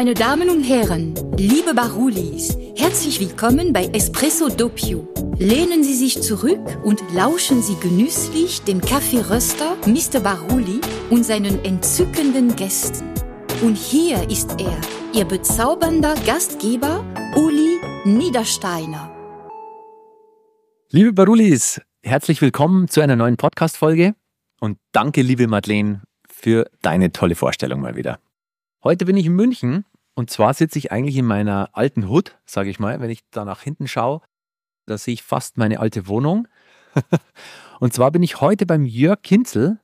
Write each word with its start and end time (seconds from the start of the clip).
Meine 0.00 0.14
Damen 0.14 0.48
und 0.48 0.62
Herren, 0.62 1.14
liebe 1.36 1.74
Barulis, 1.74 2.56
herzlich 2.74 3.20
willkommen 3.20 3.74
bei 3.74 3.84
Espresso 3.92 4.48
Doppio. 4.48 5.06
Lehnen 5.36 5.84
Sie 5.84 5.92
sich 5.92 6.22
zurück 6.22 6.78
und 6.82 7.02
lauschen 7.12 7.60
Sie 7.60 7.76
genüsslich 7.82 8.62
dem 8.62 8.80
Kaffeeröster 8.80 9.76
Mr. 9.84 10.20
Baruli 10.20 10.80
und 11.10 11.22
seinen 11.26 11.62
entzückenden 11.66 12.56
Gästen. 12.56 13.12
Und 13.60 13.76
hier 13.76 14.30
ist 14.30 14.58
er, 14.58 14.74
Ihr 15.12 15.26
bezaubernder 15.26 16.14
Gastgeber, 16.24 17.04
Uli 17.36 17.76
Niedersteiner. 18.06 19.14
Liebe 20.88 21.12
Barulis, 21.12 21.78
herzlich 22.02 22.40
willkommen 22.40 22.88
zu 22.88 23.02
einer 23.02 23.16
neuen 23.16 23.36
Podcast-Folge 23.36 24.14
und 24.60 24.78
danke, 24.92 25.20
liebe 25.20 25.46
Madeleine, 25.46 26.00
für 26.26 26.70
deine 26.80 27.12
tolle 27.12 27.34
Vorstellung 27.34 27.82
mal 27.82 27.96
wieder. 27.96 28.18
Heute 28.82 29.04
bin 29.04 29.18
ich 29.18 29.26
in 29.26 29.34
München 29.34 29.84
und 30.14 30.30
zwar 30.30 30.54
sitze 30.54 30.78
ich 30.78 30.90
eigentlich 30.90 31.16
in 31.16 31.26
meiner 31.26 31.68
alten 31.74 32.08
Hut, 32.08 32.38
sage 32.46 32.70
ich 32.70 32.78
mal. 32.78 32.98
Wenn 33.00 33.10
ich 33.10 33.20
da 33.30 33.44
nach 33.44 33.60
hinten 33.60 33.86
schaue, 33.86 34.22
da 34.86 34.96
sehe 34.96 35.12
ich 35.12 35.22
fast 35.22 35.58
meine 35.58 35.80
alte 35.80 36.06
Wohnung. 36.06 36.48
und 37.80 37.92
zwar 37.92 38.10
bin 38.10 38.22
ich 38.22 38.40
heute 38.40 38.64
beim 38.64 38.86
Jörg 38.86 39.20
Kinzel 39.20 39.78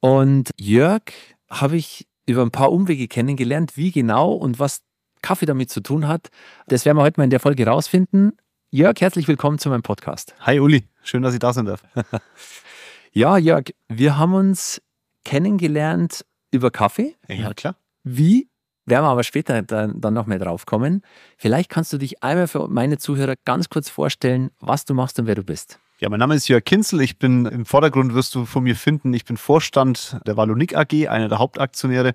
und 0.00 0.50
Jörg 0.58 1.02
habe 1.48 1.78
ich 1.78 2.06
über 2.26 2.42
ein 2.42 2.50
paar 2.50 2.72
Umwege 2.72 3.08
kennengelernt, 3.08 3.78
wie 3.78 3.90
genau 3.90 4.32
und 4.32 4.58
was 4.58 4.82
Kaffee 5.22 5.46
damit 5.46 5.70
zu 5.70 5.80
tun 5.80 6.06
hat. 6.06 6.28
Das 6.66 6.84
werden 6.84 6.98
wir 6.98 7.02
heute 7.02 7.18
mal 7.18 7.24
in 7.24 7.30
der 7.30 7.40
Folge 7.40 7.66
rausfinden. 7.66 8.36
Jörg, 8.70 9.00
herzlich 9.00 9.28
willkommen 9.28 9.58
zu 9.58 9.70
meinem 9.70 9.82
Podcast. 9.82 10.34
Hi 10.40 10.60
Uli, 10.60 10.86
schön, 11.02 11.22
dass 11.22 11.32
ich 11.32 11.40
da 11.40 11.54
sein 11.54 11.64
darf. 11.64 11.82
ja, 13.12 13.38
Jörg, 13.38 13.70
wir 13.88 14.18
haben 14.18 14.34
uns 14.34 14.82
kennengelernt 15.24 16.26
über 16.50 16.70
Kaffee. 16.70 17.16
Ja, 17.26 17.54
klar. 17.54 17.79
Wie? 18.04 18.48
Werden 18.86 19.04
wir 19.04 19.10
aber 19.10 19.22
später 19.22 19.62
dann, 19.62 20.00
dann 20.00 20.14
noch 20.14 20.26
mehr 20.26 20.38
drauf 20.38 20.66
kommen. 20.66 21.02
Vielleicht 21.36 21.70
kannst 21.70 21.92
du 21.92 21.98
dich 21.98 22.22
einmal 22.22 22.48
für 22.48 22.66
meine 22.68 22.98
Zuhörer 22.98 23.34
ganz 23.44 23.68
kurz 23.68 23.88
vorstellen, 23.88 24.50
was 24.58 24.84
du 24.84 24.94
machst 24.94 25.18
und 25.20 25.26
wer 25.26 25.34
du 25.34 25.44
bist. 25.44 25.78
Ja, 26.00 26.08
mein 26.08 26.18
Name 26.18 26.34
ist 26.34 26.48
Jörg 26.48 26.64
Kinzel. 26.64 27.02
Ich 27.02 27.18
bin 27.18 27.44
im 27.44 27.66
Vordergrund, 27.66 28.14
wirst 28.14 28.34
du 28.34 28.46
von 28.46 28.62
mir 28.62 28.74
finden, 28.74 29.12
ich 29.12 29.26
bin 29.26 29.36
Vorstand 29.36 30.18
der 30.26 30.34
Valonik 30.34 30.74
AG, 30.74 31.08
einer 31.08 31.28
der 31.28 31.38
Hauptaktionäre. 31.38 32.14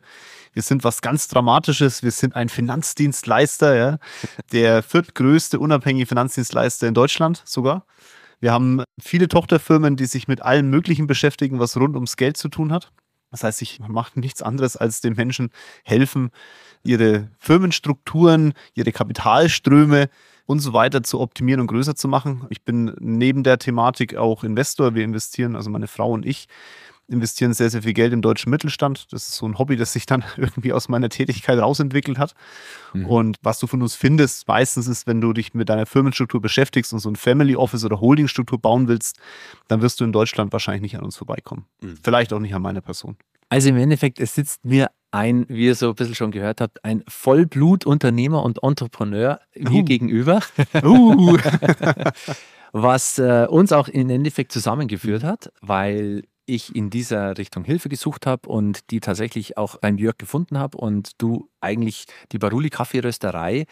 Wir 0.54 0.64
sind 0.64 0.84
was 0.84 1.04
ganz 1.04 1.28
Dramatisches. 1.28 2.02
Wir 2.02 2.10
sind 2.10 2.36
ein 2.36 2.50
Finanzdienstleister, 2.50 3.76
ja, 3.76 4.00
der 4.52 4.82
viertgrößte 4.82 5.60
unabhängige 5.60 6.08
Finanzdienstleister 6.08 6.88
in 6.88 6.96
Deutschland 6.96 7.44
sogar. 7.46 7.86
Wir 8.40 8.52
haben 8.52 8.84
viele 9.00 9.28
Tochterfirmen, 9.28 9.98
die 9.98 10.08
sich 10.08 10.28
mit 10.28 10.42
allem 10.42 10.72
Möglichen 10.72 11.06
beschäftigen, 11.06 11.60
was 11.60 11.78
rund 11.78 11.94
ums 11.94 12.18
Geld 12.18 12.38
zu 12.38 12.50
tun 12.50 12.74
hat. 12.74 12.92
Das 13.36 13.44
heißt, 13.44 13.62
ich 13.62 13.80
mache 13.80 14.18
nichts 14.18 14.42
anderes, 14.42 14.78
als 14.78 15.02
den 15.02 15.16
Menschen 15.16 15.50
helfen, 15.84 16.32
ihre 16.84 17.30
Firmenstrukturen, 17.38 18.54
ihre 18.76 18.94
Kapitalströme 18.94 20.08
und 20.46 20.60
so 20.60 20.72
weiter 20.72 21.04
zu 21.04 21.20
optimieren 21.20 21.60
und 21.60 21.68
größer 21.68 21.96
zu 21.96 22.08
machen. 22.08 22.46
Ich 22.50 22.62
bin 22.62 22.96
neben 22.98 23.44
der 23.44 23.60
Thematik 23.60 24.16
auch 24.16 24.46
Investor. 24.46 24.96
Wir 24.96 25.04
investieren, 25.04 25.58
also 25.58 25.70
meine 25.70 25.88
Frau 25.88 26.14
und 26.14 26.26
ich, 26.26 26.48
investieren 27.08 27.54
sehr, 27.54 27.70
sehr 27.70 27.84
viel 27.84 27.94
Geld 27.94 28.14
im 28.14 28.22
deutschen 28.22 28.50
Mittelstand. 28.50 29.12
Das 29.12 29.28
ist 29.28 29.36
so 29.36 29.48
ein 29.48 29.58
Hobby, 29.58 29.76
das 29.76 29.94
sich 29.94 30.06
dann 30.06 30.24
irgendwie 30.38 30.74
aus 30.74 30.90
meiner 30.90 31.10
Tätigkeit 31.10 31.60
rausentwickelt 31.60 32.18
hat. 32.18 32.34
Mhm. 32.94 33.06
Und 33.06 33.38
was 33.42 33.60
du 33.60 33.68
von 33.68 33.82
uns 33.82 33.96
findest, 33.96 34.48
meistens 34.48 34.88
ist, 34.88 35.08
wenn 35.08 35.22
du 35.22 35.34
dich 35.34 35.54
mit 35.54 35.70
deiner 35.70 35.86
Firmenstruktur 35.86 36.42
beschäftigst 36.42 36.94
und 36.94 37.00
so 37.00 37.10
ein 37.10 37.16
Family 37.16 37.56
Office 37.56 37.86
oder 37.86 38.00
Holdingstruktur 38.00 38.60
bauen 38.60 38.88
willst, 38.88 39.20
dann 39.68 39.82
wirst 39.82 40.00
du 40.00 40.04
in 40.04 40.12
Deutschland 40.12 40.52
wahrscheinlich 40.52 40.82
nicht 40.82 40.98
an 40.98 41.04
uns 41.04 41.18
vorbeikommen. 41.18 41.66
Mhm. 41.82 41.98
Vielleicht 42.04 42.34
auch 42.34 42.40
nicht 42.40 42.54
an 42.56 42.62
meiner 42.62 42.82
Person. 42.82 43.18
Also 43.50 43.70
im 43.70 43.78
Endeffekt, 43.78 44.20
es 44.20 44.34
sitzt 44.34 44.66
mir 44.66 44.90
ein, 45.12 45.46
wie 45.48 45.68
ihr 45.68 45.76
so 45.76 45.90
ein 45.90 45.96
bisschen 45.96 46.16
schon 46.16 46.32
gehört 46.32 46.60
habt, 46.60 46.84
ein 46.84 47.04
Vollblutunternehmer 47.08 48.44
und 48.44 48.64
Entrepreneur 48.64 49.40
mir 49.56 49.82
uh. 49.82 49.86
gegenüber. 49.86 50.42
Uh. 50.84 51.38
was 52.78 53.18
äh, 53.20 53.48
uns 53.50 53.72
auch 53.72 53.88
im 53.88 54.10
Endeffekt 54.10 54.52
zusammengeführt 54.52 55.24
hat, 55.24 55.50
weil 55.62 56.24
ich 56.46 56.76
in 56.76 56.90
dieser 56.90 57.38
Richtung 57.38 57.64
Hilfe 57.64 57.90
gesucht 57.90 58.26
habe 58.26 58.48
und 58.50 58.92
die 58.92 59.00
tatsächlich 59.00 59.58
auch 59.58 59.78
beim 59.78 59.98
Jörg 59.98 60.18
gefunden 60.18 60.58
habe 60.58 60.78
und 60.78 61.12
du 61.18 61.50
eigentlich 61.62 62.06
die 62.32 62.38
Baruli 62.38 62.70
Kaffeerösterei 62.70 63.66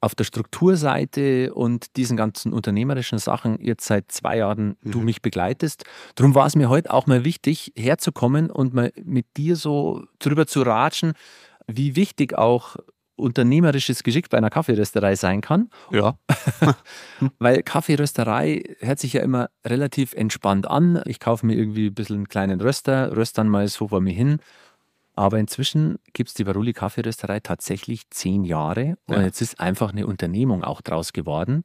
auf 0.00 0.14
der 0.14 0.24
Strukturseite 0.24 1.52
und 1.52 1.96
diesen 1.96 2.16
ganzen 2.16 2.52
unternehmerischen 2.52 3.18
Sachen 3.18 3.60
jetzt 3.60 3.84
seit 3.86 4.10
zwei 4.10 4.38
Jahren 4.38 4.76
mhm. 4.80 4.90
du 4.90 5.00
mich 5.00 5.20
begleitest. 5.20 5.84
Darum 6.14 6.34
war 6.34 6.46
es 6.46 6.56
mir 6.56 6.68
heute 6.70 6.92
auch 6.92 7.06
mal 7.06 7.24
wichtig, 7.24 7.72
herzukommen 7.76 8.50
und 8.50 8.72
mal 8.72 8.92
mit 9.02 9.26
dir 9.36 9.56
so 9.56 10.04
drüber 10.18 10.46
zu 10.46 10.62
ratschen, 10.62 11.12
wie 11.66 11.96
wichtig 11.96 12.36
auch 12.36 12.76
unternehmerisches 13.20 14.02
Geschick 14.02 14.28
bei 14.28 14.38
einer 14.38 14.50
Kaffeerösterei 14.50 15.14
sein 15.14 15.40
kann. 15.40 15.70
Ja. 15.90 16.18
Weil 17.38 17.62
Kaffeerösterei 17.62 18.62
hört 18.80 18.98
sich 18.98 19.12
ja 19.12 19.22
immer 19.22 19.50
relativ 19.64 20.12
entspannt 20.14 20.68
an. 20.68 21.02
Ich 21.06 21.20
kaufe 21.20 21.46
mir 21.46 21.54
irgendwie 21.54 21.88
ein 21.88 21.94
bisschen 21.94 22.16
einen 22.16 22.28
kleinen 22.28 22.60
Röster, 22.60 23.16
röst 23.16 23.38
dann 23.38 23.48
mal 23.48 23.68
so 23.68 23.88
vor 23.88 24.00
mir 24.00 24.14
hin 24.14 24.40
aber 25.20 25.38
inzwischen 25.38 25.98
gibt 26.14 26.30
es 26.30 26.34
die 26.34 26.44
Baruli 26.44 26.72
Kaffeerösterei 26.72 27.40
tatsächlich 27.40 28.08
zehn 28.08 28.42
Jahre 28.42 28.96
und 29.06 29.16
ja. 29.16 29.22
jetzt 29.22 29.42
ist 29.42 29.60
einfach 29.60 29.92
eine 29.92 30.06
Unternehmung 30.06 30.64
auch 30.64 30.80
draus 30.80 31.12
geworden. 31.12 31.64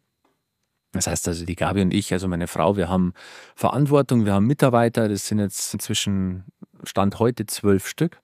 Das 0.91 1.07
heißt 1.07 1.27
also, 1.29 1.45
die 1.45 1.55
Gabi 1.55 1.81
und 1.81 1.93
ich, 1.93 2.11
also 2.11 2.27
meine 2.27 2.47
Frau, 2.47 2.75
wir 2.77 2.89
haben 2.89 3.13
Verantwortung, 3.55 4.25
wir 4.25 4.33
haben 4.33 4.45
Mitarbeiter, 4.45 5.07
das 5.07 5.27
sind 5.27 5.39
jetzt 5.39 5.73
inzwischen 5.73 6.43
Stand 6.83 7.19
heute 7.19 7.45
zwölf 7.45 7.87
Stück. 7.87 8.22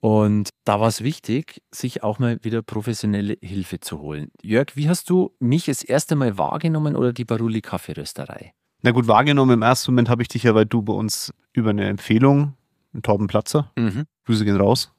Und 0.00 0.50
da 0.64 0.80
war 0.80 0.88
es 0.88 1.02
wichtig, 1.02 1.60
sich 1.72 2.02
auch 2.02 2.18
mal 2.18 2.38
wieder 2.42 2.62
professionelle 2.62 3.36
Hilfe 3.42 3.80
zu 3.80 4.00
holen. 4.00 4.30
Jörg, 4.42 4.76
wie 4.76 4.88
hast 4.88 5.10
du 5.10 5.34
mich 5.40 5.64
das 5.66 5.82
erste 5.82 6.14
Mal 6.14 6.38
wahrgenommen 6.38 6.94
oder 6.94 7.12
die 7.12 7.24
Baruli 7.24 7.60
Kaffeerösterei? 7.60 8.52
Na 8.82 8.92
gut, 8.92 9.08
wahrgenommen 9.08 9.54
im 9.54 9.62
ersten 9.62 9.90
Moment 9.90 10.08
habe 10.08 10.22
ich 10.22 10.28
dich 10.28 10.44
ja, 10.44 10.54
weil 10.54 10.66
du 10.66 10.82
bei 10.82 10.92
uns 10.92 11.32
über 11.52 11.70
eine 11.70 11.88
Empfehlung 11.88 12.54
einen 12.92 13.02
Torben 13.02 13.26
Platzer, 13.26 13.72
mhm. 13.76 14.04
Grüße 14.24 14.44
gehen 14.44 14.56
raus, 14.56 14.92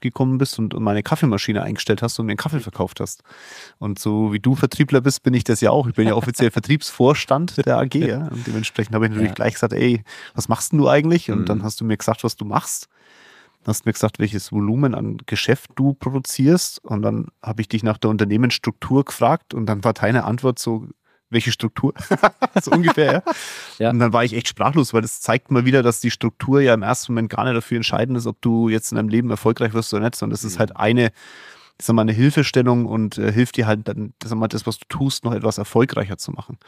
gekommen 0.00 0.38
bist 0.38 0.58
und 0.58 0.74
meine 0.80 1.02
Kaffeemaschine 1.02 1.62
eingestellt 1.62 2.02
hast 2.02 2.18
und 2.18 2.26
mir 2.26 2.32
einen 2.32 2.38
Kaffee 2.38 2.60
verkauft 2.60 3.00
hast. 3.00 3.22
Und 3.78 3.98
so 3.98 4.32
wie 4.32 4.40
du 4.40 4.54
Vertriebler 4.54 5.00
bist, 5.00 5.22
bin 5.22 5.34
ich 5.34 5.44
das 5.44 5.60
ja 5.60 5.70
auch. 5.70 5.86
Ich 5.86 5.94
bin 5.94 6.08
ja 6.08 6.14
offiziell 6.14 6.50
Vertriebsvorstand 6.52 7.64
der 7.66 7.78
AG. 7.78 7.94
Ja? 7.94 8.28
Und 8.28 8.46
dementsprechend 8.46 8.94
habe 8.94 9.06
ich 9.06 9.10
natürlich 9.10 9.30
ja. 9.30 9.34
gleich 9.34 9.54
gesagt, 9.54 9.72
ey, 9.72 10.02
was 10.34 10.48
machst 10.48 10.72
denn 10.72 10.78
du 10.78 10.88
eigentlich? 10.88 11.30
Und 11.30 11.40
mhm. 11.40 11.46
dann 11.46 11.62
hast 11.62 11.80
du 11.80 11.84
mir 11.84 11.96
gesagt, 11.96 12.24
was 12.24 12.36
du 12.36 12.44
machst. 12.44 12.88
Hast 13.68 13.86
mir 13.86 13.92
gesagt, 13.92 14.18
welches 14.18 14.50
Volumen 14.50 14.94
an 14.94 15.18
Geschäft 15.26 15.70
du 15.76 15.94
produzierst. 15.94 16.82
Und 16.84 17.02
dann 17.02 17.28
habe 17.42 17.60
ich 17.60 17.68
dich 17.68 17.82
nach 17.82 17.98
der 17.98 18.10
Unternehmensstruktur 18.10 19.04
gefragt 19.04 19.54
und 19.54 19.66
dann 19.66 19.84
war 19.84 19.92
deine 19.92 20.24
Antwort 20.24 20.58
so, 20.58 20.88
welche 21.30 21.52
Struktur? 21.52 21.92
so 22.62 22.70
ungefähr, 22.70 23.12
ja. 23.12 23.22
ja. 23.78 23.90
Und 23.90 23.98
dann 23.98 24.12
war 24.12 24.24
ich 24.24 24.32
echt 24.32 24.48
sprachlos, 24.48 24.94
weil 24.94 25.02
das 25.02 25.20
zeigt 25.20 25.50
mal 25.50 25.64
wieder, 25.64 25.82
dass 25.82 26.00
die 26.00 26.10
Struktur 26.10 26.60
ja 26.60 26.74
im 26.74 26.82
ersten 26.82 27.12
Moment 27.12 27.30
gar 27.30 27.44
nicht 27.44 27.56
dafür 27.56 27.76
entscheidend 27.76 28.16
ist, 28.16 28.26
ob 28.26 28.40
du 28.40 28.68
jetzt 28.68 28.92
in 28.92 28.96
deinem 28.96 29.08
Leben 29.08 29.30
erfolgreich 29.30 29.74
wirst 29.74 29.92
oder 29.92 30.04
nicht, 30.04 30.16
sondern 30.16 30.34
das 30.34 30.44
ist 30.44 30.54
mhm. 30.54 30.60
halt 30.60 30.76
eine, 30.76 31.06
ich 31.78 31.84
sag 31.84 31.94
mal, 31.94 32.02
eine 32.02 32.12
Hilfestellung 32.12 32.86
und 32.86 33.18
äh, 33.18 33.32
hilft 33.32 33.56
dir 33.56 33.66
halt 33.66 33.86
dann, 33.86 34.14
sag 34.24 34.38
mal, 34.38 34.48
das, 34.48 34.66
was 34.66 34.78
du 34.78 34.86
tust, 34.88 35.24
noch 35.24 35.34
etwas 35.34 35.58
erfolgreicher 35.58 36.16
zu 36.16 36.32
machen. 36.32 36.58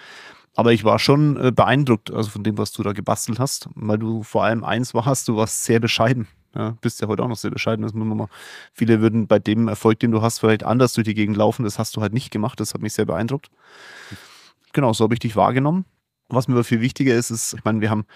Aber 0.57 0.73
ich 0.73 0.85
war 0.85 0.99
schon 0.99 1.37
äh, 1.37 1.53
beeindruckt, 1.53 2.13
also 2.13 2.31
von 2.31 2.43
dem, 2.43 2.59
was 2.59 2.73
du 2.73 2.83
da 2.83 2.93
gebastelt 2.93 3.39
hast, 3.39 3.69
weil 3.75 3.99
du 3.99 4.23
vor 4.23 4.45
allem 4.45 4.65
eins 4.65 4.95
warst, 4.95 5.29
du 5.29 5.37
warst 5.37 5.65
sehr 5.65 5.81
bescheiden. 5.81 6.29
Ja, 6.55 6.77
bist 6.81 7.01
ja 7.01 7.09
heute 7.09 7.23
auch 7.23 7.29
noch 7.29 7.37
sehr 7.37 7.51
bescheiden. 7.51 7.83
Das 7.83 7.95
muss 7.95 8.07
man 8.07 8.17
mal. 8.17 8.29
Viele 8.73 9.01
würden 9.01 9.27
bei 9.27 9.39
dem 9.39 9.69
Erfolg, 9.69 10.01
den 10.01 10.11
du 10.11 10.21
hast, 10.21 10.41
vielleicht 10.41 10.65
anders 10.65 10.95
durch 10.95 11.05
die 11.05 11.15
Gegend 11.15 11.37
laufen. 11.37 11.65
Das 11.65 11.79
hast 11.79 11.97
du 11.97 12.01
halt 12.01 12.13
nicht 12.13 12.31
gemacht. 12.31 12.59
Das 12.59 12.75
hat 12.75 12.83
mich 12.83 12.93
sehr 12.93 13.07
beeindruckt 13.07 13.51
genau, 14.73 14.93
so 14.93 15.05
habe 15.05 15.15
ich 15.15 15.21
dich 15.21 15.37
wahrgenommen. 15.37 15.85
Was 16.29 16.49
mir 16.49 16.55
aber 16.55 16.65
viel 16.65 16.81
wichtiger 16.81 17.15
ist, 17.15 17.31
ist, 17.31 17.55
ich 17.55 17.65
meine, 17.65 17.81
wir 17.81 17.91
haben, 17.91 18.07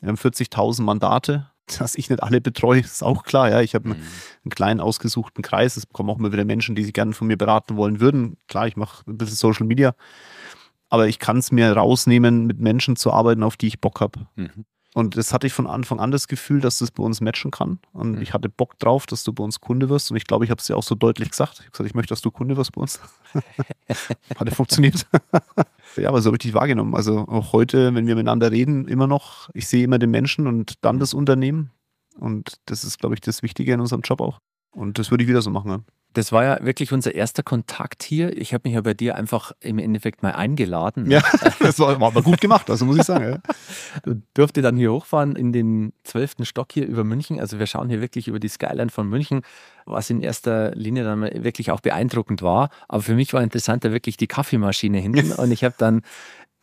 wir 0.00 0.08
haben 0.08 0.16
40.000 0.16 0.82
Mandate, 0.82 1.50
dass 1.78 1.94
ich 1.94 2.10
nicht 2.10 2.22
alle 2.22 2.40
betreue, 2.40 2.80
ist 2.80 3.02
auch 3.02 3.22
klar. 3.22 3.50
Ja, 3.50 3.60
ich 3.60 3.74
habe 3.74 3.90
mhm. 3.90 3.94
einen 3.94 4.50
kleinen 4.50 4.80
ausgesuchten 4.80 5.42
Kreis. 5.42 5.76
Es 5.76 5.88
kommen 5.88 6.10
auch 6.10 6.18
immer 6.18 6.32
wieder 6.32 6.44
Menschen, 6.44 6.74
die 6.74 6.84
sich 6.84 6.92
gerne 6.92 7.12
von 7.12 7.26
mir 7.26 7.38
beraten 7.38 7.76
wollen 7.76 8.00
würden. 8.00 8.36
Klar, 8.48 8.66
ich 8.66 8.76
mache 8.76 9.10
ein 9.10 9.16
bisschen 9.16 9.36
Social 9.36 9.66
Media, 9.66 9.94
aber 10.90 11.08
ich 11.08 11.18
kann 11.18 11.38
es 11.38 11.52
mir 11.52 11.72
rausnehmen, 11.72 12.46
mit 12.46 12.60
Menschen 12.60 12.96
zu 12.96 13.12
arbeiten, 13.12 13.42
auf 13.42 13.56
die 13.56 13.68
ich 13.68 13.80
Bock 13.80 14.00
habe. 14.00 14.26
Mhm. 14.36 14.66
Und 14.94 15.16
das 15.16 15.32
hatte 15.32 15.48
ich 15.48 15.52
von 15.52 15.66
Anfang 15.66 15.98
an 15.98 16.12
das 16.12 16.28
Gefühl, 16.28 16.60
dass 16.60 16.78
das 16.78 16.92
bei 16.92 17.02
uns 17.02 17.20
matchen 17.20 17.50
kann. 17.50 17.80
Und 17.92 18.12
mhm. 18.12 18.22
ich 18.22 18.32
hatte 18.32 18.48
Bock 18.48 18.78
drauf, 18.78 19.06
dass 19.06 19.24
du 19.24 19.32
bei 19.32 19.42
uns 19.42 19.60
Kunde 19.60 19.88
wirst. 19.88 20.12
Und 20.12 20.16
ich 20.16 20.24
glaube, 20.24 20.44
ich 20.44 20.52
habe 20.52 20.60
es 20.60 20.68
dir 20.68 20.76
auch 20.76 20.84
so 20.84 20.94
deutlich 20.94 21.30
gesagt. 21.30 21.54
Ich 21.54 21.60
habe 21.62 21.70
gesagt, 21.72 21.88
ich 21.88 21.94
möchte, 21.94 22.10
dass 22.10 22.20
du 22.20 22.30
Kunde 22.30 22.56
wirst 22.56 22.70
bei 22.70 22.80
uns. 22.80 23.00
Hat 24.36 24.48
ja 24.48 24.54
funktioniert. 24.54 25.04
ja, 25.96 26.08
aber 26.08 26.22
so 26.22 26.28
habe 26.28 26.36
ich 26.36 26.42
dich 26.42 26.54
wahrgenommen. 26.54 26.94
Also 26.94 27.26
auch 27.26 27.52
heute, 27.52 27.92
wenn 27.92 28.06
wir 28.06 28.14
miteinander 28.14 28.52
reden, 28.52 28.86
immer 28.86 29.08
noch, 29.08 29.50
ich 29.52 29.66
sehe 29.66 29.82
immer 29.82 29.98
den 29.98 30.12
Menschen 30.12 30.46
und 30.46 30.84
dann 30.84 31.00
das 31.00 31.12
Unternehmen. 31.12 31.72
Und 32.16 32.60
das 32.66 32.84
ist, 32.84 33.00
glaube 33.00 33.16
ich, 33.16 33.20
das 33.20 33.42
Wichtige 33.42 33.72
in 33.72 33.80
unserem 33.80 34.02
Job 34.02 34.20
auch. 34.20 34.38
Und 34.70 35.00
das 35.00 35.10
würde 35.10 35.24
ich 35.24 35.28
wieder 35.28 35.42
so 35.42 35.50
machen. 35.50 35.84
Das 36.14 36.32
war 36.32 36.44
ja 36.44 36.64
wirklich 36.64 36.92
unser 36.92 37.14
erster 37.14 37.42
Kontakt 37.42 38.02
hier. 38.02 38.36
Ich 38.36 38.54
habe 38.54 38.68
mich 38.68 38.74
ja 38.74 38.80
bei 38.80 38.94
dir 38.94 39.16
einfach 39.16 39.52
im 39.60 39.78
Endeffekt 39.78 40.22
mal 40.22 40.32
eingeladen. 40.32 41.10
Ja, 41.10 41.22
das 41.60 41.78
war, 41.78 42.00
war 42.00 42.08
aber 42.08 42.22
gut 42.22 42.40
gemacht, 42.40 42.70
also 42.70 42.84
muss 42.84 42.96
ich 42.96 43.04
sagen. 43.04 43.24
Ja. 43.24 43.54
Du 44.04 44.22
durfte 44.32 44.62
dann 44.62 44.76
hier 44.76 44.92
hochfahren 44.92 45.36
in 45.36 45.52
den 45.52 45.92
zwölften 46.04 46.44
Stock 46.44 46.72
hier 46.72 46.86
über 46.86 47.04
München. 47.04 47.40
Also 47.40 47.58
wir 47.58 47.66
schauen 47.66 47.88
hier 47.88 48.00
wirklich 48.00 48.28
über 48.28 48.40
die 48.40 48.48
Skyline 48.48 48.90
von 48.90 49.08
München, 49.08 49.42
was 49.84 50.08
in 50.08 50.22
erster 50.22 50.70
Linie 50.74 51.04
dann 51.04 51.22
wirklich 51.44 51.70
auch 51.70 51.80
beeindruckend 51.80 52.42
war. 52.42 52.70
Aber 52.88 53.02
für 53.02 53.14
mich 53.14 53.32
war 53.34 53.42
interessanter 53.42 53.92
wirklich 53.92 54.16
die 54.16 54.28
Kaffeemaschine 54.28 54.98
hinten. 54.98 55.32
Und 55.32 55.50
ich 55.50 55.64
habe 55.64 55.74
dann 55.76 56.02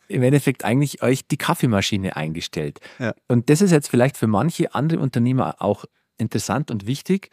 im 0.08 0.22
Endeffekt 0.22 0.64
eigentlich 0.64 1.02
euch 1.02 1.26
die 1.26 1.36
Kaffeemaschine 1.36 2.16
eingestellt. 2.16 2.80
Ja. 2.98 3.14
Und 3.28 3.50
das 3.50 3.60
ist 3.60 3.70
jetzt 3.70 3.88
vielleicht 3.88 4.16
für 4.16 4.26
manche 4.26 4.74
andere 4.74 5.00
Unternehmer 5.00 5.56
auch 5.60 5.84
interessant 6.18 6.70
und 6.70 6.86
wichtig. 6.86 7.30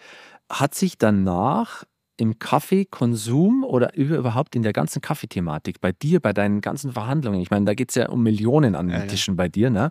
Hat 0.49 0.73
sich 0.73 0.97
danach 0.97 1.83
im 2.19 2.37
Kaffeekonsum 2.37 3.63
oder 3.63 3.95
überhaupt 3.95 4.55
in 4.55 4.61
der 4.61 4.73
ganzen 4.73 5.01
Kaffeethematik 5.01 5.79
bei 5.79 5.93
dir, 5.93 6.19
bei 6.19 6.33
deinen 6.33 6.59
ganzen 6.59 6.91
Verhandlungen, 6.91 7.39
ich 7.39 7.49
meine, 7.49 7.65
da 7.65 7.73
geht 7.73 7.89
es 7.89 7.95
ja 7.95 8.09
um 8.09 8.21
Millionen 8.23 8.75
an 8.75 8.89
ja, 8.89 8.99
Tischen 9.05 9.35
ja. 9.35 9.37
bei 9.37 9.47
dir, 9.47 9.69
ne? 9.69 9.89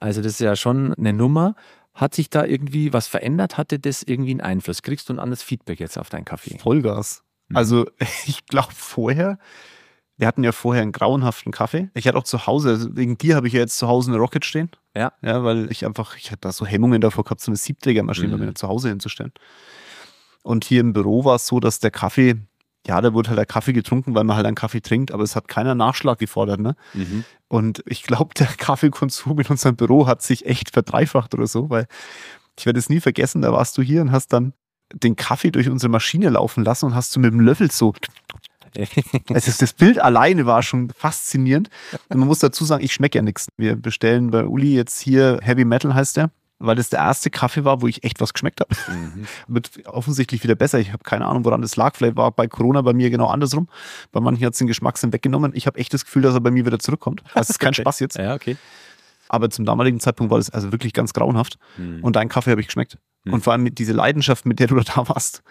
Also 0.00 0.20
das 0.20 0.32
ist 0.32 0.40
ja 0.40 0.56
schon 0.56 0.94
eine 0.94 1.12
Nummer. 1.12 1.54
Hat 1.94 2.14
sich 2.14 2.30
da 2.30 2.44
irgendwie 2.44 2.92
was 2.92 3.06
verändert? 3.06 3.58
Hatte 3.58 3.78
das 3.78 4.02
irgendwie 4.02 4.30
einen 4.30 4.40
Einfluss? 4.40 4.82
Kriegst 4.82 5.08
du 5.08 5.12
ein 5.12 5.18
anderes 5.18 5.42
Feedback 5.42 5.78
jetzt 5.78 5.98
auf 5.98 6.08
deinen 6.08 6.24
Kaffee? 6.24 6.58
Vollgas. 6.58 7.22
Mhm. 7.48 7.56
Also 7.56 7.86
ich 8.26 8.46
glaube 8.46 8.72
vorher, 8.74 9.38
wir 10.16 10.26
hatten 10.26 10.42
ja 10.42 10.52
vorher 10.52 10.82
einen 10.82 10.92
grauenhaften 10.92 11.52
Kaffee. 11.52 11.90
Ich 11.94 12.08
hatte 12.08 12.18
auch 12.18 12.24
zu 12.24 12.46
Hause, 12.46 12.70
also 12.70 12.96
wegen 12.96 13.16
dir 13.16 13.36
habe 13.36 13.46
ich 13.46 13.52
ja 13.52 13.60
jetzt 13.60 13.78
zu 13.78 13.86
Hause 13.86 14.10
eine 14.10 14.18
Rocket 14.18 14.44
stehen. 14.44 14.70
Ja. 14.96 15.12
Ja, 15.22 15.44
weil 15.44 15.70
ich 15.70 15.86
einfach, 15.86 16.16
ich 16.16 16.32
hatte 16.32 16.40
da 16.40 16.52
so 16.52 16.66
Hemmungen 16.66 17.00
davor 17.00 17.22
gehabt, 17.22 17.40
so 17.40 17.50
eine 17.50 17.56
Siebträgermaschine 17.56 18.34
mhm. 18.34 18.40
bei 18.40 18.46
mir 18.46 18.54
zu 18.54 18.66
Hause 18.66 18.88
hinzustellen. 18.88 19.32
Und 20.42 20.64
hier 20.64 20.80
im 20.80 20.92
Büro 20.92 21.24
war 21.24 21.36
es 21.36 21.46
so, 21.46 21.60
dass 21.60 21.80
der 21.80 21.90
Kaffee, 21.90 22.36
ja, 22.86 23.00
da 23.00 23.12
wurde 23.12 23.30
halt 23.30 23.38
der 23.38 23.46
Kaffee 23.46 23.72
getrunken, 23.72 24.14
weil 24.14 24.24
man 24.24 24.36
halt 24.36 24.46
einen 24.46 24.56
Kaffee 24.56 24.80
trinkt, 24.80 25.12
aber 25.12 25.22
es 25.22 25.36
hat 25.36 25.48
keiner 25.48 25.74
Nachschlag 25.74 26.18
gefordert, 26.18 26.60
ne? 26.60 26.76
Mhm. 26.94 27.24
Und 27.48 27.82
ich 27.86 28.02
glaube, 28.04 28.34
der 28.34 28.46
Kaffeekonsum 28.46 29.38
in 29.40 29.46
unserem 29.46 29.76
Büro 29.76 30.06
hat 30.06 30.22
sich 30.22 30.46
echt 30.46 30.70
verdreifacht 30.70 31.34
oder 31.34 31.46
so, 31.46 31.68
weil 31.68 31.86
ich 32.58 32.66
werde 32.66 32.78
es 32.78 32.88
nie 32.88 33.00
vergessen, 33.00 33.42
da 33.42 33.52
warst 33.52 33.76
du 33.78 33.82
hier 33.82 34.02
und 34.02 34.12
hast 34.12 34.32
dann 34.32 34.52
den 34.92 35.16
Kaffee 35.16 35.50
durch 35.50 35.68
unsere 35.68 35.90
Maschine 35.90 36.30
laufen 36.30 36.64
lassen 36.64 36.86
und 36.86 36.94
hast 36.94 37.14
du 37.14 37.20
mit 37.20 37.32
dem 37.32 37.40
Löffel 37.40 37.70
so 37.70 37.94
also 39.34 39.52
das 39.58 39.72
Bild 39.72 39.98
alleine 39.98 40.46
war 40.46 40.62
schon 40.62 40.90
faszinierend. 40.90 41.70
Und 42.08 42.18
man 42.18 42.28
muss 42.28 42.38
dazu 42.38 42.64
sagen, 42.64 42.84
ich 42.84 42.92
schmecke 42.92 43.18
ja 43.18 43.22
nichts. 43.22 43.48
Wir 43.56 43.76
bestellen 43.76 44.30
bei 44.30 44.44
Uli 44.46 44.74
jetzt 44.74 45.00
hier 45.00 45.40
Heavy 45.42 45.64
Metal 45.64 45.94
heißt 45.94 46.16
der, 46.16 46.30
weil 46.60 46.76
das 46.76 46.90
der 46.90 47.00
erste 47.00 47.30
Kaffee 47.30 47.64
war, 47.64 47.80
wo 47.80 47.86
ich 47.86 48.04
echt 48.04 48.20
was 48.20 48.32
geschmeckt 48.32 48.60
habe. 48.60 48.74
Mhm. 48.88 49.26
Wird 49.48 49.86
offensichtlich 49.86 50.44
wieder 50.44 50.54
besser. 50.54 50.78
Ich 50.78 50.92
habe 50.92 51.02
keine 51.02 51.26
Ahnung, 51.26 51.44
woran 51.44 51.62
das 51.62 51.74
lag. 51.74 51.96
Vielleicht 51.96 52.16
war 52.16 52.30
bei 52.30 52.46
Corona 52.46 52.82
bei 52.82 52.92
mir 52.92 53.10
genau 53.10 53.26
andersrum. 53.26 53.68
Bei 54.12 54.20
manchen 54.20 54.44
hat 54.44 54.52
es 54.52 54.58
den 54.58 54.68
Geschmackssinn 54.68 55.12
weggenommen. 55.12 55.52
Ich 55.54 55.66
habe 55.66 55.78
echt 55.78 55.92
das 55.92 56.04
Gefühl, 56.04 56.22
dass 56.22 56.34
er 56.34 56.40
bei 56.40 56.50
mir 56.50 56.66
wieder 56.66 56.78
zurückkommt. 56.78 57.22
Also 57.34 57.40
es 57.40 57.50
ist 57.50 57.58
kein 57.58 57.74
Spaß 57.74 58.00
jetzt. 58.00 58.18
Ja, 58.18 58.34
okay. 58.34 58.56
Aber 59.28 59.48
zum 59.48 59.64
damaligen 59.64 60.00
Zeitpunkt 60.00 60.30
war 60.30 60.38
das 60.38 60.50
also 60.50 60.70
wirklich 60.70 60.92
ganz 60.92 61.12
grauenhaft. 61.14 61.56
Mhm. 61.78 62.04
Und 62.04 62.16
deinen 62.16 62.28
Kaffee 62.28 62.50
habe 62.50 62.60
ich 62.60 62.66
geschmeckt. 62.66 62.98
Mhm. 63.24 63.34
Und 63.34 63.44
vor 63.44 63.52
allem 63.54 63.62
mit 63.62 63.78
diese 63.78 63.92
Leidenschaft, 63.92 64.44
mit 64.44 64.58
der 64.58 64.66
du 64.66 64.74
da 64.80 65.08
warst. 65.08 65.42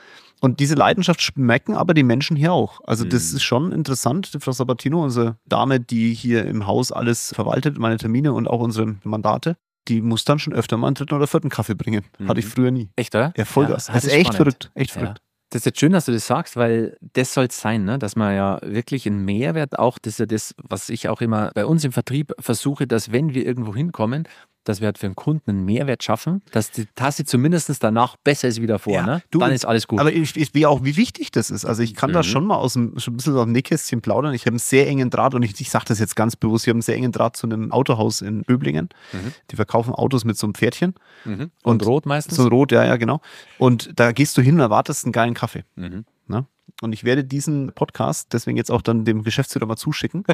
Und 0.42 0.60
diese 0.60 0.76
Leidenschaft 0.76 1.22
schmecken 1.22 1.76
aber 1.76 1.94
die 1.94 2.04
Menschen 2.04 2.38
hier 2.38 2.54
auch. 2.54 2.82
Also 2.86 3.04
das 3.04 3.32
mhm. 3.32 3.38
ist 3.38 3.44
schon 3.44 3.72
interessant. 3.72 4.38
Frau 4.40 4.52
Sabatino, 4.52 5.04
unsere 5.04 5.38
Dame, 5.46 5.80
die 5.80 6.14
hier 6.14 6.46
im 6.46 6.68
Haus 6.68 6.92
alles 6.92 7.34
verwaltet, 7.34 7.80
meine 7.80 7.98
Termine 7.98 8.34
und 8.34 8.48
auch 8.48 8.60
unsere 8.60 8.96
Mandate, 9.04 9.58
die 9.88 10.02
muss 10.02 10.26
dann 10.26 10.40
schon 10.40 10.54
öfter 10.54 10.78
mal 10.78 10.88
einen 10.88 10.96
dritten 10.96 11.16
oder 11.16 11.28
vierten 11.28 11.50
Kaffee 11.50 11.76
bringen. 11.76 12.04
Hatte 12.28 12.40
ich 12.40 12.46
mhm. 12.46 12.50
früher 12.50 12.72
nie. 12.72 12.90
Echt, 12.96 13.16
oder? 13.16 13.34
Ja, 13.36 13.46
Vollgas. 13.46 13.88
Ja, 13.88 13.94
das, 13.94 14.04
das 14.04 14.12
ist 14.12 14.18
echt 14.18 14.34
spannend. 14.34 14.38
verrückt. 14.38 14.72
Echt 14.76 14.92
verrückt. 14.92 15.22
Das 15.52 15.62
ist 15.62 15.66
jetzt 15.66 15.80
schön, 15.80 15.94
dass 15.94 16.06
du 16.06 16.12
das 16.12 16.28
sagst, 16.28 16.58
weil 16.58 16.96
das 17.14 17.34
soll 17.34 17.46
es 17.46 17.60
sein, 17.60 17.84
ne? 17.84 17.98
dass 17.98 18.16
man 18.16 18.36
ja 18.36 18.60
wirklich 18.62 19.08
einen 19.08 19.26
Mehrwert 19.26 19.80
auch, 19.80 19.98
das 19.98 20.14
ist 20.14 20.20
ja 20.20 20.26
das, 20.28 20.54
was 20.62 20.90
ich 20.90 21.10
auch 21.10 21.22
immer 21.22 21.50
bei 21.56 21.66
uns 21.66 21.84
im 21.84 21.92
Vertrieb 21.92 22.34
versuche, 22.40 22.86
dass 22.86 23.12
wenn 23.12 23.34
wir 23.34 23.44
irgendwo 23.44 23.74
hinkommen, 23.74 24.28
dass 24.70 24.82
wir 24.82 24.86
halt 24.86 25.00
für 25.00 25.08
den 25.08 25.16
Kunden 25.16 25.50
einen 25.50 25.66
Mehrwert 25.66 26.04
schaffen, 26.04 26.44
dass 26.52 26.70
die 26.70 26.86
Tasse 26.94 27.26
zumindest 27.26 27.84
danach 27.84 28.16
besser 28.18 28.48
ist 28.48 28.62
wie 28.62 28.68
davor. 28.68 28.94
Ja, 28.94 29.06
ne? 29.06 29.24
du, 29.32 29.40
Dann 29.40 29.52
ist 29.52 29.66
alles 29.66 29.88
gut. 29.88 30.00
Aber 30.00 30.14
ich, 30.14 30.38
ich 30.38 30.54
wie 30.54 30.68
auch, 30.68 30.84
wie 30.84 30.96
wichtig 30.96 31.32
das 31.32 31.50
ist. 31.50 31.66
Also 31.66 31.82
ich 31.82 31.96
kann 31.96 32.12
mhm. 32.12 32.14
da 32.14 32.24
schon 32.24 32.46
mal 32.46 32.56
aus 32.56 32.74
dem, 32.74 33.00
schon 33.00 33.16
ein 33.16 33.18
bisschen 33.18 33.36
aus 33.36 33.46
dem 33.46 33.52
Nähkästchen 33.52 34.02
plaudern. 34.02 34.36
Ich 34.36 34.44
habe 34.44 34.52
einen 34.52 34.60
sehr 34.60 34.88
engen 34.88 35.10
Draht 35.10 35.34
und 35.34 35.42
ich, 35.42 35.60
ich 35.60 35.72
sage 35.72 35.86
das 35.88 35.98
jetzt 35.98 36.16
ganz 36.16 36.36
bewusst, 36.36 36.66
ich 36.66 36.70
habe 36.70 36.76
einen 36.76 36.84
sehr 36.84 36.96
engen 36.96 37.12
Draht 37.12 37.36
zu 37.36 37.48
einem 37.48 37.72
Autohaus 37.72 38.22
in 38.22 38.44
Böblingen. 38.44 38.90
Mhm. 39.12 39.34
Die 39.50 39.56
verkaufen 39.56 39.96
Autos 39.96 40.24
mit 40.24 40.38
so 40.38 40.46
einem 40.46 40.54
Pferdchen. 40.54 40.94
Mhm. 41.26 41.42
Und, 41.42 41.52
und, 41.64 41.86
rot 41.88 42.06
meistens? 42.06 42.38
So 42.38 42.48
rot, 42.48 42.72
ja, 42.72 42.86
ja, 42.86 42.98
genau. 42.98 43.22
Und 43.58 43.90
da 43.96 44.12
gehst 44.12 44.38
du 44.38 44.44
hin 44.44 44.54
und 44.54 44.62
erwartest 44.62 45.04
einen 45.04 45.14
geilen 45.14 45.34
Kaffee. 45.34 45.64
Mhm. 45.78 46.06
Ne? 46.28 46.46
Und 46.82 46.94
ich 46.94 47.04
werde 47.04 47.24
diesen 47.24 47.72
Podcast 47.74 48.34
deswegen 48.34 48.56
jetzt 48.56 48.70
auch 48.70 48.84
dann 48.84 49.04
dem 49.04 49.24
Geschäftsführer 49.24 49.66
mal 49.66 49.78
zuschicken. 49.78 50.26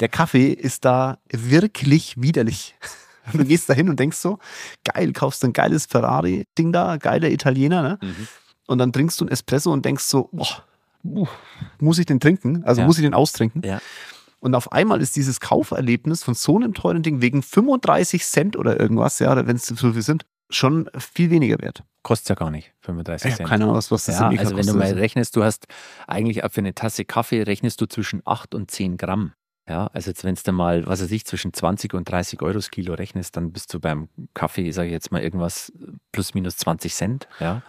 Der 0.00 0.08
Kaffee 0.08 0.48
ist 0.48 0.84
da 0.84 1.18
wirklich 1.30 2.20
widerlich. 2.20 2.74
Du 3.32 3.44
gehst 3.44 3.68
da 3.68 3.74
hin 3.74 3.88
und 3.88 3.98
denkst 3.98 4.18
so, 4.18 4.38
geil, 4.84 5.12
kaufst 5.12 5.44
ein 5.44 5.52
geiles 5.52 5.86
Ferrari-Ding 5.86 6.72
da, 6.72 6.96
geiler 6.96 7.30
Italiener, 7.30 7.82
ne? 7.82 7.98
Mhm. 8.02 8.28
Und 8.66 8.78
dann 8.78 8.92
trinkst 8.92 9.20
du 9.20 9.24
ein 9.24 9.28
Espresso 9.28 9.72
und 9.72 9.84
denkst 9.84 10.04
so, 10.04 10.28
boah, 10.32 11.28
muss 11.78 11.98
ich 11.98 12.06
den 12.06 12.20
trinken? 12.20 12.64
Also 12.64 12.80
ja. 12.80 12.86
muss 12.86 12.98
ich 12.98 13.04
den 13.04 13.14
austrinken? 13.14 13.62
Ja. 13.64 13.80
Und 14.40 14.54
auf 14.54 14.72
einmal 14.72 15.00
ist 15.00 15.16
dieses 15.16 15.40
Kauferlebnis 15.40 16.22
von 16.22 16.34
so 16.34 16.56
einem 16.56 16.74
teuren 16.74 17.02
Ding 17.02 17.20
wegen 17.20 17.42
35 17.42 18.24
Cent 18.24 18.56
oder 18.56 18.78
irgendwas, 18.78 19.18
ja, 19.18 19.46
wenn 19.46 19.56
es 19.56 19.66
so 19.66 19.92
viel 19.92 20.02
sind, 20.02 20.26
schon 20.50 20.88
viel 20.98 21.30
weniger 21.30 21.58
wert. 21.60 21.82
Kostet 22.02 22.28
ja 22.30 22.34
gar 22.36 22.50
nicht, 22.50 22.72
35 22.80 23.36
Cent. 23.36 23.48
keine 23.48 23.64
Ahnung, 23.64 23.76
was, 23.76 23.90
was 23.90 24.04
das 24.04 24.20
ja, 24.20 24.28
Also 24.28 24.56
wenn 24.56 24.66
du 24.66 24.74
mal 24.74 24.92
rechnest, 24.92 25.34
du 25.36 25.42
hast 25.42 25.66
eigentlich 26.06 26.42
für 26.50 26.60
eine 26.60 26.74
Tasse 26.74 27.04
Kaffee 27.04 27.42
rechnest 27.42 27.80
du 27.80 27.86
zwischen 27.86 28.22
8 28.24 28.54
und 28.54 28.70
10 28.70 28.96
Gramm. 28.96 29.32
Ja, 29.68 29.88
also 29.92 30.10
jetzt, 30.10 30.22
wenn 30.22 30.34
es 30.34 30.44
dann 30.44 30.54
mal, 30.54 30.86
was 30.86 31.02
weiß 31.02 31.10
ich, 31.10 31.24
zwischen 31.24 31.52
20 31.52 31.94
und 31.94 32.08
30 32.08 32.40
Euro 32.42 32.54
das 32.54 32.70
Kilo 32.70 32.94
rechnest, 32.94 33.36
dann 33.36 33.50
bist 33.52 33.74
du 33.74 33.80
beim 33.80 34.08
Kaffee, 34.32 34.70
sage 34.70 34.88
ich 34.88 34.92
jetzt 34.92 35.10
mal, 35.10 35.22
irgendwas 35.22 35.72
plus 36.12 36.34
minus 36.34 36.56
20 36.58 36.94
Cent. 36.94 37.28
Ja. 37.40 37.62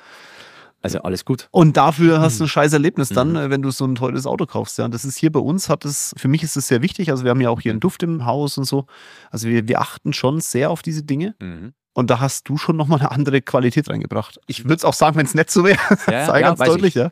Also 0.83 1.01
alles 1.01 1.25
gut. 1.25 1.47
Und 1.49 1.75
dafür 1.75 2.21
hast 2.21 2.39
du 2.39 2.43
ein 2.45 2.47
scheiß 2.47 2.71
Erlebnis 2.71 3.09
dann, 3.09 3.31
mhm. 3.31 3.49
wenn 3.49 3.63
du 3.63 3.71
so 3.71 3.83
ein 3.83 3.95
teures 3.95 4.27
Auto 4.27 4.45
kaufst. 4.45 4.77
Ja, 4.77 4.87
das 4.87 5.05
ist 5.05 5.17
hier 5.17 5.31
bei 5.31 5.39
uns, 5.39 5.69
hat 5.69 5.85
es, 5.85 6.13
für 6.17 6.27
mich 6.27 6.43
ist 6.43 6.55
es 6.55 6.67
sehr 6.67 6.83
wichtig. 6.83 7.09
Also 7.09 7.23
wir 7.23 7.31
haben 7.31 7.41
ja 7.41 7.49
auch 7.49 7.61
hier 7.61 7.71
einen 7.71 7.79
Duft 7.79 8.03
im 8.03 8.25
Haus 8.25 8.59
und 8.59 8.65
so. 8.65 8.85
Also 9.31 9.49
wir, 9.49 9.67
wir 9.67 9.81
achten 9.81 10.13
schon 10.13 10.39
sehr 10.39 10.69
auf 10.69 10.83
diese 10.83 11.03
Dinge. 11.03 11.35
Mhm. 11.41 11.73
Und 11.93 12.11
da 12.11 12.19
hast 12.19 12.47
du 12.47 12.57
schon 12.57 12.77
nochmal 12.77 12.99
eine 12.99 13.09
andere 13.09 13.41
Qualität 13.41 13.89
reingebracht. 13.89 14.39
Ich 14.45 14.65
würde 14.65 14.75
es 14.75 14.85
auch 14.85 14.93
sagen, 14.93 15.15
wenn 15.15 15.25
es 15.25 15.33
nett 15.33 15.49
so 15.49 15.63
wäre. 15.63 15.79
Ja, 16.11 16.27
Sei 16.27 16.41
ja, 16.41 16.47
ganz 16.49 16.59
deutlich, 16.59 16.95
ich. 16.95 17.01
ja 17.01 17.11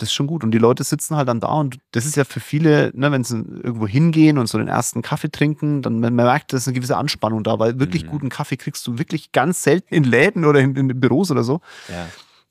das 0.00 0.08
ist 0.08 0.14
schon 0.14 0.26
gut. 0.26 0.44
Und 0.44 0.50
die 0.52 0.58
Leute 0.58 0.84
sitzen 0.84 1.16
halt 1.16 1.28
dann 1.28 1.40
da 1.40 1.48
und 1.48 1.78
das 1.92 2.06
ist 2.06 2.16
ja 2.16 2.24
für 2.24 2.40
viele, 2.40 2.90
ne, 2.94 3.12
wenn 3.12 3.24
sie 3.24 3.36
irgendwo 3.36 3.86
hingehen 3.86 4.38
und 4.38 4.48
so 4.48 4.58
den 4.58 4.68
ersten 4.68 5.02
Kaffee 5.02 5.30
trinken, 5.30 5.82
dann 5.82 6.00
man 6.00 6.14
merkt, 6.14 6.52
dass 6.52 6.66
eine 6.66 6.74
gewisse 6.74 6.96
Anspannung 6.96 7.42
da, 7.42 7.58
weil 7.58 7.78
wirklich 7.78 8.04
mhm. 8.04 8.10
guten 8.10 8.28
Kaffee 8.28 8.56
kriegst 8.56 8.86
du 8.86 8.98
wirklich 8.98 9.32
ganz 9.32 9.62
selten 9.62 9.94
in 9.94 10.04
Läden 10.04 10.44
oder 10.44 10.60
in, 10.60 10.74
in 10.74 11.00
Büros 11.00 11.30
oder 11.30 11.44
so. 11.44 11.60
Ja. 11.88 12.06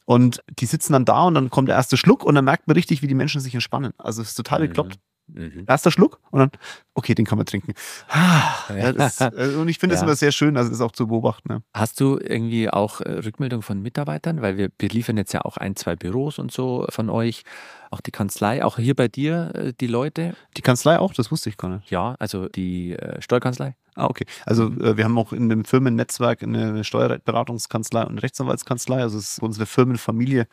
Und 0.05 0.43
die 0.59 0.65
sitzen 0.65 0.93
dann 0.93 1.05
da 1.05 1.23
und 1.23 1.35
dann 1.35 1.49
kommt 1.49 1.67
der 1.67 1.75
erste 1.75 1.95
Schluck 1.95 2.23
und 2.23 2.33
dann 2.35 2.45
merkt 2.45 2.67
man 2.67 2.75
richtig, 2.75 3.01
wie 3.01 3.07
die 3.07 3.13
Menschen 3.13 3.41
sich 3.41 3.53
entspannen. 3.53 3.93
Also 3.97 4.21
es 4.21 4.29
ist 4.29 4.35
total 4.35 4.59
mhm. 4.59 4.67
bekloppt. 4.67 4.99
Mhm. 5.33 5.65
Erster 5.67 5.91
Schluck 5.91 6.19
und 6.31 6.39
dann, 6.39 6.51
okay, 6.93 7.15
den 7.15 7.25
kann 7.25 7.37
man 7.37 7.45
trinken. 7.45 7.73
Ja, 8.13 8.93
das, 8.93 9.21
äh, 9.21 9.55
und 9.57 9.67
ich 9.67 9.79
finde 9.79 9.95
es 9.95 10.01
ja. 10.01 10.07
immer 10.07 10.15
sehr 10.15 10.31
schön, 10.31 10.57
also 10.57 10.69
das 10.69 10.81
auch 10.81 10.91
zu 10.91 11.07
beobachten. 11.07 11.53
Ne? 11.53 11.63
Hast 11.73 11.99
du 11.99 12.17
irgendwie 12.17 12.69
auch 12.69 13.01
äh, 13.01 13.11
Rückmeldung 13.19 13.61
von 13.61 13.81
Mitarbeitern? 13.81 14.41
Weil 14.41 14.57
wir 14.57 14.69
beliefern 14.69 15.17
jetzt 15.17 15.33
ja 15.33 15.41
auch 15.41 15.57
ein, 15.57 15.75
zwei 15.75 15.95
Büros 15.95 16.39
und 16.39 16.51
so 16.51 16.85
von 16.89 17.09
euch. 17.09 17.43
Auch 17.91 18.01
die 18.01 18.11
Kanzlei, 18.11 18.63
auch 18.63 18.77
hier 18.77 18.95
bei 18.95 19.07
dir 19.07 19.51
äh, 19.55 19.73
die 19.79 19.87
Leute? 19.87 20.35
Die 20.57 20.61
Kanzlei 20.61 20.99
auch, 20.99 21.13
das 21.13 21.31
wusste 21.31 21.49
ich 21.49 21.57
gar 21.57 21.69
nicht. 21.69 21.89
Ja, 21.89 22.15
also 22.19 22.47
die 22.47 22.95
Steuerkanzlei. 23.19 23.75
Ah, 23.95 24.05
okay. 24.05 24.25
Also 24.45 24.69
mhm. 24.69 24.97
wir 24.97 25.03
haben 25.03 25.17
auch 25.17 25.33
in 25.33 25.49
dem 25.49 25.65
Firmennetzwerk 25.65 26.43
eine 26.43 26.83
Steuerberatungskanzlei 26.83 28.05
und 28.05 28.19
Rechtsanwaltskanzlei. 28.19 29.01
Also 29.01 29.17
ist 29.17 29.41
unsere 29.41 29.65
Firmenfamilie 29.65 30.47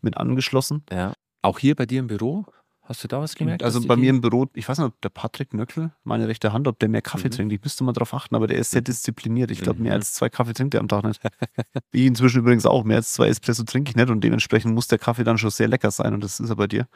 mit 0.00 0.16
angeschlossen. 0.16 0.84
Ja. 0.90 1.12
Auch 1.42 1.58
hier 1.58 1.74
bei 1.76 1.86
dir 1.86 2.00
im 2.00 2.08
Büro? 2.08 2.44
Hast 2.88 3.04
du 3.04 3.08
da 3.08 3.20
was 3.20 3.34
gemerkt? 3.34 3.62
Also 3.62 3.86
bei 3.86 3.96
mir 3.96 4.08
im 4.08 4.22
Büro, 4.22 4.46
ich 4.54 4.66
weiß 4.66 4.78
nicht, 4.78 4.86
ob 4.86 4.98
der 5.02 5.10
Patrick 5.10 5.52
Nöckel, 5.52 5.90
meine 6.04 6.26
rechte 6.26 6.54
Hand, 6.54 6.66
ob 6.66 6.78
der 6.78 6.88
mehr 6.88 7.02
Kaffee 7.02 7.28
mhm. 7.28 7.32
trinkt. 7.32 7.52
Ich 7.52 7.62
müsste 7.62 7.84
mal 7.84 7.92
drauf 7.92 8.14
achten, 8.14 8.34
aber 8.34 8.46
der 8.46 8.56
ist 8.56 8.70
sehr 8.70 8.80
mhm. 8.80 8.86
diszipliniert. 8.86 9.50
Ich 9.50 9.60
glaube, 9.60 9.82
mehr 9.82 9.92
mhm. 9.92 9.96
als 9.96 10.14
zwei 10.14 10.30
Kaffee 10.30 10.54
trinkt 10.54 10.72
er 10.72 10.80
am 10.80 10.88
Tag 10.88 11.04
nicht. 11.04 11.20
ich 11.92 12.06
inzwischen 12.06 12.38
übrigens 12.38 12.64
auch. 12.64 12.84
Mehr 12.84 12.96
als 12.96 13.12
zwei 13.12 13.28
Espresso 13.28 13.64
trinke 13.64 13.90
ich 13.90 13.96
nicht 13.96 14.08
und 14.08 14.24
dementsprechend 14.24 14.74
muss 14.74 14.88
der 14.88 14.98
Kaffee 14.98 15.22
dann 15.22 15.36
schon 15.36 15.50
sehr 15.50 15.68
lecker 15.68 15.90
sein 15.90 16.14
und 16.14 16.24
das 16.24 16.40
ist 16.40 16.48
er 16.48 16.56
bei 16.56 16.66
dir. 16.66 16.88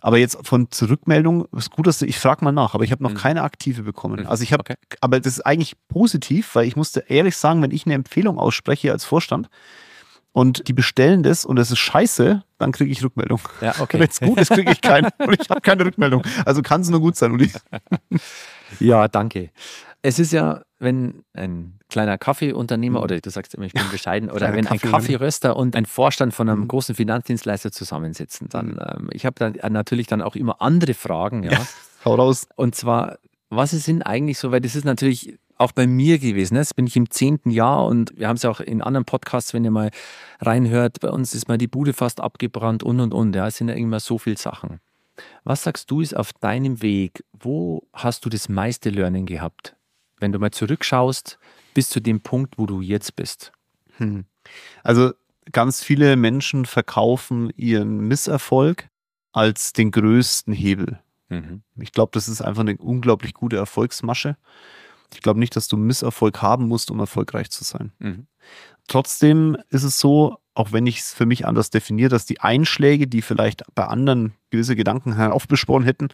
Aber 0.00 0.18
jetzt 0.18 0.36
von 0.44 0.68
Zurückmeldung, 0.72 1.46
ist 1.52 1.70
gut, 1.70 1.86
dass 1.86 2.00
du, 2.00 2.06
ich 2.06 2.18
frage 2.18 2.44
mal 2.44 2.50
nach, 2.50 2.74
aber 2.74 2.82
ich 2.82 2.90
habe 2.90 3.04
noch 3.04 3.12
mhm. 3.12 3.16
keine 3.16 3.42
aktive 3.42 3.84
bekommen. 3.84 4.26
Also 4.26 4.42
ich 4.42 4.52
habe, 4.52 4.62
okay. 4.62 4.74
aber 5.00 5.20
das 5.20 5.34
ist 5.34 5.46
eigentlich 5.46 5.76
positiv, 5.86 6.56
weil 6.56 6.66
ich 6.66 6.74
musste 6.74 7.04
ehrlich 7.06 7.36
sagen, 7.36 7.62
wenn 7.62 7.70
ich 7.70 7.86
eine 7.86 7.94
Empfehlung 7.94 8.36
ausspreche 8.36 8.90
als 8.90 9.04
Vorstand, 9.04 9.48
und 10.34 10.66
die 10.68 10.72
bestellen 10.72 11.22
das 11.22 11.44
und 11.44 11.58
es 11.58 11.70
ist 11.70 11.78
scheiße, 11.78 12.42
dann 12.58 12.72
kriege 12.72 12.90
ich 12.90 13.02
Rückmeldung. 13.04 13.40
Ja, 13.60 13.74
okay. 13.78 14.00
Wenn 14.00 14.08
es 14.08 14.20
gut 14.20 14.38
ist, 14.38 14.50
kriege 14.50 14.72
ich 14.72 14.80
keine. 14.82 15.08
und 15.18 15.40
ich 15.40 15.48
habe 15.48 15.60
keine 15.60 15.86
Rückmeldung. 15.86 16.22
Also 16.44 16.60
kann 16.60 16.80
es 16.82 16.90
nur 16.90 17.00
gut 17.00 17.14
sein, 17.16 17.30
Uli. 17.32 17.50
ja, 18.80 19.08
danke. 19.08 19.50
Es 20.02 20.18
ist 20.18 20.32
ja 20.32 20.62
wenn 20.80 21.24
ein 21.32 21.78
kleiner 21.88 22.18
Kaffeeunternehmer 22.18 22.98
Mhm. 22.98 23.04
oder 23.04 23.20
du 23.20 23.30
sagst 23.30 23.54
immer, 23.54 23.64
ich 23.64 23.72
bin 23.72 23.84
bescheiden, 23.90 24.30
oder 24.30 24.52
wenn 24.52 24.66
ein. 24.66 24.78
Kaffeeröster 24.78 25.56
und 25.56 25.74
ein 25.76 25.86
Vorstand 25.86 26.34
von 26.34 26.48
einem 26.50 26.62
Mhm. 26.62 26.68
großen 26.68 26.94
Finanzdienstleister 26.94 27.72
zusammensitzen, 27.72 28.48
dann, 28.50 28.72
Mhm. 28.72 28.78
ähm, 28.86 29.08
ich 29.12 29.24
habe 29.24 29.36
dann 29.38 29.72
natürlich 29.72 30.08
dann 30.08 30.20
auch 30.20 30.36
immer 30.36 30.60
andere 30.60 30.92
Fragen, 30.94 31.44
ja. 31.44 31.52
Ja. 31.52 31.66
Hau 32.04 32.16
raus. 32.16 32.46
Und 32.56 32.74
zwar, 32.74 33.18
was 33.48 33.70
sind 33.70 34.02
eigentlich 34.02 34.38
so, 34.38 34.50
weil 34.52 34.60
das 34.60 34.74
ist 34.76 34.84
natürlich 34.84 35.38
auch 35.56 35.72
bei 35.72 35.86
mir 35.86 36.18
gewesen. 36.18 36.56
Jetzt 36.56 36.76
bin 36.76 36.86
ich 36.86 36.96
im 36.96 37.10
zehnten 37.10 37.50
Jahr 37.50 37.86
und 37.86 38.16
wir 38.16 38.28
haben 38.28 38.36
es 38.36 38.42
ja 38.42 38.50
auch 38.50 38.60
in 38.60 38.82
anderen 38.82 39.04
Podcasts, 39.04 39.54
wenn 39.54 39.64
ihr 39.64 39.70
mal 39.70 39.90
reinhört, 40.40 41.00
bei 41.00 41.10
uns 41.10 41.34
ist 41.34 41.48
mal 41.48 41.58
die 41.58 41.68
Bude 41.68 41.92
fast 41.92 42.20
abgebrannt 42.20 42.82
und 42.82 43.00
und 43.00 43.14
und. 43.14 43.34
Ja, 43.34 43.46
es 43.46 43.56
sind 43.56 43.68
ja 43.68 43.74
immer 43.74 44.00
so 44.00 44.18
viele 44.18 44.36
Sachen. 44.36 44.80
Was 45.44 45.62
sagst 45.62 45.90
du 45.90 46.00
ist 46.00 46.16
auf 46.16 46.32
deinem 46.32 46.82
Weg, 46.82 47.24
wo 47.32 47.86
hast 47.92 48.24
du 48.24 48.28
das 48.28 48.48
meiste 48.48 48.90
Learning 48.90 49.26
gehabt? 49.26 49.76
Wenn 50.18 50.32
du 50.32 50.38
mal 50.38 50.50
zurückschaust, 50.50 51.38
bis 51.72 51.88
zu 51.88 52.00
dem 52.00 52.20
Punkt, 52.20 52.58
wo 52.58 52.66
du 52.66 52.80
jetzt 52.80 53.14
bist. 53.14 53.52
Hm. 53.98 54.24
Also 54.82 55.12
ganz 55.52 55.82
viele 55.82 56.16
Menschen 56.16 56.66
verkaufen 56.66 57.52
ihren 57.56 57.98
Misserfolg 57.98 58.88
als 59.32 59.72
den 59.72 59.90
größten 59.90 60.52
Hebel. 60.52 61.00
Ich 61.76 61.92
glaube, 61.92 62.10
das 62.12 62.28
ist 62.28 62.42
einfach 62.42 62.60
eine 62.60 62.76
unglaublich 62.76 63.34
gute 63.34 63.56
Erfolgsmasche. 63.56 64.36
Ich 65.12 65.22
glaube 65.22 65.40
nicht, 65.40 65.56
dass 65.56 65.68
du 65.68 65.76
Misserfolg 65.76 66.42
haben 66.42 66.68
musst, 66.68 66.90
um 66.90 66.98
erfolgreich 67.00 67.50
zu 67.50 67.64
sein. 67.64 67.92
Mhm. 67.98 68.26
Trotzdem 68.88 69.56
ist 69.70 69.82
es 69.82 69.98
so, 69.98 70.36
auch 70.54 70.72
wenn 70.72 70.86
ich 70.86 71.00
es 71.00 71.12
für 71.12 71.26
mich 71.26 71.46
anders 71.46 71.70
definiere, 71.70 72.10
dass 72.10 72.26
die 72.26 72.40
Einschläge, 72.40 73.06
die 73.06 73.22
vielleicht 73.22 73.62
bei 73.74 73.86
anderen 73.86 74.34
gewisse 74.50 74.76
Gedanken 74.76 75.16
heraufbeschworen 75.16 75.84
hätten, 75.84 76.08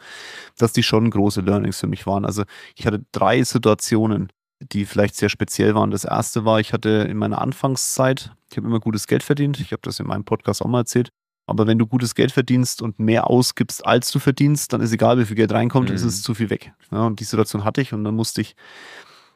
dass 0.57 0.73
die 0.73 0.83
schon 0.83 1.11
große 1.11 1.43
Learnings 1.43 1.81
für 1.81 1.87
mich 1.87 2.07
waren. 2.07 2.25
Also 2.25 2.45
ich 2.75 2.87
hatte 2.87 3.05
drei 3.13 3.43
Situationen, 3.43 4.33
die 4.61 4.87
vielleicht 4.87 5.17
sehr 5.17 5.29
speziell 5.29 5.75
waren. 5.75 5.91
Das 5.91 6.05
erste 6.05 6.45
war, 6.45 6.61
ich 6.61 6.73
hatte 6.73 6.89
in 6.89 7.17
meiner 7.17 7.41
Anfangszeit, 7.41 8.33
ich 8.51 8.57
habe 8.57 8.67
immer 8.67 8.81
gutes 8.81 9.07
Geld 9.07 9.23
verdient. 9.23 9.61
Ich 9.61 9.73
habe 9.73 9.83
das 9.83 10.01
in 10.01 10.07
meinem 10.07 10.25
Podcast 10.25 10.63
auch 10.63 10.69
mal 10.69 10.81
erzählt. 10.81 11.11
Aber 11.51 11.67
wenn 11.67 11.79
du 11.79 11.87
gutes 11.87 12.15
Geld 12.15 12.33
verdienst 12.33 12.81
und 12.81 12.99
mehr 13.01 13.29
ausgibst, 13.29 13.85
als 13.85 14.11
du 14.13 14.19
verdienst, 14.21 14.73
dann 14.73 14.81
ist 14.81 14.93
egal, 14.93 15.19
wie 15.19 15.25
viel 15.25 15.37
Geld 15.37 15.53
reinkommt, 15.53 15.89
Mhm. 15.91 15.95
ist 15.97 16.05
es 16.05 16.23
zu 16.23 16.33
viel 16.35 16.49
weg. 16.49 16.73
Ja, 16.93 17.07
und 17.07 17.19
die 17.21 17.25
Situation 17.25 17.65
hatte 17.65 17.81
ich 17.81 17.93
und 17.93 18.05
dann 18.05 18.15
musste 18.15 18.41
ich, 18.41 18.55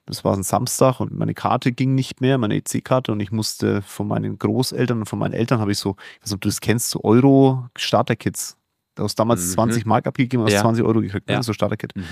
das 0.06 0.25
war 0.25 0.35
ein 0.37 0.42
Samstag 0.42 1.00
und 1.00 1.12
meine 1.12 1.35
Karte 1.35 1.73
ging 1.73 1.94
nicht 1.94 2.21
mehr, 2.21 2.38
meine 2.38 2.54
EC-Karte 2.56 3.11
und 3.11 3.21
ich 3.21 3.33
musste 3.33 3.83
von 3.83 4.06
meinen 4.06 4.38
Großeltern 4.38 4.99
und 5.00 5.06
von 5.06 5.18
meinen 5.18 5.33
Eltern 5.33 5.61
habe 5.61 5.73
ich 5.73 5.78
so, 5.78 5.97
ich 6.16 6.23
weiß 6.23 6.30
nicht, 6.30 6.35
ob 6.35 6.40
du 6.42 6.49
das 6.49 6.61
kennst, 6.61 6.90
so 6.90 7.02
Euro-Starter-Kits. 7.02 8.56
Aus 8.97 9.16
damals 9.16 9.40
Mhm. 9.49 9.52
20 9.54 9.87
Mark 9.87 10.06
abgegeben, 10.06 10.44
aus 10.44 10.52
Ja. 10.52 10.61
20 10.61 10.85
Euro 10.85 11.00
gekriegt, 11.00 11.26
ne, 11.26 11.35
Ja. 11.35 11.42
so 11.42 11.52
Starter-Kit. 11.52 11.97
Mhm. 11.97 12.04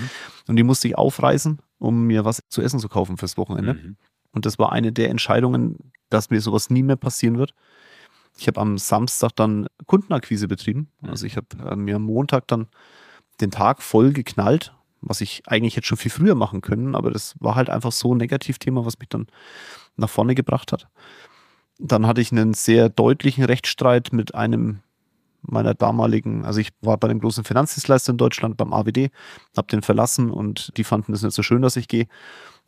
Und 0.49 0.55
die 0.57 0.63
musste 0.63 0.89
ich 0.89 0.97
aufreißen, 0.97 1.59
um 1.79 2.03
mir 2.07 2.25
was 2.25 2.41
zu 2.49 2.61
essen 2.61 2.79
zu 2.79 2.89
kaufen 2.89 3.15
fürs 3.15 3.37
Wochenende. 3.37 3.75
Mhm. 3.75 3.95
Und 4.33 4.45
das 4.45 4.59
war 4.59 4.73
eine 4.73 4.91
der 4.91 5.09
Entscheidungen, 5.09 5.77
dass 6.09 6.29
mir 6.29 6.41
sowas 6.41 6.69
nie 6.69 6.83
mehr 6.83 6.97
passieren 6.97 7.37
wird. 7.37 7.53
Ich 8.37 8.47
habe 8.47 8.59
am 8.59 8.77
Samstag 8.77 9.31
dann 9.35 9.67
Kundenakquise 9.85 10.47
betrieben. 10.47 10.89
Also 11.01 11.25
ich 11.25 11.37
habe 11.37 11.47
äh, 11.69 11.75
mir 11.75 11.97
am 11.97 12.03
Montag 12.03 12.47
dann 12.47 12.67
den 13.41 13.51
Tag 13.51 13.81
voll 13.81 14.11
geknallt, 14.13 14.73
was 15.01 15.21
ich 15.21 15.43
eigentlich 15.47 15.75
hätte 15.75 15.87
schon 15.87 15.97
viel 15.97 16.11
früher 16.11 16.35
machen 16.35 16.61
können, 16.61 16.95
aber 16.95 17.11
das 17.11 17.35
war 17.39 17.55
halt 17.55 17.69
einfach 17.69 17.91
so 17.91 18.13
ein 18.13 18.17
Negativthema, 18.17 18.85
was 18.85 18.99
mich 18.99 19.09
dann 19.09 19.27
nach 19.95 20.09
vorne 20.09 20.35
gebracht 20.35 20.71
hat. 20.71 20.87
Dann 21.79 22.07
hatte 22.07 22.21
ich 22.21 22.31
einen 22.31 22.53
sehr 22.53 22.89
deutlichen 22.89 23.43
Rechtsstreit 23.43 24.13
mit 24.13 24.35
einem 24.35 24.79
meiner 25.43 25.73
damaligen, 25.73 26.45
also 26.45 26.59
ich 26.59 26.69
war 26.81 26.97
bei 26.97 27.07
dem 27.07 27.19
großen 27.19 27.43
Finanzdienstleister 27.43 28.11
in 28.11 28.17
Deutschland, 28.17 28.57
beim 28.57 28.73
AWD, 28.73 29.09
habe 29.55 29.67
den 29.67 29.81
verlassen 29.81 30.31
und 30.31 30.75
die 30.77 30.83
fanden 30.83 31.13
es 31.13 31.21
nicht 31.21 31.33
so 31.33 31.43
schön, 31.43 31.61
dass 31.61 31.75
ich 31.75 31.87
gehe 31.87 32.07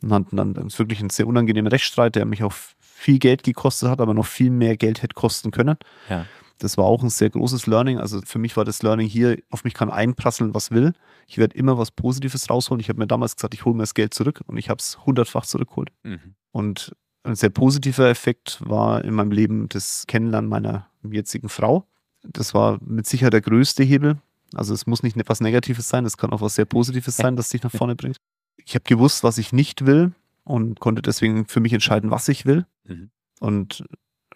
und 0.02 0.12
hatten 0.12 0.36
dann 0.36 0.54
wirklich 0.54 1.00
einen 1.00 1.10
sehr 1.10 1.26
unangenehmen 1.26 1.70
Rechtsstreit, 1.70 2.16
der 2.16 2.26
mich 2.26 2.42
auch 2.42 2.52
viel 2.80 3.18
Geld 3.18 3.42
gekostet 3.42 3.88
hat, 3.88 4.00
aber 4.00 4.14
noch 4.14 4.26
viel 4.26 4.50
mehr 4.50 4.76
Geld 4.76 5.02
hätte 5.02 5.14
kosten 5.14 5.50
können. 5.50 5.76
Ja. 6.08 6.26
Das 6.58 6.78
war 6.78 6.86
auch 6.86 7.02
ein 7.02 7.10
sehr 7.10 7.28
großes 7.28 7.66
Learning. 7.66 7.98
Also 7.98 8.20
für 8.24 8.38
mich 8.38 8.56
war 8.56 8.64
das 8.64 8.82
Learning 8.82 9.06
hier, 9.06 9.38
auf 9.50 9.64
mich 9.64 9.74
kann 9.74 9.90
einprasseln, 9.90 10.54
was 10.54 10.70
will. 10.70 10.94
Ich 11.26 11.36
werde 11.36 11.56
immer 11.56 11.76
was 11.76 11.90
Positives 11.90 12.48
rausholen. 12.48 12.80
Ich 12.80 12.88
habe 12.88 12.98
mir 12.98 13.06
damals 13.06 13.36
gesagt, 13.36 13.52
ich 13.52 13.64
hole 13.64 13.76
mir 13.76 13.82
das 13.82 13.94
Geld 13.94 14.14
zurück 14.14 14.42
und 14.46 14.56
ich 14.56 14.70
habe 14.70 14.78
es 14.80 15.04
hundertfach 15.04 15.44
zurückgeholt. 15.44 15.90
Mhm. 16.02 16.34
Und 16.52 16.96
ein 17.24 17.34
sehr 17.34 17.50
positiver 17.50 18.08
Effekt 18.08 18.58
war 18.64 19.04
in 19.04 19.12
meinem 19.12 19.32
Leben 19.32 19.68
das 19.68 20.04
Kennenlernen 20.06 20.48
meiner 20.48 20.88
jetzigen 21.02 21.48
Frau. 21.48 21.86
Das 22.32 22.54
war 22.54 22.78
mit 22.84 23.06
Sicherheit 23.06 23.32
der 23.32 23.40
größte 23.40 23.82
Hebel. 23.82 24.18
Also 24.54 24.74
es 24.74 24.86
muss 24.86 25.02
nicht 25.02 25.16
etwas 25.16 25.40
Negatives 25.40 25.88
sein, 25.88 26.04
es 26.06 26.16
kann 26.16 26.30
auch 26.30 26.40
was 26.40 26.54
sehr 26.54 26.64
Positives 26.66 27.16
sein, 27.16 27.36
das 27.36 27.48
dich 27.48 27.62
nach 27.62 27.70
vorne 27.72 27.96
bringt. 27.96 28.16
Ich 28.64 28.74
habe 28.74 28.84
gewusst, 28.84 29.24
was 29.24 29.38
ich 29.38 29.52
nicht 29.52 29.86
will 29.86 30.12
und 30.44 30.78
konnte 30.80 31.02
deswegen 31.02 31.46
für 31.46 31.60
mich 31.60 31.72
entscheiden, 31.72 32.10
was 32.10 32.28
ich 32.28 32.46
will. 32.46 32.64
Mhm. 32.84 33.10
Und 33.40 33.84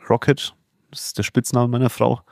Rocket, 0.09 0.54
das 0.90 1.06
ist 1.06 1.18
der 1.18 1.23
Spitzname 1.23 1.68
meiner 1.68 1.90
Frau, 1.90 2.23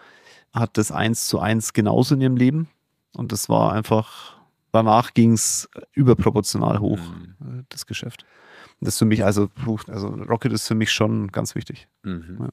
hat 0.52 0.76
das 0.76 0.90
eins 0.90 1.28
zu 1.28 1.38
eins 1.38 1.72
genauso 1.72 2.14
in 2.14 2.20
ihrem 2.20 2.36
Leben. 2.36 2.68
Und 3.14 3.30
das 3.32 3.48
war 3.48 3.72
einfach, 3.72 4.36
danach 4.72 5.14
ging 5.14 5.32
es 5.32 5.68
überproportional 5.92 6.80
hoch, 6.80 6.98
Mhm. 7.00 7.60
äh, 7.60 7.64
das 7.68 7.86
Geschäft. 7.86 8.26
Das 8.80 8.94
ist 8.94 8.98
für 8.98 9.04
mich, 9.04 9.24
also, 9.24 9.48
also 9.86 10.08
Rocket 10.08 10.52
ist 10.52 10.66
für 10.66 10.74
mich 10.74 10.92
schon 10.92 11.28
ganz 11.28 11.54
wichtig. 11.54 11.88
Mhm. 12.02 12.38
Ja. 12.40 12.48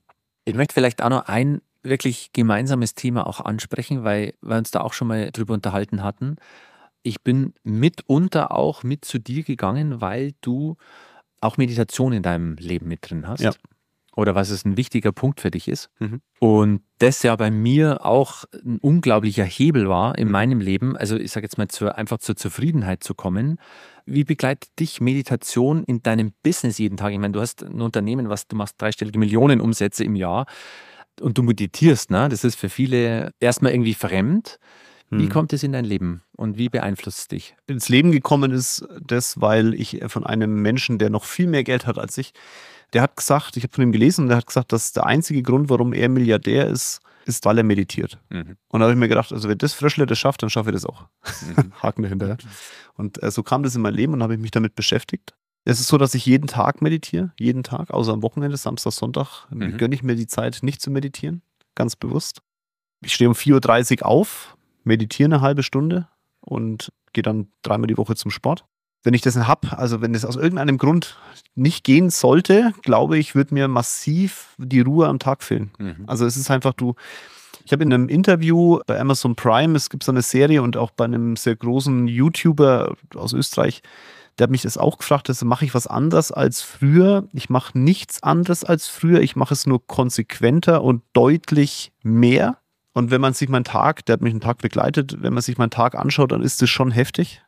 Ich 0.45 0.53
möchte 0.55 0.73
vielleicht 0.73 1.01
auch 1.01 1.09
noch 1.09 1.25
ein 1.27 1.61
wirklich 1.85 2.31
gemeinsames 2.33 2.95
Thema 2.95 3.27
auch 3.27 3.39
ansprechen, 3.39 4.03
weil 4.03 4.33
wir 4.41 4.57
uns 4.57 4.71
da 4.71 4.81
auch 4.81 4.93
schon 4.93 5.07
mal 5.07 5.31
drüber 5.31 5.53
unterhalten 5.53 6.03
hatten. 6.03 6.35
Ich 7.03 7.21
bin 7.21 7.53
mitunter 7.63 8.51
auch 8.51 8.83
mit 8.83 9.05
zu 9.05 9.19
dir 9.19 9.43
gegangen, 9.43 10.01
weil 10.01 10.33
du 10.41 10.75
auch 11.41 11.57
Meditation 11.57 12.13
in 12.13 12.23
deinem 12.23 12.55
Leben 12.55 12.87
mit 12.87 13.09
drin 13.09 13.27
hast. 13.27 13.41
Ja. 13.41 13.51
Oder 14.15 14.33
was 14.33 14.49
es 14.49 14.63
ein 14.63 14.77
wichtiger 14.77 15.11
Punkt 15.11 15.41
für 15.41 15.51
dich 15.51 15.67
ist. 15.67 15.89
Mhm. 15.99 16.21
Und 16.39 16.81
das 16.99 17.21
ja 17.21 17.35
bei 17.35 17.51
mir 17.51 18.05
auch 18.05 18.45
ein 18.53 18.79
unglaublicher 18.79 19.43
Hebel 19.43 19.89
war 19.89 20.11
Mhm. 20.11 20.15
in 20.15 20.31
meinem 20.31 20.59
Leben. 20.61 20.95
Also 20.95 21.17
ich 21.17 21.31
sage 21.31 21.43
jetzt 21.45 21.57
mal 21.57 21.67
zur, 21.67 21.97
einfach 21.97 22.19
zur 22.19 22.37
Zufriedenheit 22.37 23.03
zu 23.03 23.13
kommen. 23.13 23.59
Wie 24.05 24.23
begleitet 24.23 24.79
dich 24.79 25.01
Meditation 25.01 25.83
in 25.83 26.01
deinem 26.01 26.31
Business 26.43 26.77
jeden 26.77 26.95
Tag? 26.95 27.11
Ich 27.11 27.19
meine, 27.19 27.33
du 27.33 27.41
hast 27.41 27.61
ein 27.63 27.81
Unternehmen, 27.81 28.29
was 28.29 28.47
du 28.47 28.55
machst 28.55 28.81
dreistellige 28.81 29.19
Millionen 29.19 29.59
Umsätze 29.59 30.05
im 30.05 30.15
Jahr 30.15 30.45
und 31.21 31.37
du 31.37 31.43
meditierst, 31.43 32.11
ne? 32.11 32.29
Das 32.29 32.43
ist 32.43 32.55
für 32.55 32.69
viele 32.69 33.31
erstmal 33.39 33.71
irgendwie 33.73 33.93
fremd. 33.93 34.59
Wie 35.11 35.25
Mhm. 35.25 35.29
kommt 35.29 35.53
es 35.53 35.61
in 35.61 35.71
dein 35.71 35.85
Leben 35.85 36.23
und 36.35 36.57
wie 36.57 36.67
beeinflusst 36.67 37.19
es 37.19 37.27
dich? 37.27 37.55
ins 37.67 37.89
Leben 37.89 38.11
gekommen 38.11 38.51
ist, 38.51 38.85
das, 38.99 39.39
weil 39.39 39.75
ich 39.75 40.01
von 40.07 40.25
einem 40.25 40.61
Menschen, 40.63 40.97
der 40.97 41.11
noch 41.11 41.25
viel 41.25 41.45
mehr 41.47 41.63
Geld 41.63 41.85
hat 41.85 41.99
als 41.99 42.17
ich, 42.17 42.33
der 42.93 43.03
hat 43.03 43.15
gesagt, 43.15 43.55
ich 43.55 43.63
habe 43.63 43.73
von 43.73 43.83
ihm 43.83 43.91
gelesen, 43.91 44.21
und 44.23 44.29
der 44.29 44.37
hat 44.37 44.47
gesagt, 44.47 44.71
dass 44.73 44.93
der 44.93 45.05
einzige 45.05 45.43
Grund, 45.43 45.69
warum 45.69 45.93
er 45.93 46.09
Milliardär 46.09 46.67
ist, 46.67 47.01
ist, 47.25 47.45
weil 47.45 47.57
er 47.59 47.63
meditiert. 47.63 48.19
Und 48.29 48.79
da 48.79 48.79
habe 48.81 48.93
ich 48.93 48.97
mir 48.99 49.07
gedacht, 49.07 49.31
also 49.31 49.47
wenn 49.47 49.57
das 49.59 49.73
Fröschle 49.73 50.05
das 50.07 50.17
schafft, 50.17 50.41
dann 50.43 50.49
schaffe 50.49 50.69
ich 50.71 50.75
das 50.75 50.85
auch. 50.85 51.05
Haken 51.83 52.01
dahinter. 52.03 52.37
Und 52.95 53.21
äh, 53.23 53.29
so 53.31 53.41
kam 53.43 53.61
das 53.63 53.75
in 53.75 53.81
mein 53.83 53.93
Leben 53.93 54.13
und 54.13 54.23
habe 54.23 54.33
ich 54.33 54.39
mich 54.39 54.51
damit 54.51 54.75
beschäftigt. 54.75 55.33
Es 55.67 55.79
ist 55.79 55.87
so, 55.87 55.97
dass 55.97 56.13
ich 56.13 56.25
jeden 56.25 56.47
Tag 56.47 56.81
meditiere, 56.81 57.31
jeden 57.39 57.63
Tag, 57.63 57.89
außer 57.91 58.13
am 58.13 58.21
Wochenende, 58.21 58.55
Samstag, 58.55 58.93
Sonntag, 58.93 59.47
Mhm. 59.49 59.77
gönne 59.77 59.95
ich 59.95 60.03
mir 60.03 60.15
die 60.15 60.27
Zeit, 60.27 60.59
nicht 60.61 60.79
zu 60.81 60.91
meditieren, 60.91 61.41
ganz 61.73 61.95
bewusst. 61.95 62.41
Ich 63.01 63.13
stehe 63.13 63.27
um 63.29 63.35
4.30 63.35 64.01
Uhr 64.01 64.07
auf, 64.07 64.55
meditiere 64.83 65.27
eine 65.27 65.41
halbe 65.41 65.63
Stunde 65.63 66.07
und 66.41 66.91
gehe 67.13 67.23
dann 67.23 67.47
dreimal 67.63 67.87
die 67.87 67.97
Woche 67.97 68.15
zum 68.15 68.29
Sport. 68.31 68.65
Wenn 69.03 69.13
ich 69.13 69.21
das 69.21 69.35
nicht 69.35 69.47
habe, 69.47 69.77
also 69.77 70.01
wenn 70.01 70.15
es 70.15 70.25
aus 70.25 70.35
irgendeinem 70.35 70.77
Grund 70.77 71.17
nicht 71.55 71.83
gehen 71.83 72.09
sollte, 72.09 72.73
glaube 72.83 73.17
ich, 73.17 73.35
wird 73.35 73.51
mir 73.51 73.67
massiv 73.67 74.55
die 74.57 74.81
Ruhe 74.81 75.07
am 75.07 75.19
Tag 75.19 75.43
fehlen. 75.43 75.71
Mhm. 75.79 76.03
Also 76.07 76.25
es 76.25 76.37
ist 76.37 76.49
einfach, 76.51 76.73
du, 76.73 76.95
ich 77.65 77.71
habe 77.71 77.83
in 77.83 77.93
einem 77.93 78.09
Interview 78.09 78.79
bei 78.85 78.99
Amazon 78.99 79.35
Prime, 79.35 79.75
es 79.75 79.89
gibt 79.89 80.03
so 80.03 80.11
eine 80.11 80.21
Serie 80.21 80.61
und 80.61 80.77
auch 80.77 80.91
bei 80.91 81.05
einem 81.05 81.35
sehr 81.35 81.55
großen 81.55 82.07
YouTuber 82.07 82.95
aus 83.15 83.33
Österreich, 83.33 83.81
der 84.37 84.43
hat 84.45 84.51
mich 84.51 84.63
das 84.63 84.77
auch 84.77 84.97
gefragt, 84.97 85.29
also 85.29 85.45
mache 85.45 85.65
ich 85.65 85.73
was 85.73 85.87
anders 85.87 86.31
als 86.31 86.61
früher? 86.61 87.27
Ich 87.33 87.49
mache 87.49 87.77
nichts 87.77 88.21
anderes 88.21 88.63
als 88.63 88.87
früher, 88.87 89.21
ich 89.21 89.35
mache 89.35 89.53
es 89.53 89.65
nur 89.65 89.85
konsequenter 89.85 90.83
und 90.83 91.03
deutlich 91.13 91.91
mehr. 92.03 92.57
Und 92.93 93.11
wenn 93.11 93.21
man 93.21 93.33
sich 93.33 93.49
meinen 93.49 93.63
Tag, 93.65 94.05
der 94.05 94.13
hat 94.13 94.21
mich 94.21 94.31
einen 94.31 94.41
Tag 94.41 94.59
begleitet, 94.59 95.21
wenn 95.21 95.33
man 95.33 95.41
sich 95.43 95.57
meinen 95.57 95.69
Tag 95.69 95.95
anschaut, 95.95 96.31
dann 96.31 96.41
ist 96.41 96.61
das 96.61 96.69
schon 96.69 96.91
heftig. 96.91 97.41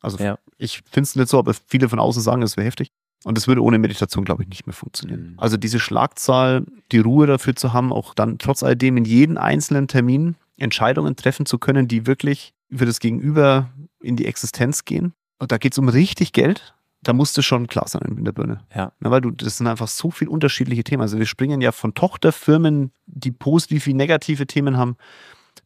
Also 0.00 0.18
Ja. 0.22 0.38
ich 0.58 0.82
finde 0.90 1.02
es 1.02 1.16
nicht 1.16 1.28
so, 1.28 1.38
aber 1.38 1.54
viele 1.66 1.88
von 1.88 1.98
außen 1.98 2.22
sagen, 2.22 2.42
es 2.42 2.56
wäre 2.56 2.66
heftig. 2.66 2.88
Und 3.24 3.36
das 3.36 3.46
würde 3.46 3.62
ohne 3.62 3.78
Meditation, 3.78 4.24
glaube 4.24 4.42
ich, 4.42 4.48
nicht 4.48 4.66
mehr 4.66 4.74
funktionieren. 4.74 5.32
Mhm. 5.32 5.38
Also 5.38 5.56
diese 5.56 5.78
Schlagzahl, 5.78 6.64
die 6.90 6.98
Ruhe 6.98 7.26
dafür 7.28 7.54
zu 7.54 7.72
haben, 7.72 7.92
auch 7.92 8.14
dann 8.14 8.38
trotz 8.38 8.64
alledem 8.64 8.96
in 8.96 9.04
jeden 9.04 9.38
einzelnen 9.38 9.86
Termin 9.86 10.34
Entscheidungen 10.56 11.14
treffen 11.14 11.46
zu 11.46 11.58
können, 11.58 11.86
die 11.86 12.06
wirklich 12.06 12.52
für 12.74 12.86
das 12.86 12.98
Gegenüber 12.98 13.70
in 14.00 14.16
die 14.16 14.26
Existenz 14.26 14.84
gehen. 14.84 15.14
Und 15.42 15.50
da 15.50 15.58
geht 15.58 15.72
es 15.72 15.78
um 15.78 15.88
richtig 15.88 16.32
Geld. 16.32 16.72
Da 17.02 17.12
musst 17.12 17.36
du 17.36 17.42
schon 17.42 17.66
klar 17.66 17.88
sein 17.88 18.14
in 18.16 18.24
der 18.24 18.30
Birne. 18.30 18.60
Ja. 18.76 18.92
Na, 19.00 19.10
weil 19.10 19.22
du, 19.22 19.32
das 19.32 19.56
sind 19.56 19.66
einfach 19.66 19.88
so 19.88 20.12
viele 20.12 20.30
unterschiedliche 20.30 20.84
Themen. 20.84 21.02
Also 21.02 21.18
wir 21.18 21.26
springen 21.26 21.60
ja 21.60 21.72
von 21.72 21.94
Tochterfirmen, 21.94 22.92
die 23.06 23.32
positive 23.32 23.86
wie 23.86 23.94
negative 23.94 24.46
Themen 24.46 24.76
haben, 24.76 24.96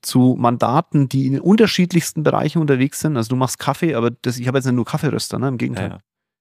zu 0.00 0.34
Mandaten, 0.38 1.10
die 1.10 1.26
in 1.26 1.34
den 1.34 1.42
unterschiedlichsten 1.42 2.22
Bereichen 2.22 2.58
unterwegs 2.62 3.00
sind. 3.00 3.18
Also 3.18 3.28
du 3.28 3.36
machst 3.36 3.58
Kaffee, 3.58 3.94
aber 3.94 4.12
das, 4.22 4.38
ich 4.38 4.48
habe 4.48 4.56
jetzt 4.56 4.64
nicht 4.64 4.76
nur 4.76 4.86
Kaffeeröster, 4.86 5.38
ne? 5.38 5.48
im 5.48 5.58
Gegenteil. 5.58 5.90
Ja. 5.90 5.98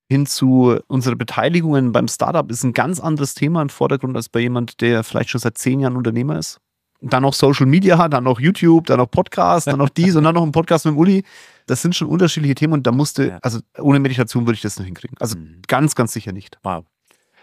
hin 0.10 0.26
zu 0.28 0.78
unserer 0.88 1.18
Beteiligungen 1.18 1.92
beim 1.92 2.08
Startup 2.08 2.50
ist 2.50 2.64
ein 2.64 2.72
ganz 2.72 3.02
anderes 3.02 3.34
Thema 3.34 3.62
im 3.62 3.68
Vordergrund 3.68 4.16
als 4.16 4.30
bei 4.30 4.40
jemand, 4.40 4.80
der 4.80 5.04
vielleicht 5.04 5.32
schon 5.32 5.42
seit 5.42 5.58
zehn 5.58 5.82
Jahren 5.82 5.98
Unternehmer 5.98 6.40
ist. 6.40 6.62
Dann 7.10 7.24
noch 7.24 7.34
Social 7.34 7.66
Media, 7.66 8.08
dann 8.08 8.24
noch 8.24 8.40
YouTube, 8.40 8.88
dann 8.88 8.98
noch 8.98 9.10
Podcast, 9.10 9.68
dann 9.68 9.78
noch 9.78 9.90
dies 9.90 10.16
und 10.16 10.24
dann 10.24 10.36
noch 10.36 10.44
ein 10.44 10.52
Podcast 10.52 10.86
mit 10.86 10.96
Uli. 10.96 11.24
Das 11.68 11.82
sind 11.82 11.96
schon 11.96 12.08
unterschiedliche 12.08 12.56
Themen 12.56 12.74
und 12.74 12.88
da 12.88 12.92
musste, 12.92 13.28
ja. 13.28 13.40
also 13.42 13.60
ohne 13.80 14.00
Meditation 14.00 14.46
würde 14.46 14.56
ich 14.56 14.62
das 14.62 14.78
nicht 14.78 14.86
hinkriegen. 14.86 15.18
Also 15.20 15.38
mhm. 15.38 15.62
ganz, 15.68 15.96
ganz 15.96 16.14
sicher 16.14 16.32
nicht. 16.32 16.58
Wow. 16.64 16.86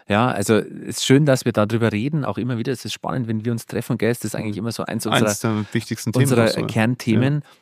Ja, 0.09 0.28
also 0.28 0.54
es 0.57 0.99
ist 0.99 1.04
schön, 1.07 1.26
dass 1.26 1.45
wir 1.45 1.52
darüber 1.52 1.92
reden. 1.92 2.25
Auch 2.25 2.38
immer 2.38 2.59
wieder, 2.59 2.73
es 2.73 2.85
ist 2.85 2.92
spannend, 2.92 3.28
wenn 3.28 3.45
wir 3.45 3.52
uns 3.52 3.66
treffen, 3.66 3.99
gell? 3.99 4.12
Das 4.12 4.25
ist 4.25 4.35
eigentlich 4.35 4.57
immer 4.57 4.73
so 4.73 4.85
eins, 4.85 5.07
eins 5.07 5.25
unserer, 5.25 5.54
der 5.54 5.75
wichtigsten 5.75 6.11
unserer 6.14 6.47
Themen, 6.47 6.66
Kernthemen. 6.66 7.35
Ja 7.35 7.62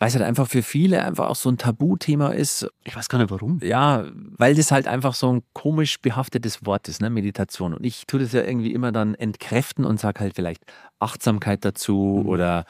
weil 0.00 0.08
es 0.08 0.14
halt 0.14 0.24
einfach 0.24 0.48
für 0.48 0.62
viele 0.62 1.04
einfach 1.04 1.28
auch 1.28 1.36
so 1.36 1.50
ein 1.50 1.58
Tabuthema 1.58 2.30
ist. 2.30 2.66
Ich 2.84 2.96
weiß 2.96 3.10
gar 3.10 3.18
nicht 3.18 3.30
warum. 3.30 3.60
Ja, 3.62 4.06
weil 4.38 4.54
das 4.54 4.72
halt 4.72 4.88
einfach 4.88 5.12
so 5.12 5.30
ein 5.30 5.42
komisch 5.52 6.00
behaftetes 6.00 6.64
Wort 6.64 6.88
ist, 6.88 7.02
ne, 7.02 7.10
Meditation. 7.10 7.74
Und 7.74 7.84
ich 7.84 8.06
tue 8.06 8.18
das 8.18 8.32
ja 8.32 8.42
irgendwie 8.42 8.72
immer 8.72 8.92
dann 8.92 9.14
entkräften 9.14 9.84
und 9.84 10.00
sage 10.00 10.20
halt 10.20 10.34
vielleicht 10.34 10.64
Achtsamkeit 11.00 11.66
dazu 11.66 12.22
mhm. 12.22 12.28
oder 12.30 12.64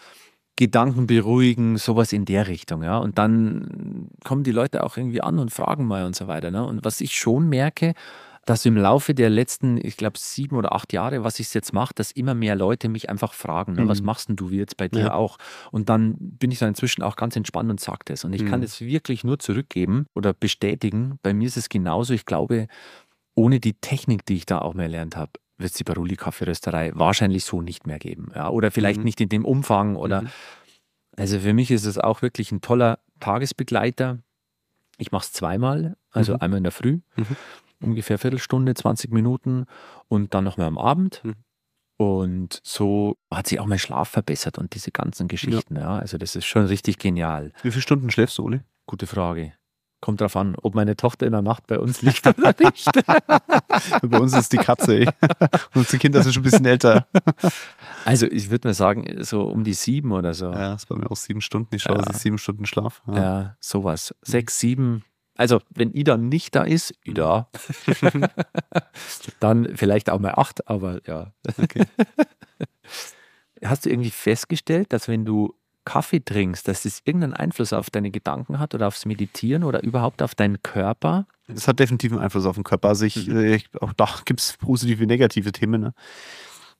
Gedanken 0.56 1.06
beruhigen, 1.06 1.78
sowas 1.78 2.12
in 2.12 2.24
der 2.24 2.48
Richtung, 2.48 2.82
ja. 2.82 2.98
Und 2.98 3.16
dann 3.16 4.08
kommen 4.24 4.42
die 4.42 4.50
Leute 4.50 4.82
auch 4.82 4.96
irgendwie 4.96 5.22
an 5.22 5.38
und 5.38 5.52
fragen 5.52 5.86
mal 5.86 6.04
und 6.04 6.16
so 6.16 6.26
weiter. 6.26 6.50
Ne? 6.50 6.66
Und 6.66 6.84
was 6.84 7.00
ich 7.00 7.14
schon 7.14 7.48
merke, 7.48 7.94
dass 8.46 8.64
im 8.64 8.76
Laufe 8.76 9.14
der 9.14 9.30
letzten, 9.30 9.76
ich 9.84 9.96
glaube, 9.96 10.18
sieben 10.18 10.56
oder 10.56 10.74
acht 10.74 10.92
Jahre, 10.92 11.24
was 11.24 11.38
ich 11.40 11.52
jetzt 11.52 11.72
mache, 11.72 11.92
dass 11.94 12.10
immer 12.10 12.34
mehr 12.34 12.56
Leute 12.56 12.88
mich 12.88 13.10
einfach 13.10 13.34
fragen, 13.34 13.74
ne, 13.74 13.82
mhm. 13.82 13.88
was 13.88 14.02
machst 14.02 14.28
denn 14.28 14.36
du 14.36 14.48
jetzt 14.50 14.76
bei 14.76 14.88
dir 14.88 15.00
ja. 15.00 15.14
auch? 15.14 15.36
Und 15.70 15.88
dann 15.88 16.16
bin 16.18 16.50
ich 16.50 16.58
dann 16.58 16.70
inzwischen 16.70 17.02
auch 17.02 17.16
ganz 17.16 17.36
entspannt 17.36 17.70
und 17.70 17.80
sage 17.80 18.00
das. 18.06 18.24
Und 18.24 18.32
ich 18.32 18.42
mhm. 18.42 18.48
kann 18.48 18.62
es 18.62 18.80
wirklich 18.80 19.24
nur 19.24 19.38
zurückgeben 19.38 20.06
oder 20.14 20.32
bestätigen. 20.32 21.18
Bei 21.22 21.34
mir 21.34 21.46
ist 21.46 21.56
es 21.56 21.68
genauso. 21.68 22.14
Ich 22.14 22.24
glaube, 22.24 22.66
ohne 23.34 23.60
die 23.60 23.74
Technik, 23.74 24.24
die 24.24 24.36
ich 24.36 24.46
da 24.46 24.58
auch 24.58 24.74
mehr 24.74 24.86
erlernt 24.86 25.16
habe, 25.16 25.32
wird 25.58 25.72
es 25.72 25.76
die 25.76 25.84
Baruli 25.84 26.16
Kaffeerösterei 26.16 26.92
wahrscheinlich 26.94 27.44
so 27.44 27.60
nicht 27.60 27.86
mehr 27.86 27.98
geben. 27.98 28.32
Ja? 28.34 28.48
Oder 28.48 28.70
vielleicht 28.70 29.00
mhm. 29.00 29.04
nicht 29.04 29.20
in 29.20 29.28
dem 29.28 29.44
Umfang. 29.44 29.96
Oder 29.96 30.22
mhm. 30.22 30.28
also 31.16 31.38
für 31.40 31.52
mich 31.52 31.70
ist 31.70 31.84
es 31.84 31.98
auch 31.98 32.22
wirklich 32.22 32.52
ein 32.52 32.62
toller 32.62 33.00
Tagesbegleiter. 33.20 34.18
Ich 34.96 35.12
mache 35.12 35.24
es 35.24 35.32
zweimal, 35.32 35.96
also 36.10 36.34
mhm. 36.34 36.40
einmal 36.40 36.58
in 36.58 36.64
der 36.64 36.72
Früh 36.72 37.00
mhm 37.16 37.36
ungefähr 37.80 38.18
Viertelstunde, 38.18 38.74
20 38.74 39.12
Minuten 39.12 39.66
und 40.08 40.34
dann 40.34 40.44
nochmal 40.44 40.66
am 40.66 40.78
Abend. 40.78 41.22
Mhm. 41.24 41.34
Und 42.00 42.60
so 42.62 43.18
hat 43.30 43.46
sich 43.46 43.60
auch 43.60 43.66
mein 43.66 43.78
Schlaf 43.78 44.08
verbessert 44.08 44.56
und 44.56 44.74
diese 44.74 44.90
ganzen 44.90 45.28
Geschichten. 45.28 45.76
Ja. 45.76 45.82
ja. 45.82 45.98
Also 45.98 46.16
das 46.16 46.34
ist 46.34 46.46
schon 46.46 46.64
richtig 46.64 46.98
genial. 46.98 47.52
Wie 47.62 47.70
viele 47.70 47.82
Stunden 47.82 48.10
schläfst 48.10 48.38
du, 48.38 48.44
Uli? 48.44 48.60
Gute 48.86 49.06
Frage. 49.06 49.52
Kommt 50.00 50.22
drauf 50.22 50.34
an, 50.34 50.56
ob 50.62 50.74
meine 50.74 50.96
Tochter 50.96 51.26
in 51.26 51.32
der 51.32 51.42
Nacht 51.42 51.66
bei 51.66 51.78
uns 51.78 52.00
liegt 52.00 52.26
oder 52.38 52.54
nicht. 52.58 52.90
bei 54.02 54.18
uns 54.18 54.34
ist 54.34 54.50
die 54.50 54.56
Katze, 54.56 55.00
ey. 55.00 55.08
Unsere 55.74 55.98
Kinder 55.98 56.22
sind 56.22 56.32
schon 56.32 56.40
ein 56.40 56.44
bisschen 56.44 56.64
älter. 56.64 57.06
Also 58.06 58.26
ich 58.26 58.50
würde 58.50 58.68
mal 58.68 58.74
sagen, 58.74 59.22
so 59.22 59.42
um 59.42 59.62
die 59.62 59.74
sieben 59.74 60.12
oder 60.12 60.32
so. 60.32 60.46
Ja, 60.46 60.70
das 60.70 60.84
ist 60.84 60.88
bei 60.88 60.96
mir 60.96 61.10
auch 61.10 61.16
sieben 61.16 61.42
Stunden. 61.42 61.74
Ich 61.74 61.82
schaue, 61.82 61.98
ja. 61.98 62.14
sieben 62.14 62.38
Stunden 62.38 62.64
Schlaf. 62.64 63.02
Ja, 63.08 63.14
ja 63.14 63.56
sowas. 63.60 64.14
Sechs, 64.22 64.58
sieben, 64.58 65.04
also, 65.40 65.62
wenn 65.70 65.94
Ida 65.94 66.18
nicht 66.18 66.54
da 66.54 66.64
ist, 66.64 66.92
Ida, 67.02 67.48
dann 69.40 69.74
vielleicht 69.74 70.10
auch 70.10 70.18
mal 70.18 70.34
acht, 70.34 70.68
aber 70.68 71.00
ja. 71.06 71.32
Okay. 71.56 71.86
Hast 73.64 73.86
du 73.86 73.90
irgendwie 73.90 74.10
festgestellt, 74.10 74.92
dass 74.92 75.08
wenn 75.08 75.24
du 75.24 75.54
Kaffee 75.86 76.20
trinkst, 76.20 76.68
dass 76.68 76.82
das 76.82 77.00
irgendeinen 77.06 77.32
Einfluss 77.32 77.72
auf 77.72 77.88
deine 77.88 78.10
Gedanken 78.10 78.58
hat 78.58 78.74
oder 78.74 78.86
aufs 78.86 79.06
Meditieren 79.06 79.64
oder 79.64 79.82
überhaupt 79.82 80.20
auf 80.22 80.34
deinen 80.34 80.62
Körper? 80.62 81.26
Das 81.48 81.66
hat 81.66 81.78
definitiv 81.78 82.12
einen 82.12 82.20
Einfluss 82.20 82.44
auf 82.44 82.56
den 82.56 82.64
Körper. 82.64 82.88
Also 82.88 83.06
ich, 83.06 83.26
mhm. 83.26 83.42
ich 83.42 83.70
auch 83.80 83.94
da 83.94 84.10
gibt 84.26 84.40
es 84.40 84.58
positive, 84.58 85.06
negative 85.06 85.52
Themen. 85.52 85.80
Ne? 85.80 85.94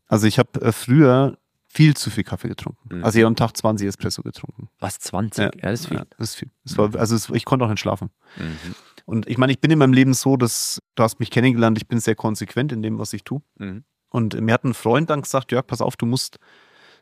Also 0.07 0.27
ich 0.27 0.39
habe 0.39 0.61
äh, 0.61 0.73
früher 0.73 1.39
viel 1.73 1.97
zu 1.97 2.11
viel 2.11 2.25
Kaffee 2.25 2.49
getrunken. 2.49 2.97
Mhm. 2.97 3.05
Also 3.05 3.19
ich 3.19 3.23
habe 3.23 3.29
am 3.29 3.37
Tag 3.37 3.57
20 3.57 3.87
Espresso 3.87 4.23
getrunken. 4.23 4.69
Was, 4.81 4.99
20? 4.99 5.39
Ja, 5.39 5.51
ja 5.55 5.71
das 5.71 5.81
ist 5.81 5.87
viel. 5.87 5.97
Ja, 5.99 6.05
das 6.19 6.31
ist 6.31 6.35
viel. 6.35 6.51
Das 6.65 6.77
war, 6.77 6.95
also 6.97 7.15
es, 7.15 7.31
ich 7.31 7.45
konnte 7.45 7.65
auch 7.65 7.71
nicht 7.71 7.81
schlafen. 7.81 8.11
Mhm. 8.37 8.75
Und 9.07 9.29
ich 9.29 9.39
meine, 9.39 9.53
ich 9.53 9.61
bin 9.61 9.71
in 9.71 9.79
meinem 9.79 9.93
Leben 9.93 10.13
so, 10.13 10.37
dass 10.37 10.83
du 10.97 11.03
hast 11.03 11.21
mich 11.21 11.31
kennengelernt, 11.31 11.79
ich 11.79 11.87
bin 11.87 12.01
sehr 12.01 12.17
konsequent 12.17 12.73
in 12.73 12.83
dem, 12.83 12.99
was 12.99 13.13
ich 13.13 13.23
tue. 13.23 13.41
Mhm. 13.59 13.85
Und 14.11 14.41
mir 14.41 14.53
hat 14.53 14.65
ein 14.65 14.75
Freund 14.75 15.11
dann 15.11 15.23
gesagt, 15.23 15.53
Jörg, 15.53 15.67
pass 15.67 15.81
auf, 15.81 15.97
du 15.97 16.07
musst 16.07 16.39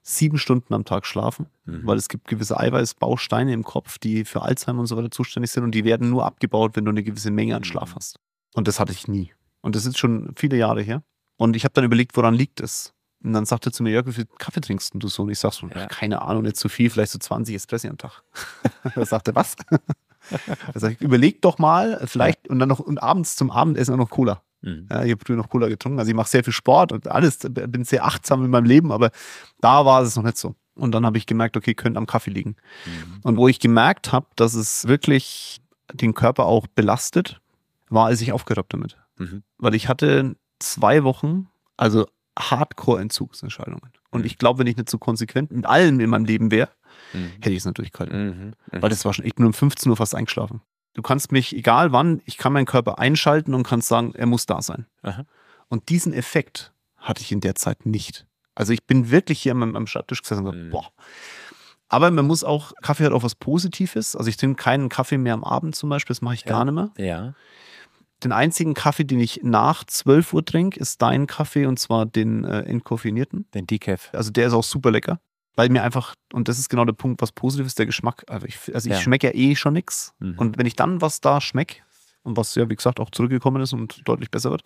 sieben 0.02 0.38
Stunden 0.38 0.74
am 0.74 0.84
Tag 0.84 1.06
schlafen, 1.06 1.46
mhm. 1.64 1.80
weil 1.84 1.96
es 1.96 2.08
gibt 2.08 2.28
gewisse 2.28 2.60
Eiweißbausteine 2.60 3.52
im 3.52 3.64
Kopf, 3.64 3.98
die 3.98 4.26
für 4.26 4.42
Alzheimer 4.42 4.80
und 4.80 4.86
so 4.86 4.96
weiter 4.96 5.10
zuständig 5.10 5.50
sind 5.50 5.64
und 5.64 5.74
die 5.74 5.84
werden 5.84 6.10
nur 6.10 6.26
abgebaut, 6.26 6.76
wenn 6.76 6.84
du 6.84 6.90
eine 6.90 7.02
gewisse 7.02 7.30
Menge 7.30 7.56
an 7.56 7.64
Schlaf 7.64 7.90
mhm. 7.90 7.96
hast. 7.96 8.20
Und 8.54 8.68
das 8.68 8.78
hatte 8.78 8.92
ich 8.92 9.08
nie. 9.08 9.32
Und 9.62 9.76
das 9.76 9.86
ist 9.86 9.98
schon 9.98 10.32
viele 10.36 10.56
Jahre 10.56 10.82
her. 10.82 11.02
Und 11.36 11.56
ich 11.56 11.64
habe 11.64 11.72
dann 11.74 11.84
überlegt, 11.84 12.16
woran 12.16 12.34
liegt 12.34 12.60
es? 12.60 12.94
Und 13.22 13.32
dann 13.32 13.44
sagte 13.46 13.70
er 13.70 13.72
zu 13.72 13.82
mir, 13.82 13.90
Jörg, 13.90 14.06
wie 14.06 14.12
viel 14.12 14.26
Kaffee 14.38 14.60
trinkst 14.60 14.92
du 14.94 15.08
so? 15.08 15.22
Und 15.24 15.30
ich 15.30 15.38
sag 15.38 15.52
so, 15.52 15.66
ja. 15.68 15.86
keine 15.86 16.22
Ahnung, 16.22 16.42
nicht 16.42 16.56
zu 16.56 16.68
viel, 16.68 16.88
vielleicht 16.88 17.12
so 17.12 17.18
20 17.18 17.54
Espresso 17.54 17.88
am 17.88 17.98
Tag. 17.98 18.22
er 18.94 19.06
sagte, 19.06 19.34
was? 19.34 19.56
er 20.74 20.80
sagt, 20.80 21.00
überleg 21.00 21.42
doch 21.42 21.58
mal, 21.58 22.00
vielleicht, 22.06 22.46
ja. 22.46 22.52
und 22.52 22.60
dann 22.60 22.68
noch 22.68 22.78
und 22.78 23.02
abends 23.02 23.34
zum 23.36 23.50
Abendessen 23.50 23.94
auch 23.94 23.98
noch 23.98 24.10
Cola. 24.10 24.42
Mhm. 24.62 24.86
Ja, 24.90 25.04
ich 25.04 25.12
habe 25.12 25.20
früher 25.24 25.36
noch 25.36 25.48
Cola 25.48 25.68
getrunken. 25.68 25.98
Also 25.98 26.10
ich 26.10 26.16
mache 26.16 26.28
sehr 26.28 26.44
viel 26.44 26.52
Sport 26.52 26.92
und 26.92 27.08
alles, 27.08 27.38
bin 27.38 27.84
sehr 27.84 28.04
achtsam 28.04 28.44
in 28.44 28.50
meinem 28.50 28.66
Leben, 28.66 28.92
aber 28.92 29.10
da 29.60 29.84
war 29.84 30.02
es 30.02 30.14
noch 30.16 30.24
nicht 30.24 30.36
so. 30.36 30.54
Und 30.74 30.92
dann 30.92 31.04
habe 31.04 31.18
ich 31.18 31.26
gemerkt, 31.26 31.56
okay, 31.56 31.74
könnte 31.74 31.98
am 31.98 32.06
Kaffee 32.06 32.30
liegen. 32.30 32.56
Mhm. 32.86 33.20
Und 33.24 33.36
wo 33.36 33.48
ich 33.48 33.58
gemerkt 33.58 34.12
habe, 34.12 34.26
dass 34.36 34.54
es 34.54 34.86
wirklich 34.86 35.60
den 35.92 36.14
Körper 36.14 36.46
auch 36.46 36.66
belastet, 36.68 37.40
war, 37.88 38.06
als 38.06 38.20
ich 38.20 38.32
aufgehört 38.32 38.58
habe 38.58 38.68
damit. 38.70 38.96
Mhm. 39.16 39.42
Weil 39.58 39.74
ich 39.74 39.88
hatte 39.88 40.36
zwei 40.60 41.02
Wochen, 41.02 41.48
also 41.76 42.06
Hardcore-Entzugsentscheidungen. 42.38 43.92
Und 44.10 44.20
mhm. 44.20 44.26
ich 44.26 44.38
glaube, 44.38 44.60
wenn 44.60 44.66
ich 44.66 44.76
nicht 44.76 44.90
so 44.90 44.98
konsequent 44.98 45.50
mit 45.50 45.66
allem 45.66 46.00
in 46.00 46.10
meinem 46.10 46.24
Leben 46.24 46.50
wäre, 46.50 46.70
mhm. 47.12 47.32
hätte 47.40 47.50
ich 47.50 47.58
es 47.58 47.64
natürlich 47.64 47.92
durchgehalten. 47.92 48.26
Mhm. 48.26 48.54
mhm. 48.72 48.82
Weil 48.82 48.90
das 48.90 49.04
war 49.04 49.12
schon, 49.14 49.24
ich 49.24 49.34
bin 49.34 49.46
um 49.46 49.52
15 49.52 49.90
Uhr 49.90 49.96
fast 49.96 50.14
eingeschlafen. 50.14 50.60
Du 50.94 51.02
kannst 51.02 51.32
mich, 51.32 51.54
egal 51.54 51.92
wann, 51.92 52.22
ich 52.24 52.38
kann 52.38 52.52
meinen 52.52 52.66
Körper 52.66 52.98
einschalten 52.98 53.54
und 53.54 53.62
kannst 53.62 53.88
sagen, 53.88 54.14
er 54.14 54.26
muss 54.26 54.46
da 54.46 54.62
sein. 54.62 54.86
Aha. 55.02 55.24
Und 55.68 55.90
diesen 55.90 56.12
Effekt 56.12 56.72
hatte 56.96 57.22
ich 57.22 57.30
in 57.30 57.40
der 57.40 57.54
Zeit 57.54 57.86
nicht. 57.86 58.26
Also 58.54 58.72
ich 58.72 58.84
bin 58.84 59.10
wirklich 59.10 59.40
hier 59.40 59.52
am, 59.52 59.76
am 59.76 59.86
Schreibtisch 59.86 60.22
gesessen 60.22 60.46
und 60.46 60.52
gesagt, 60.52 60.66
mhm. 60.66 60.70
boah. 60.70 60.90
Aber 61.88 62.10
man 62.10 62.26
muss 62.26 62.44
auch, 62.44 62.72
Kaffee 62.82 63.04
hat 63.04 63.12
auch 63.12 63.22
was 63.22 63.34
Positives. 63.34 64.14
Also 64.14 64.28
ich 64.28 64.36
trinke 64.36 64.62
keinen 64.62 64.88
Kaffee 64.88 65.16
mehr 65.16 65.34
am 65.34 65.44
Abend 65.44 65.74
zum 65.74 65.88
Beispiel, 65.88 66.14
das 66.14 66.22
mache 66.22 66.34
ich 66.34 66.42
ja. 66.42 66.48
gar 66.48 66.64
nicht 66.64 66.74
mehr. 66.74 66.90
Ja. 66.98 67.34
Den 68.24 68.32
einzigen 68.32 68.74
Kaffee, 68.74 69.04
den 69.04 69.20
ich 69.20 69.40
nach 69.42 69.84
12 69.84 70.32
Uhr 70.32 70.44
trinke, 70.44 70.80
ist 70.80 71.00
dein 71.02 71.26
Kaffee 71.26 71.66
und 71.66 71.78
zwar 71.78 72.06
den 72.06 72.44
äh, 72.44 72.62
entkoffinierten. 72.62 73.46
Den 73.54 73.66
Decaf. 73.66 74.10
Also 74.12 74.30
der 74.30 74.48
ist 74.48 74.52
auch 74.52 74.64
super 74.64 74.90
lecker. 74.90 75.20
Weil 75.54 75.70
mir 75.70 75.82
einfach, 75.82 76.14
und 76.32 76.48
das 76.48 76.58
ist 76.58 76.68
genau 76.68 76.84
der 76.84 76.92
Punkt, 76.92 77.20
was 77.20 77.32
positiv 77.32 77.66
ist, 77.66 77.78
der 77.78 77.86
Geschmack. 77.86 78.24
Also 78.28 78.46
ich, 78.46 78.58
also 78.74 78.88
ich 78.88 78.94
ja. 78.94 79.00
schmecke 79.00 79.28
ja 79.28 79.34
eh 79.34 79.56
schon 79.56 79.72
nichts. 79.72 80.14
Mhm. 80.18 80.34
Und 80.36 80.58
wenn 80.58 80.66
ich 80.66 80.76
dann 80.76 81.00
was 81.00 81.20
da 81.20 81.40
schmecke, 81.40 81.76
und 82.22 82.36
was 82.36 82.54
ja, 82.54 82.68
wie 82.68 82.76
gesagt, 82.76 83.00
auch 83.00 83.10
zurückgekommen 83.10 83.62
ist 83.62 83.72
und 83.72 84.06
deutlich 84.06 84.30
besser 84.30 84.50
wird, 84.50 84.62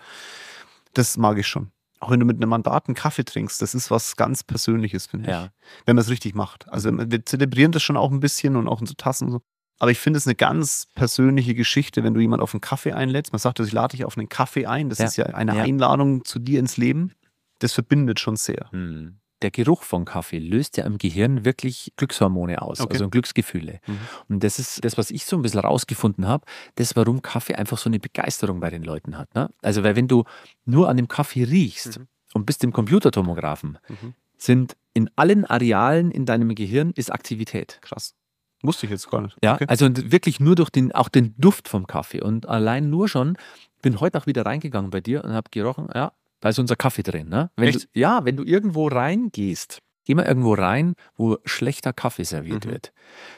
das 0.94 1.16
mag 1.16 1.38
ich 1.38 1.46
schon. 1.46 1.70
Auch 2.00 2.10
wenn 2.10 2.20
du 2.20 2.26
mit 2.26 2.36
einem 2.36 2.50
Mandaten 2.50 2.94
Kaffee 2.94 3.24
trinkst, 3.24 3.62
das 3.62 3.74
ist 3.74 3.90
was 3.90 4.16
ganz 4.16 4.42
Persönliches, 4.42 5.06
finde 5.06 5.30
ja. 5.30 5.44
ich. 5.44 5.50
Wenn 5.86 5.96
man 5.96 6.02
es 6.02 6.10
richtig 6.10 6.34
macht. 6.34 6.68
Also 6.68 6.90
wir 6.92 7.24
zelebrieren 7.24 7.70
das 7.70 7.82
schon 7.82 7.96
auch 7.96 8.10
ein 8.10 8.20
bisschen 8.20 8.56
und 8.56 8.66
auch 8.66 8.80
in 8.80 8.86
so 8.86 8.94
Tassen 8.94 9.26
und 9.26 9.32
so. 9.32 9.42
Aber 9.82 9.90
ich 9.90 9.98
finde 9.98 10.16
es 10.18 10.28
eine 10.28 10.36
ganz 10.36 10.86
persönliche 10.94 11.56
Geschichte, 11.56 12.04
wenn 12.04 12.14
du 12.14 12.20
jemanden 12.20 12.44
auf 12.44 12.54
einen 12.54 12.60
Kaffee 12.60 12.92
einlädst. 12.92 13.32
Man 13.32 13.40
sagt, 13.40 13.58
ich 13.58 13.72
lade 13.72 13.96
dich 13.96 14.04
auf 14.04 14.16
einen 14.16 14.28
Kaffee 14.28 14.64
ein. 14.64 14.88
Das 14.88 14.98
ja. 15.00 15.06
ist 15.06 15.16
ja 15.16 15.26
eine 15.26 15.56
ja. 15.56 15.64
Einladung 15.64 16.24
zu 16.24 16.38
dir 16.38 16.60
ins 16.60 16.76
Leben. 16.76 17.10
Das 17.58 17.72
verbindet 17.72 18.20
schon 18.20 18.36
sehr. 18.36 18.68
Hm. 18.70 19.16
Der 19.42 19.50
Geruch 19.50 19.82
von 19.82 20.04
Kaffee 20.04 20.38
löst 20.38 20.76
ja 20.76 20.84
im 20.84 20.98
Gehirn 20.98 21.44
wirklich 21.44 21.92
Glückshormone 21.96 22.62
aus, 22.62 22.80
okay. 22.80 22.92
also 22.92 23.10
Glücksgefühle. 23.10 23.80
Mhm. 23.84 23.98
Und 24.28 24.44
das 24.44 24.60
ist 24.60 24.84
das, 24.84 24.96
was 24.98 25.10
ich 25.10 25.26
so 25.26 25.34
ein 25.34 25.42
bisschen 25.42 25.58
rausgefunden 25.58 26.28
habe, 26.28 26.46
das, 26.76 26.94
warum 26.94 27.20
Kaffee 27.20 27.56
einfach 27.56 27.76
so 27.76 27.90
eine 27.90 27.98
Begeisterung 27.98 28.60
bei 28.60 28.70
den 28.70 28.84
Leuten 28.84 29.18
hat. 29.18 29.34
Ne? 29.34 29.50
Also, 29.62 29.82
weil 29.82 29.96
wenn 29.96 30.06
du 30.06 30.22
nur 30.64 30.88
an 30.88 30.96
dem 30.96 31.08
Kaffee 31.08 31.42
riechst 31.42 31.98
mhm. 31.98 32.06
und 32.34 32.46
bist 32.46 32.62
im 32.62 32.72
Computertomographen, 32.72 33.78
mhm. 33.88 34.14
sind 34.36 34.76
in 34.94 35.10
allen 35.16 35.44
Arealen 35.44 36.12
in 36.12 36.24
deinem 36.24 36.54
Gehirn 36.54 36.92
ist 36.94 37.12
Aktivität. 37.12 37.80
Krass. 37.82 38.14
Musste 38.62 38.86
ich 38.86 38.92
jetzt 38.92 39.10
gar 39.10 39.20
nicht. 39.20 39.36
Ja, 39.42 39.54
okay. 39.54 39.66
also 39.68 39.88
wirklich 39.90 40.40
nur 40.40 40.54
durch 40.54 40.70
den, 40.70 40.92
auch 40.92 41.08
den 41.08 41.34
Duft 41.36 41.68
vom 41.68 41.86
Kaffee. 41.86 42.22
Und 42.22 42.48
allein 42.48 42.90
nur 42.90 43.08
schon, 43.08 43.36
bin 43.82 44.00
heute 44.00 44.18
auch 44.18 44.26
wieder 44.26 44.46
reingegangen 44.46 44.90
bei 44.90 45.00
dir 45.00 45.24
und 45.24 45.32
habe 45.32 45.50
gerochen, 45.50 45.88
ja, 45.94 46.12
da 46.40 46.48
ist 46.48 46.58
unser 46.58 46.76
Kaffee 46.76 47.02
drin. 47.02 47.28
Ne? 47.28 47.50
Wenn 47.56 47.72
Du, 47.72 47.80
ja, 47.94 48.24
wenn 48.24 48.36
du 48.36 48.44
irgendwo 48.44 48.86
reingehst, 48.86 49.80
geh 50.04 50.14
mal 50.14 50.26
irgendwo 50.26 50.54
rein, 50.54 50.94
wo 51.16 51.38
schlechter 51.44 51.92
Kaffee 51.92 52.24
serviert 52.24 52.66
mhm. 52.66 52.70
wird. 52.70 52.92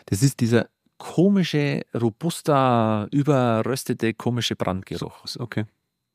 Das 0.06 0.22
ist 0.22 0.40
dieser 0.40 0.68
komische, 0.98 1.82
robuster, 1.94 3.08
überröstete, 3.10 4.14
komische 4.14 4.56
Brandgeruch. 4.56 5.24
Okay. 5.38 5.64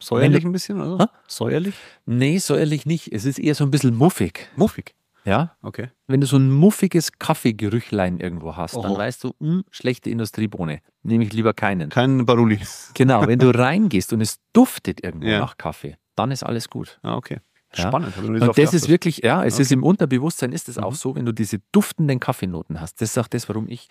Säuerlich 0.02 0.46
ein 0.46 0.52
bisschen, 0.52 0.82
oder? 0.82 1.06
Ha? 1.06 1.12
Säuerlich? 1.28 1.76
Nee, 2.06 2.38
säuerlich 2.38 2.86
nicht. 2.86 3.12
Es 3.12 3.26
ist 3.26 3.38
eher 3.38 3.54
so 3.54 3.66
ein 3.66 3.72
bisschen 3.72 3.96
muffig. 3.96 4.50
Muffig? 4.56 4.96
Ja? 5.26 5.56
Okay. 5.62 5.90
Wenn 6.08 6.22
du 6.22 6.28
so 6.28 6.38
ein 6.38 6.52
muffiges 6.52 7.12
Kaffeegerüchlein 7.20 8.20
irgendwo 8.20 8.56
hast, 8.56 8.76
dann 8.76 8.92
Oh. 8.92 8.98
weißt 8.98 9.24
du, 9.24 9.34
mh, 9.40 9.62
schlechte 9.72 10.10
Industriebohne. 10.10 10.80
Nehme 11.04 11.24
ich 11.24 11.34
lieber 11.34 11.54
keinen. 11.54 11.90
Kein 11.90 12.26
Baruli. 12.26 12.60
Genau, 12.94 13.28
wenn 13.28 13.40
du 13.40 13.50
reingehst 13.56 14.14
und 14.14 14.22
es 14.22 14.40
duftet 14.54 15.04
irgendwo 15.04 15.28
Ja. 15.28 15.40
nach 15.40 15.58
Kaffee, 15.58 15.98
dann 16.16 16.32
ist 16.32 16.44
alles 16.44 16.70
gut. 16.70 17.00
Ah, 17.04 17.16
okay. 17.16 17.40
Ja. 17.76 17.88
Spannend. 17.88 18.18
nie 18.24 18.40
Und 18.42 18.58
das 18.58 18.74
ist 18.74 18.90
wirklich, 18.90 19.20
ja, 19.20 19.44
es 19.46 19.60
ist 19.60 19.68
Okay. 19.68 19.76
im 19.76 19.84
Unterbewusstsein 19.84 20.52
ist 20.54 20.70
es 20.70 20.78
auch 20.80 20.92
Mhm. 20.92 20.96
so, 20.96 21.16
wenn 21.16 21.26
du 21.26 21.32
diese 21.32 21.60
duftenden 21.72 22.20
Kaffeenoten 22.20 22.82
hast. 22.82 23.00
Das 23.00 23.12
ist 23.12 23.18
auch 23.20 23.28
das, 23.28 23.48
warum 23.48 23.68
ich 23.68 23.90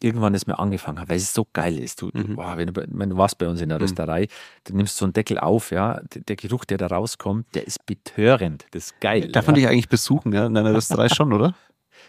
irgendwann 0.00 0.32
das 0.32 0.46
mir 0.46 0.58
angefangen 0.60 1.00
habe, 1.00 1.08
weil 1.08 1.16
es 1.16 1.34
so 1.34 1.46
geil 1.52 1.76
ist. 1.78 2.02
Du, 2.02 2.10
Mhm. 2.12 2.36
wow, 2.36 2.56
wenn, 2.56 2.72
du, 2.72 2.86
wenn 2.88 3.10
du 3.10 3.16
warst 3.16 3.38
bei 3.38 3.48
uns 3.48 3.60
in 3.60 3.68
der 3.68 3.78
Mhm. 3.78 3.82
Rösterei, 3.84 4.28
du 4.64 4.76
nimmst 4.76 4.96
so 4.96 5.04
einen 5.06 5.12
Deckel 5.12 5.38
auf, 5.38 5.72
ja, 5.72 6.00
der, 6.14 6.22
der 6.22 6.36
Geruch, 6.36 6.64
der 6.64 6.78
da 6.78 6.86
rauskommt, 6.86 7.46
der 7.54 7.66
ist 7.66 7.84
betörend. 7.86 8.66
Das 8.70 8.84
ist 8.86 9.00
geil. 9.00 9.28
Darf 9.32 9.46
man 9.46 9.56
ja. 9.56 9.62
dich 9.62 9.68
eigentlich 9.70 9.88
besuchen, 9.88 10.32
ja? 10.32 10.46
In 10.46 10.54
deiner 10.54 10.72
Rösterei 10.74 11.08
schon, 11.08 11.32
oder? 11.32 11.54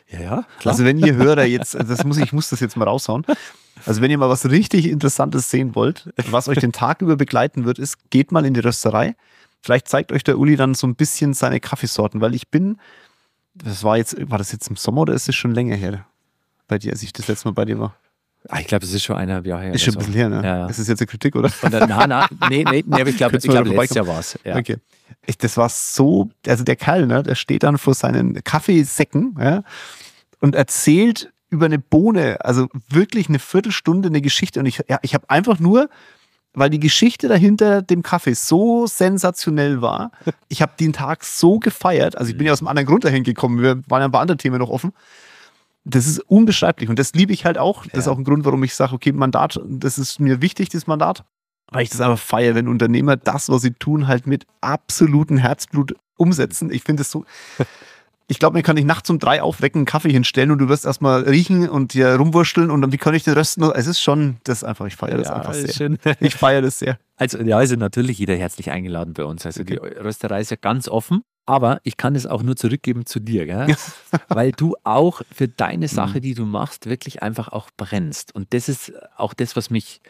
Ja, 0.09 0.21
ja, 0.21 0.45
klar. 0.59 0.71
Also 0.73 0.85
wenn 0.85 0.97
ihr 0.99 1.15
Hörer 1.15 1.43
jetzt, 1.45 1.73
das 1.75 2.03
muss 2.05 2.17
ich, 2.17 2.25
ich 2.25 2.33
muss 2.33 2.49
das 2.49 2.61
jetzt 2.61 2.77
mal 2.77 2.85
raushauen. 2.85 3.25
Also 3.85 4.01
wenn 4.01 4.09
ihr 4.09 4.17
mal 4.17 4.29
was 4.29 4.49
richtig 4.49 4.85
Interessantes 4.87 5.49
sehen 5.51 5.75
wollt, 5.75 6.09
was 6.29 6.47
euch 6.47 6.59
den 6.59 6.71
Tag 6.71 7.01
über 7.01 7.17
begleiten 7.17 7.65
wird, 7.65 7.77
ist, 7.77 8.09
geht 8.09 8.31
mal 8.31 8.45
in 8.45 8.53
die 8.53 8.61
Rösterei. 8.61 9.15
Vielleicht 9.67 9.89
zeigt 9.89 10.13
euch 10.13 10.23
der 10.23 10.39
Uli 10.39 10.55
dann 10.55 10.75
so 10.75 10.87
ein 10.87 10.95
bisschen 10.95 11.33
seine 11.33 11.59
Kaffeesorten, 11.59 12.21
weil 12.21 12.33
ich 12.33 12.47
bin, 12.47 12.77
das 13.53 13.83
war 13.83 13.97
jetzt, 13.97 14.15
war 14.31 14.37
das 14.37 14.53
jetzt 14.53 14.69
im 14.69 14.77
Sommer 14.77 15.01
oder 15.01 15.13
ist 15.13 15.27
es 15.27 15.35
schon 15.35 15.53
länger 15.53 15.75
her? 15.75 16.05
Bei 16.69 16.77
dir, 16.77 16.93
als 16.93 17.03
ich 17.03 17.11
das 17.11 17.27
letzte 17.27 17.49
Mal 17.49 17.51
bei 17.51 17.65
dir 17.65 17.77
war. 17.77 17.93
Ah, 18.47 18.61
ich 18.61 18.67
glaube, 18.67 18.85
es 18.85 18.93
ist 18.93 19.03
schon 19.03 19.17
einer 19.17 19.45
Jahr 19.45 19.61
her. 19.61 19.73
Ist 19.73 19.83
schon 19.83 19.95
ein 19.95 19.97
bisschen 19.97 20.13
her, 20.13 20.29
ne? 20.29 20.37
Ja, 20.37 20.57
ja. 20.59 20.67
Ist 20.67 20.79
das 20.79 20.87
jetzt 20.87 21.01
eine 21.01 21.07
Kritik, 21.07 21.35
oder? 21.35 21.51
Und 21.61 21.73
dann, 21.73 21.89
nein, 21.89 22.07
nein, 22.07 22.27
nee, 22.49 22.63
nee, 22.63 22.83
nee, 22.87 23.01
aber 23.01 23.09
ich 23.09 23.17
glaube, 23.17 23.35
ich 23.35 23.43
glaube 23.43 23.67
letztes 23.67 23.95
Jahr 23.97 24.07
war 24.07 24.19
es. 24.19 24.39
Ja. 24.45 24.55
Okay. 24.55 24.77
Ich, 25.25 25.37
das 25.37 25.57
war 25.57 25.67
so, 25.67 26.29
also 26.47 26.63
der 26.63 26.77
Kerl, 26.77 27.05
ne, 27.05 27.21
der 27.21 27.35
steht 27.35 27.63
dann 27.63 27.77
vor 27.77 27.93
seinen 27.93 28.41
Kaffeesäcken 28.45 29.35
ja, 29.37 29.63
und 30.39 30.55
erzählt 30.55 31.33
über 31.49 31.65
eine 31.65 31.79
Bohne, 31.79 32.37
also 32.39 32.69
wirklich 32.87 33.27
eine 33.27 33.39
Viertelstunde 33.39 34.07
eine 34.07 34.21
Geschichte. 34.21 34.61
Und 34.61 34.65
ich, 34.65 34.81
ja, 34.87 34.99
ich 35.01 35.13
habe 35.13 35.29
einfach 35.29 35.59
nur, 35.59 35.89
weil 36.57 36.71
die 36.71 36.79
Geschichte 36.79 37.27
dahinter 37.27 37.83
dem 37.83 38.01
Kaffee 38.01 38.33
so 38.33 38.87
sensationell 38.87 39.81
war, 39.81 40.11
ich 40.49 40.61
habe 40.61 40.73
den 40.79 40.91
Tag 40.91 41.23
so 41.23 41.59
gefeiert. 41.59 42.17
Also 42.17 42.31
ich 42.31 42.37
bin 42.37 42.47
ja 42.47 42.53
aus 42.53 42.61
einem 42.61 42.69
anderen 42.69 42.87
Grund 42.87 43.03
dahin 43.03 43.23
gekommen. 43.23 43.61
Wir 43.61 43.81
waren 43.87 44.01
ja 44.01 44.05
ein 44.05 44.11
paar 44.11 44.21
andere 44.21 44.37
Themen 44.37 44.57
noch 44.57 44.69
offen. 44.69 44.91
Das 45.85 46.07
ist 46.07 46.19
unbeschreiblich 46.19 46.89
und 46.89 46.99
das 46.99 47.13
liebe 47.13 47.31
ich 47.31 47.45
halt 47.45 47.57
auch. 47.57 47.85
Das 47.85 47.99
ist 47.99 48.07
auch 48.07 48.17
ein 48.17 48.23
Grund, 48.23 48.43
warum 48.43 48.63
ich 48.63 48.73
sage, 48.73 48.93
okay, 48.93 49.13
Mandat, 49.13 49.61
das 49.65 49.97
ist 49.97 50.19
mir 50.19 50.41
wichtig, 50.41 50.69
das 50.69 50.87
Mandat. 50.87 51.23
Weil 51.69 51.83
ich 51.83 51.89
das 51.89 52.01
einfach 52.01 52.19
feiere, 52.19 52.55
wenn 52.55 52.67
Unternehmer 52.67 53.17
das, 53.17 53.49
was 53.49 53.61
sie 53.61 53.71
tun, 53.71 54.07
halt 54.07 54.25
mit 54.25 54.45
absolutem 54.59 55.37
Herzblut 55.37 55.95
umsetzen. 56.17 56.71
Ich 56.71 56.83
finde 56.83 57.01
es 57.01 57.11
so. 57.11 57.23
Ich 58.29 58.39
glaube, 58.39 58.57
mir 58.57 58.63
kann 58.63 58.75
ich 58.75 58.83
nachts 58.83 59.09
um 59.09 59.19
drei 59.19 59.41
aufwecken, 59.41 59.79
einen 59.79 59.85
Kaffee 59.85 60.11
hinstellen 60.11 60.51
und 60.51 60.57
du 60.59 60.67
wirst 60.67 60.85
erstmal 60.85 61.21
riechen 61.23 61.69
und 61.69 61.93
hier 61.93 62.13
rumwursteln 62.15 62.69
und 62.69 62.81
dann 62.81 62.91
wie 62.91 62.97
kann 62.97 63.13
ich 63.13 63.23
den 63.23 63.33
rösten? 63.35 63.63
Es 63.73 63.87
ist 63.87 64.01
schon, 64.01 64.37
das 64.43 64.59
ist 64.59 64.63
einfach, 64.65 64.85
ich 64.85 64.95
feiere 64.97 65.17
das 65.17 65.27
Ja, 65.29 65.35
einfach 65.37 65.53
sehr. 65.53 65.71
schön. 65.73 65.97
Ich 66.19 66.35
feiere 66.35 66.61
das 66.61 66.79
sehr. 66.79 66.99
Also, 67.15 67.37
ja, 67.39 67.57
also 67.57 67.75
natürlich 67.77 68.17
jeder 68.19 68.35
herzlich 68.35 68.69
eingeladen 68.69 69.13
bei 69.13 69.23
uns. 69.23 69.45
Also 69.45 69.63
die 69.63 69.75
Rösterei 69.75 70.41
ist 70.41 70.51
ja 70.51 70.57
ganz 70.59 70.89
offen. 70.89 71.21
Aber 71.49 71.79
ich 71.83 71.95
kann 71.95 72.13
es 72.15 72.25
auch 72.25 72.43
nur 72.43 72.57
zurückgeben 72.57 73.05
zu 73.05 73.21
dir, 73.21 73.45
gell? 73.45 73.73
weil 74.27 74.51
du 74.51 74.75
auch 74.83 75.21
für 75.33 75.47
deine 75.47 75.87
Sache, 75.87 76.19
die 76.19 76.33
du 76.33 76.45
machst, 76.45 76.87
wirklich 76.89 77.23
einfach 77.23 77.47
auch 77.47 77.69
brennst. 77.77 78.35
Und 78.35 78.53
das 78.53 78.67
ist 78.67 78.91
auch 79.15 79.33
das, 79.33 79.55
was 79.55 79.69
mich 79.69 80.01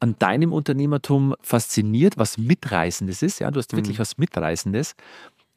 an 0.00 0.16
deinem 0.18 0.52
Unternehmertum 0.52 1.36
fasziniert, 1.40 2.18
was 2.18 2.36
Mitreißendes 2.36 3.22
ist. 3.22 3.38
Ja, 3.38 3.52
du 3.52 3.60
hast 3.60 3.74
wirklich 3.76 3.98
Mhm. 3.98 4.00
was 4.00 4.18
Mitreißendes. 4.18 4.96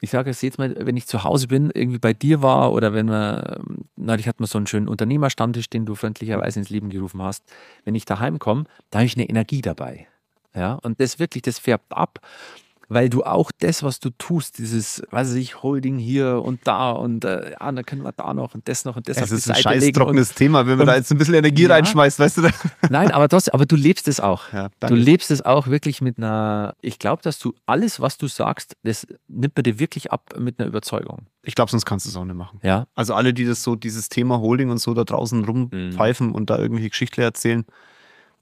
Ich 0.01 0.11
sage 0.11 0.29
es 0.29 0.41
jetzt 0.41 0.57
mal, 0.57 0.75
wenn 0.77 0.95
ich 0.95 1.07
zu 1.07 1.23
Hause 1.23 1.47
bin, 1.47 1.71
irgendwie 1.73 1.99
bei 1.99 2.13
dir 2.13 2.41
war 2.41 2.71
oder 2.71 2.93
wenn 2.93 3.07
wir, 3.07 3.59
neulich 3.95 4.27
hatten 4.27 4.41
wir 4.41 4.47
so 4.47 4.57
einen 4.57 4.67
schönen 4.67 4.87
Unternehmerstammtisch, 4.87 5.69
den 5.69 5.85
du 5.85 5.95
freundlicherweise 5.95 6.59
ins 6.59 6.69
Leben 6.69 6.89
gerufen 6.89 7.21
hast. 7.21 7.43
Wenn 7.83 7.95
ich 7.95 8.05
daheim 8.05 8.39
komme, 8.39 8.65
da 8.89 8.99
habe 8.99 9.05
ich 9.05 9.15
eine 9.15 9.27
Energie 9.27 9.61
dabei. 9.61 10.07
Ja, 10.55 10.75
und 10.81 10.99
das 10.99 11.19
wirklich, 11.19 11.43
das 11.43 11.59
färbt 11.59 11.91
ab, 11.91 12.19
weil 12.89 13.07
du 13.09 13.23
auch 13.23 13.51
das, 13.59 13.83
was 13.83 13.99
du 13.99 14.09
tust, 14.09 14.57
dieses, 14.57 15.01
weiß 15.11 15.35
ich, 15.35 15.61
Holding 15.63 15.97
hier 15.99 16.41
und 16.43 16.65
da 16.67 16.91
und 16.91 17.23
äh, 17.23 17.51
ja, 17.51 17.71
dann 17.71 17.85
können 17.85 18.01
wir 18.03 18.11
da 18.11 18.33
noch 18.33 18.55
und 18.55 18.67
das 18.67 18.83
noch 18.83 18.95
und 18.95 19.07
das 19.07 19.17
Es 19.17 19.23
auf 19.23 19.29
die 19.29 19.35
ist 19.35 19.47
ein 19.49 19.53
Seite 19.55 19.61
scheiß 19.61 19.81
legen. 19.83 19.97
Und, 19.99 20.03
trockenes 20.05 20.33
Thema, 20.33 20.65
wenn 20.67 20.77
man 20.77 20.87
da 20.87 20.95
jetzt 20.95 21.11
ein 21.11 21.17
bisschen 21.19 21.35
Energie 21.35 21.63
Ja. 21.67 21.69
reinschmeißt, 21.75 22.19
weißt 22.19 22.37
du? 22.37 22.49
nein, 22.89 23.11
aber, 23.11 23.27
das, 23.27 23.47
aber 23.49 23.65
du 23.65 23.75
lebst 23.75 24.07
es 24.07 24.19
auch. 24.19 24.51
Ja, 24.51 24.69
Du 24.81 24.95
lebst 24.95 25.29
es 25.31 25.41
auch 25.43 25.67
wirklich 25.67 26.01
mit 26.01 26.17
einer, 26.17 26.73
ich 26.81 26.97
glaube, 26.99 27.21
dass 27.21 27.37
du 27.39 27.53
alles, 27.67 27.99
was 27.99 28.17
du 28.17 28.27
sagst, 28.27 28.75
das 28.83 29.05
nimmt 29.27 29.55
man 29.55 29.63
dir 29.63 29.77
wirklich 29.79 30.11
ab 30.11 30.33
mit 30.37 30.59
einer 30.59 30.67
Überzeugung. 30.67 31.27
Ich 31.43 31.55
glaube, 31.55 31.69
sonst 31.71 31.85
kannst 31.85 32.05
du 32.05 32.09
es 32.09 32.15
auch 32.15 32.25
nicht 32.25 32.35
machen. 32.35 32.59
Ja, 32.63 32.87
Also 32.95 33.13
alle, 33.13 33.33
die 33.33 33.45
das 33.45 33.63
so, 33.63 33.75
dieses 33.75 34.09
Thema 34.09 34.39
Holding 34.39 34.69
und 34.71 34.79
so 34.79 34.93
da 34.93 35.03
draußen 35.03 35.43
rumpfeifen 35.45 36.31
und 36.31 36.49
da 36.49 36.57
irgendwelche 36.57 36.89
Geschichten 36.89 37.21
erzählen. 37.21 37.65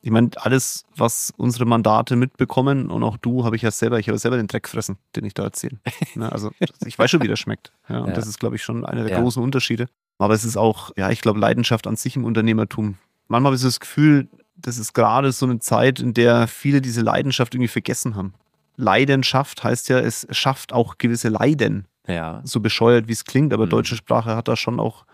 Ich 0.07 0.11
meine, 0.11 0.29
alles, 0.37 0.85
was 0.95 1.33
unsere 1.35 1.65
Mandate 1.65 2.15
mitbekommen 2.15 2.89
und 2.89 3.03
auch 3.03 3.17
du, 3.17 3.43
habe 3.43 3.57
ich 3.57 3.61
ja 3.61 3.71
selber, 3.71 3.99
ich 3.99 4.07
habe 4.07 4.17
selber 4.17 4.37
den 4.37 4.47
Dreck 4.47 4.69
fressen, 4.69 4.97
den 5.17 5.25
ich 5.25 5.33
da 5.33 5.43
erzähle. 5.43 5.79
Ne, 6.15 6.31
also 6.31 6.49
ich 6.85 6.97
weiß 6.97 7.11
schon, 7.11 7.21
wie 7.21 7.27
der 7.27 7.35
schmeckt. 7.35 7.73
Ja, 7.89 7.99
und 7.99 8.07
Ja. 8.07 8.13
das 8.13 8.25
ist, 8.25 8.39
glaube 8.39 8.55
ich, 8.55 8.63
schon 8.63 8.85
einer 8.85 9.03
der 9.03 9.11
Ja. 9.11 9.19
großen 9.21 9.43
Unterschiede. 9.43 9.87
Aber 10.17 10.33
es 10.33 10.45
ist 10.45 10.55
auch, 10.55 10.91
ja, 10.95 11.09
ich 11.09 11.19
glaube, 11.19 11.41
Leidenschaft 11.41 11.87
an 11.87 11.97
sich 11.97 12.15
im 12.15 12.23
Unternehmertum. 12.23 12.95
Manchmal 13.27 13.49
habe 13.49 13.55
ich 13.57 13.61
so 13.61 13.67
das 13.67 13.81
Gefühl, 13.81 14.29
das 14.55 14.77
ist 14.77 14.93
gerade 14.93 15.33
so 15.33 15.45
eine 15.45 15.59
Zeit, 15.59 15.99
in 15.99 16.13
der 16.13 16.47
viele 16.47 16.79
diese 16.79 17.01
Leidenschaft 17.01 17.53
irgendwie 17.53 17.67
vergessen 17.67 18.15
haben. 18.15 18.33
Leidenschaft 18.77 19.65
heißt 19.65 19.89
ja, 19.89 19.99
es 19.99 20.25
schafft 20.31 20.71
auch 20.71 20.97
gewisse 20.97 21.27
Leiden 21.27 21.85
ja. 22.07 22.39
so 22.45 22.61
bescheuert, 22.61 23.09
wie 23.09 23.13
es 23.13 23.25
klingt, 23.25 23.53
aber 23.53 23.65
Mhm. 23.65 23.71
deutsche 23.71 23.97
Sprache 23.97 24.37
hat 24.37 24.47
da 24.47 24.55
schon 24.55 24.79
auch 24.79 25.05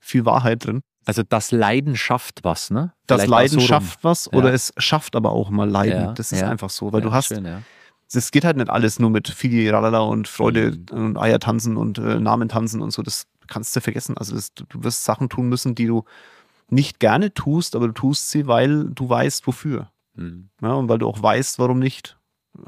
viel 0.00 0.24
Wahrheit 0.24 0.64
drin. 0.66 0.80
Also 1.06 1.22
das 1.22 1.50
Leiden 1.50 1.96
schafft 1.96 2.40
was, 2.44 2.70
ne? 2.70 2.92
Das 3.06 3.22
Vielleicht 3.22 3.32
auch 3.32 3.36
Leiden 3.38 3.60
so 3.60 3.66
schafft 3.66 4.04
was 4.04 4.28
Ja. 4.32 4.38
oder 4.38 4.52
es 4.52 4.72
schafft 4.76 5.16
aber 5.16 5.32
auch 5.32 5.50
mal 5.50 5.68
Leiden. 5.68 6.02
Ja, 6.02 6.12
Das 6.12 6.32
ist 6.32 6.40
ja. 6.40 6.50
einfach 6.50 6.70
so, 6.70 6.92
weil 6.92 7.00
du 7.00 7.12
hast, 7.12 7.28
Schön, 7.28 7.64
es 8.12 8.30
geht 8.32 8.44
halt 8.44 8.56
nicht 8.56 8.68
alles 8.70 8.98
nur 8.98 9.10
mit 9.10 9.28
Fili, 9.28 9.68
Ralala 9.70 10.00
und 10.00 10.28
Freude 10.28 10.72
Mhm. 10.92 11.04
und 11.04 11.18
Eier 11.18 11.38
tanzen 11.38 11.76
und 11.76 11.98
äh, 11.98 12.18
Namen 12.20 12.48
tanzen 12.48 12.82
und 12.82 12.90
so. 12.92 13.02
Das 13.02 13.26
kannst 13.46 13.74
du 13.74 13.80
vergessen. 13.80 14.16
Also 14.18 14.34
das, 14.34 14.52
du 14.54 14.64
du 14.68 14.84
wirst 14.84 15.04
Sachen 15.04 15.28
tun 15.28 15.48
müssen, 15.48 15.74
die 15.74 15.86
du 15.86 16.04
nicht 16.68 17.00
gerne 17.00 17.32
tust, 17.34 17.74
aber 17.74 17.86
du 17.88 17.92
tust 17.94 18.30
sie, 18.30 18.46
weil 18.46 18.84
du 18.90 19.08
weißt, 19.08 19.46
wofür. 19.46 19.90
Mhm. 20.14 20.50
Ja, 20.62 20.74
und 20.74 20.88
weil 20.88 20.98
du 20.98 21.08
auch 21.08 21.20
weißt, 21.22 21.58
warum 21.58 21.78
nicht. 21.78 22.16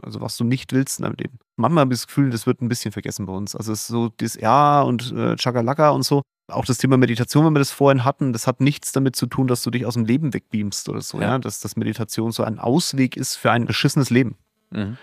Also 0.02 0.20
was 0.20 0.36
du 0.36 0.44
nicht 0.44 0.72
willst 0.72 1.00
in 1.00 1.04
deinem 1.04 1.16
Leben. 1.16 1.38
Manchmal 1.56 1.82
habe 1.82 1.92
ich 1.94 2.00
das 2.00 2.06
Gefühl, 2.06 2.30
das 2.30 2.46
wird 2.46 2.62
ein 2.62 2.68
bisschen 2.68 2.92
vergessen 2.92 3.26
bei 3.26 3.32
uns. 3.32 3.54
Also 3.56 3.72
es 3.72 3.80
ist 3.82 3.88
so 3.88 4.10
das 4.16 4.34
Ja 4.36 4.80
und 4.82 5.12
äh, 5.12 5.36
Chakalaka 5.36 5.90
und 5.90 6.04
so. 6.04 6.22
Auch 6.48 6.64
das 6.64 6.78
Thema 6.78 6.96
Meditation, 6.96 7.46
wenn 7.46 7.54
wir 7.54 7.60
das 7.60 7.70
vorhin 7.70 8.04
hatten, 8.04 8.32
das 8.32 8.46
hat 8.46 8.60
nichts 8.60 8.92
damit 8.92 9.16
zu 9.16 9.26
tun, 9.26 9.46
dass 9.46 9.62
du 9.62 9.70
dich 9.70 9.86
aus 9.86 9.94
dem 9.94 10.04
Leben 10.04 10.34
wegbeamst 10.34 10.88
oder 10.88 11.00
so. 11.00 11.18
Ja. 11.20 11.28
Ja. 11.32 11.38
Dass 11.38 11.60
das 11.60 11.76
Meditation 11.76 12.32
so 12.32 12.42
ein 12.42 12.58
Ausweg 12.58 13.16
ist 13.16 13.36
für 13.36 13.50
ein 13.50 13.64
beschissenes 13.66 14.10
Leben. 14.10 14.36
Mhm. 14.70 14.98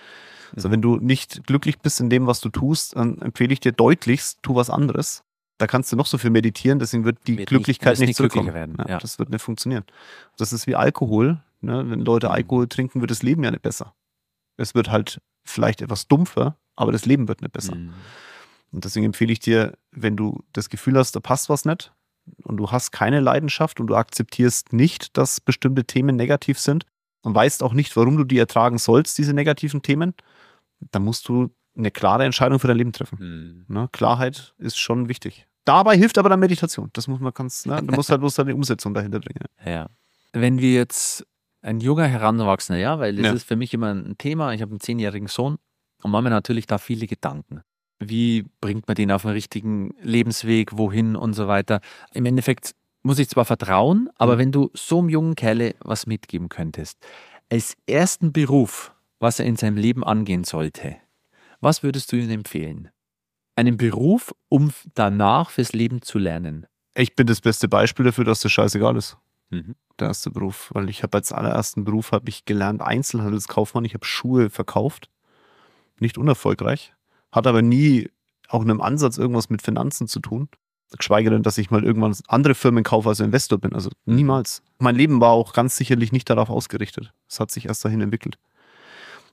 Also 0.56 0.72
wenn 0.72 0.82
du 0.82 0.98
nicht 0.98 1.46
glücklich 1.46 1.80
bist 1.80 2.00
in 2.02 2.10
dem, 2.10 2.28
was 2.28 2.42
du 2.42 2.50
tust, 2.50 2.96
dann 2.96 3.20
empfehle 3.22 3.54
ich 3.54 3.60
dir 3.60 3.72
deutlichst, 3.72 4.40
tu 4.42 4.56
was 4.56 4.70
anderes. 4.70 5.24
Da 5.60 5.68
kannst 5.68 5.92
du 5.92 5.96
noch 5.96 6.06
so 6.06 6.18
viel 6.18 6.30
meditieren, 6.30 6.80
deswegen 6.80 7.04
wird 7.06 7.18
die 7.28 7.38
Wird 7.38 7.50
Glücklichkeit 7.50 8.00
nicht, 8.00 8.08
nicht 8.08 8.18
zurückkommen. 8.18 8.54
werden, 8.54 8.76
Ja, 8.80 8.90
ja. 8.90 8.98
Das 8.98 9.20
wird 9.20 9.30
nicht 9.30 9.42
funktionieren. 9.42 9.84
Das 10.38 10.54
ist 10.54 10.68
wie 10.68 10.76
Alkohol. 10.76 11.42
Ne? 11.62 11.90
Wenn 11.90 12.00
Leute 12.02 12.28
Mhm. 12.28 12.34
Alkohol 12.34 12.68
trinken, 12.68 13.02
wird 13.02 13.12
das 13.12 13.24
Leben 13.24 13.44
ja 13.44 13.52
nicht 13.52 13.62
besser. 13.62 13.94
Es 14.58 14.74
wird 14.76 14.90
halt 14.90 15.22
vielleicht 15.44 15.82
etwas 15.82 16.08
dumpfer, 16.08 16.58
aber 16.76 16.92
das 16.92 17.06
Leben 17.06 17.28
wird 17.28 17.42
nicht 17.42 17.52
besser. 17.54 17.76
Mhm. 17.76 17.94
Und 18.72 18.86
deswegen 18.86 19.06
empfehle 19.08 19.32
ich 19.34 19.40
dir, 19.40 19.74
wenn 19.92 20.16
du 20.16 20.44
das 20.54 20.70
Gefühl 20.70 20.98
hast, 20.98 21.16
da 21.16 21.20
passt 21.20 21.50
was 21.50 21.66
nicht 21.66 21.92
und 22.44 22.58
du 22.58 22.72
hast 22.72 22.92
keine 22.92 23.20
Leidenschaft 23.20 23.80
und 23.80 23.88
du 23.88 23.96
akzeptierst 23.96 24.74
nicht, 24.74 25.18
dass 25.18 25.42
bestimmte 25.42 25.86
Themen 25.86 26.16
negativ 26.16 26.60
sind 26.60 26.86
und 27.22 27.34
weißt 27.34 27.64
auch 27.64 27.74
nicht, 27.74 27.96
warum 27.96 28.18
du 28.18 28.24
die 28.24 28.38
ertragen 28.38 28.78
sollst, 28.78 29.18
diese 29.18 29.34
negativen 29.34 29.82
Themen, 29.82 30.14
dann 30.92 31.04
musst 31.04 31.28
du 31.28 31.50
eine 31.78 31.92
klare 31.92 32.26
Entscheidung 32.26 32.60
für 32.60 32.68
dein 32.68 32.78
Leben 32.78 32.92
treffen. 32.94 33.66
Mhm. 33.68 33.74
Ne? 33.74 33.90
Klarheit 33.92 34.54
ist 34.58 34.78
schon 34.78 35.10
wichtig. 35.10 35.48
Dabei 35.66 35.98
hilft 35.98 36.18
aber 36.18 36.30
dann 36.30 36.40
Meditation. 36.40 36.90
Das 36.94 37.08
muss 37.08 37.20
man 37.20 37.34
ganz, 37.34 37.66
ne? 37.66 37.82
du 37.84 37.94
musst 37.96 38.10
halt 38.10 38.22
bloß 38.22 38.36
deine 38.36 38.56
Umsetzung 38.56 38.94
dahinter 38.94 39.20
bringen. 39.20 39.44
Ja. 39.66 39.88
Wenn 40.34 40.60
wir 40.60 40.74
jetzt 40.74 41.26
ein 41.62 41.80
junger 41.80 42.06
Heranwachsender, 42.06 42.80
ja, 42.80 43.00
weil 43.00 43.16
das 43.16 43.26
Ja. 43.26 43.34
ist 43.34 43.44
für 43.44 43.56
mich 43.56 43.74
immer 43.74 43.94
ein 43.94 44.18
Thema. 44.18 44.54
Ich 44.54 44.62
habe 44.62 44.72
einen 44.72 44.80
zehnjährigen 44.80 45.28
Sohn 45.28 45.58
und 46.02 46.12
mache 46.12 46.24
mir 46.24 46.30
natürlich 46.30 46.66
da 46.68 46.78
viele 46.78 47.08
Gedanken. 47.08 47.62
Wie 48.00 48.46
bringt 48.62 48.88
man 48.88 48.96
den 48.96 49.12
auf 49.12 49.24
den 49.24 49.32
richtigen 49.32 49.94
Lebensweg, 50.02 50.78
wohin 50.78 51.16
und 51.16 51.34
so 51.34 51.48
weiter. 51.48 51.82
Im 52.14 52.26
Endeffekt 52.26 52.74
muss 53.04 53.20
ich 53.20 53.30
zwar 53.30 53.46
vertrauen, 53.46 54.10
aber 54.16 54.36
Mhm. 54.36 54.40
wenn 54.40 54.52
du 54.52 54.70
so 54.74 55.00
einem 55.00 55.10
jungen 55.10 55.36
Kerle 55.36 55.76
was 55.82 56.06
mitgeben 56.08 56.50
könntest, 56.50 56.98
als 57.52 57.76
ersten 57.88 58.32
Beruf, 58.32 58.94
was 59.20 59.40
er 59.40 59.46
in 59.46 59.56
seinem 59.56 59.78
Leben 59.78 60.04
angehen 60.04 60.44
sollte, 60.44 60.96
was 61.62 61.84
würdest 61.84 62.12
du 62.12 62.16
ihm 62.18 62.30
empfehlen? 62.30 62.90
Einen 63.56 63.76
Beruf, 63.78 64.34
um 64.48 64.72
danach 64.96 65.50
fürs 65.50 65.74
Leben 65.74 66.02
zu 66.02 66.18
lernen. 66.20 66.66
Ich 66.96 67.16
bin 67.16 67.28
das 67.28 67.42
beste 67.42 67.68
Beispiel 67.68 68.06
dafür, 68.06 68.24
dass 68.24 68.40
das 68.42 68.52
scheißegal 68.52 68.96
ist. 68.96 69.18
Mhm. 69.50 69.76
Der 70.00 70.08
erste 70.08 70.30
Beruf, 70.30 70.70
weil 70.74 70.90
ich 70.90 71.04
habe 71.04 71.18
als 71.18 71.34
allerersten 71.34 71.84
Beruf 71.84 72.14
habe 72.14 72.30
ich 72.30 72.46
gelernt 72.46 72.82
Einzelhandelskaufmann. 72.82 73.84
Ich 73.84 73.94
habe 73.94 74.06
Schuhe 74.06 74.50
verkauft, 74.50 75.10
nicht 76.00 76.18
unerfolgreich, 76.18 76.94
hat 77.32 77.48
aber 77.48 77.62
nie 77.62 78.10
auch 78.48 78.64
in 78.64 78.70
einem 78.70 78.82
Ansatz 78.82 79.18
irgendwas 79.18 79.50
mit 79.50 79.62
Finanzen 79.62 80.08
zu 80.08 80.20
tun. 80.20 80.50
Geschweige 80.98 81.30
denn, 81.30 81.44
dass 81.44 81.60
ich 81.60 81.70
mal 81.70 81.84
irgendwann 81.84 82.16
andere 82.28 82.56
Firmen 82.56 82.84
kaufe 82.84 83.10
als 83.10 83.20
Investor 83.20 83.60
bin. 83.60 83.74
Also 83.74 83.92
niemals. 84.06 84.64
Mein 84.80 84.96
Leben 84.96 85.22
war 85.22 85.32
auch 85.32 85.54
ganz 85.54 85.78
sicherlich 85.78 86.12
nicht 86.12 86.30
darauf 86.30 86.50
ausgerichtet. 86.50 87.14
Es 87.28 87.40
hat 87.40 87.52
sich 87.52 87.68
erst 87.68 87.86
dahin 87.86 88.02
entwickelt. 88.02 88.40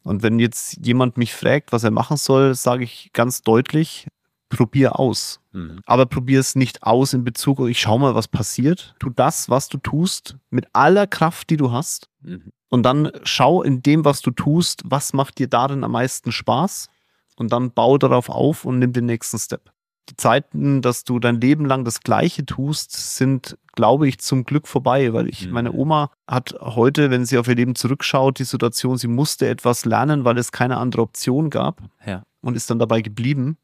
Und 0.02 0.22
wenn 0.22 0.38
jetzt 0.38 0.86
jemand 0.86 1.16
mich 1.16 1.34
fragt, 1.34 1.72
was 1.72 1.82
er 1.82 1.90
machen 1.90 2.18
soll, 2.18 2.54
sage 2.54 2.84
ich 2.84 3.10
ganz 3.14 3.42
deutlich, 3.42 4.06
probier 4.48 4.98
aus. 4.98 5.40
Mhm. 5.52 5.80
Aber 5.86 6.06
probier 6.06 6.40
es 6.40 6.54
nicht 6.54 6.82
aus 6.82 7.12
in 7.12 7.24
Bezug, 7.24 7.60
ich 7.68 7.80
schau 7.80 7.98
mal, 7.98 8.14
was 8.14 8.28
passiert. 8.28 8.94
Tu 9.00 9.10
das, 9.10 9.50
was 9.50 9.68
du 9.68 9.78
tust, 9.78 10.36
mit 10.50 10.66
aller 10.72 11.06
Kraft, 11.06 11.50
die 11.50 11.56
du 11.56 11.72
hast. 11.72 12.08
Mhm. 12.22 12.52
Und 12.68 12.82
dann 12.82 13.10
schau 13.22 13.62
in 13.62 13.82
dem, 13.82 14.04
was 14.04 14.20
du 14.20 14.30
tust, 14.30 14.82
was 14.84 15.12
macht 15.12 15.38
dir 15.38 15.48
darin 15.48 15.84
am 15.84 15.92
meisten 15.92 16.32
Spaß. 16.32 16.88
Und 17.36 17.52
dann 17.52 17.70
bau 17.70 17.98
darauf 17.98 18.28
auf 18.28 18.64
und 18.64 18.78
nimm 18.78 18.92
den 18.92 19.06
nächsten 19.06 19.38
Step. 19.38 19.70
Die 20.08 20.16
Zeiten, 20.16 20.82
dass 20.82 21.04
du 21.04 21.18
dein 21.18 21.40
Leben 21.40 21.64
lang 21.64 21.84
das 21.84 22.00
Gleiche 22.00 22.46
tust, 22.46 23.16
sind, 23.16 23.58
glaube 23.74 24.08
ich, 24.08 24.18
zum 24.18 24.44
Glück 24.44 24.68
vorbei, 24.68 25.12
weil 25.12 25.28
ich, 25.28 25.46
mhm. 25.46 25.52
meine 25.52 25.72
Oma 25.72 26.10
hat 26.28 26.54
heute, 26.60 27.10
wenn 27.10 27.26
sie 27.26 27.38
auf 27.38 27.48
ihr 27.48 27.56
Leben 27.56 27.74
zurückschaut, 27.74 28.38
die 28.38 28.44
Situation, 28.44 28.98
sie 28.98 29.08
musste 29.08 29.48
etwas 29.48 29.84
lernen, 29.84 30.24
weil 30.24 30.38
es 30.38 30.52
keine 30.52 30.76
andere 30.76 31.02
Option 31.02 31.50
gab 31.50 31.82
ja. 32.06 32.22
und 32.40 32.56
ist 32.56 32.70
dann 32.70 32.78
dabei 32.78 33.00
geblieben. 33.02 33.58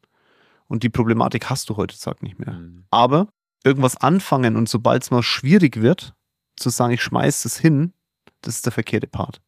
Und 0.67 0.83
die 0.83 0.89
Problematik 0.89 1.49
hast 1.49 1.69
du 1.69 1.77
heutzutage 1.77 2.23
nicht 2.23 2.39
mehr. 2.39 2.53
Mhm. 2.53 2.85
Aber 2.91 3.29
irgendwas 3.63 3.97
anfangen 3.97 4.57
und 4.57 4.67
sobald 4.67 5.03
es 5.03 5.11
mal 5.11 5.23
schwierig 5.23 5.81
wird, 5.81 6.13
zu 6.57 6.69
sagen, 6.69 6.93
ich 6.93 7.01
schmeiß 7.01 7.45
es 7.45 7.57
hin, 7.57 7.93
das 8.41 8.55
ist 8.55 8.65
der 8.65 8.73
verkehrte 8.73 9.07
Part. 9.07 9.41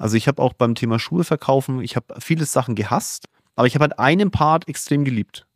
Also 0.00 0.16
ich 0.16 0.28
habe 0.28 0.40
auch 0.40 0.54
beim 0.54 0.74
Thema 0.74 0.98
Schuhe 0.98 1.24
verkaufen, 1.24 1.82
ich 1.82 1.94
habe 1.94 2.14
viele 2.20 2.46
Sachen 2.46 2.74
gehasst, 2.74 3.28
aber 3.54 3.66
ich 3.66 3.74
habe 3.74 3.82
halt 3.82 3.98
einen 3.98 4.30
Part 4.30 4.66
extrem 4.66 5.04
geliebt. 5.04 5.46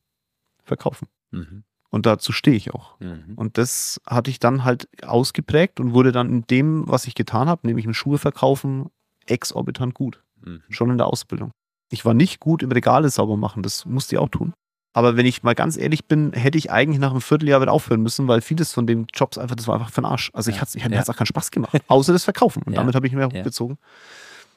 Verkaufen. 0.65 1.09
Mhm. 1.31 1.65
Und 1.89 2.05
dazu 2.05 2.31
stehe 2.31 2.57
ich 2.57 2.75
auch. 2.75 3.01
Mhm. 3.01 3.33
Und 3.37 3.57
das 3.57 4.01
hatte 4.07 4.31
ich 4.31 4.41
dann 4.41 4.65
halt 4.65 4.89
ausgeprägt 5.03 5.81
und 5.81 5.95
wurde 5.95 6.13
dann 6.13 6.29
in 6.29 6.47
dem, 6.47 6.87
was 6.87 7.07
ich 7.07 7.15
getan 7.15 7.49
habe, 7.49 7.67
nämlich 7.67 7.87
im 7.87 7.95
Schuhe 7.95 8.19
verkaufen, 8.19 8.91
exorbitant 9.25 9.95
gut. 9.95 10.23
Mhm. 10.43 10.63
Schon 10.69 10.91
in 10.91 10.99
der 10.99 11.07
Ausbildung. 11.07 11.51
Ich 11.91 12.05
war 12.05 12.13
nicht 12.13 12.39
gut 12.39 12.63
im 12.63 12.71
Regale 12.71 13.09
sauber 13.09 13.39
machen, 13.39 13.63
das 13.63 13.87
musste 13.87 14.17
ich 14.17 14.19
auch 14.19 14.29
tun. 14.29 14.53
Aber 14.93 15.17
wenn 15.17 15.25
ich 15.25 15.43
mal 15.43 15.55
ganz 15.55 15.79
ehrlich 15.79 16.05
bin, 16.05 16.35
hätte 16.35 16.59
ich 16.59 16.71
eigentlich 16.71 17.01
nach 17.01 17.13
einem 17.13 17.23
Vierteljahr 17.23 17.63
wieder 17.63 17.73
aufhören 17.73 18.03
müssen, 18.03 18.29
weil 18.29 18.43
vieles 18.43 18.73
von 18.75 18.87
den 18.87 19.07
Jobs 19.15 19.39
einfach, 19.39 19.57
das 19.57 19.67
war 19.67 19.77
einfach 19.77 19.91
für 19.91 20.03
den 20.03 20.07
Arsch. 20.07 20.31
Also 20.35 20.51
ich, 20.51 20.61
hat's, 20.61 20.75
ich, 20.75 20.85
mir 20.85 20.91
ja. 20.91 20.99
hat 20.99 21.05
es 21.05 21.11
auch 21.11 21.17
keinen 21.17 21.27
Spaß 21.27 21.51
gemacht, 21.51 21.81
außer 21.89 22.13
das 22.13 22.25
Verkaufen. 22.25 22.63
Und 22.65 22.75
ja. 22.75 22.81
damit 22.81 22.95
habe 22.95 23.07
ich 23.07 23.13
mir 23.15 23.27
hochgezogen. 23.27 23.79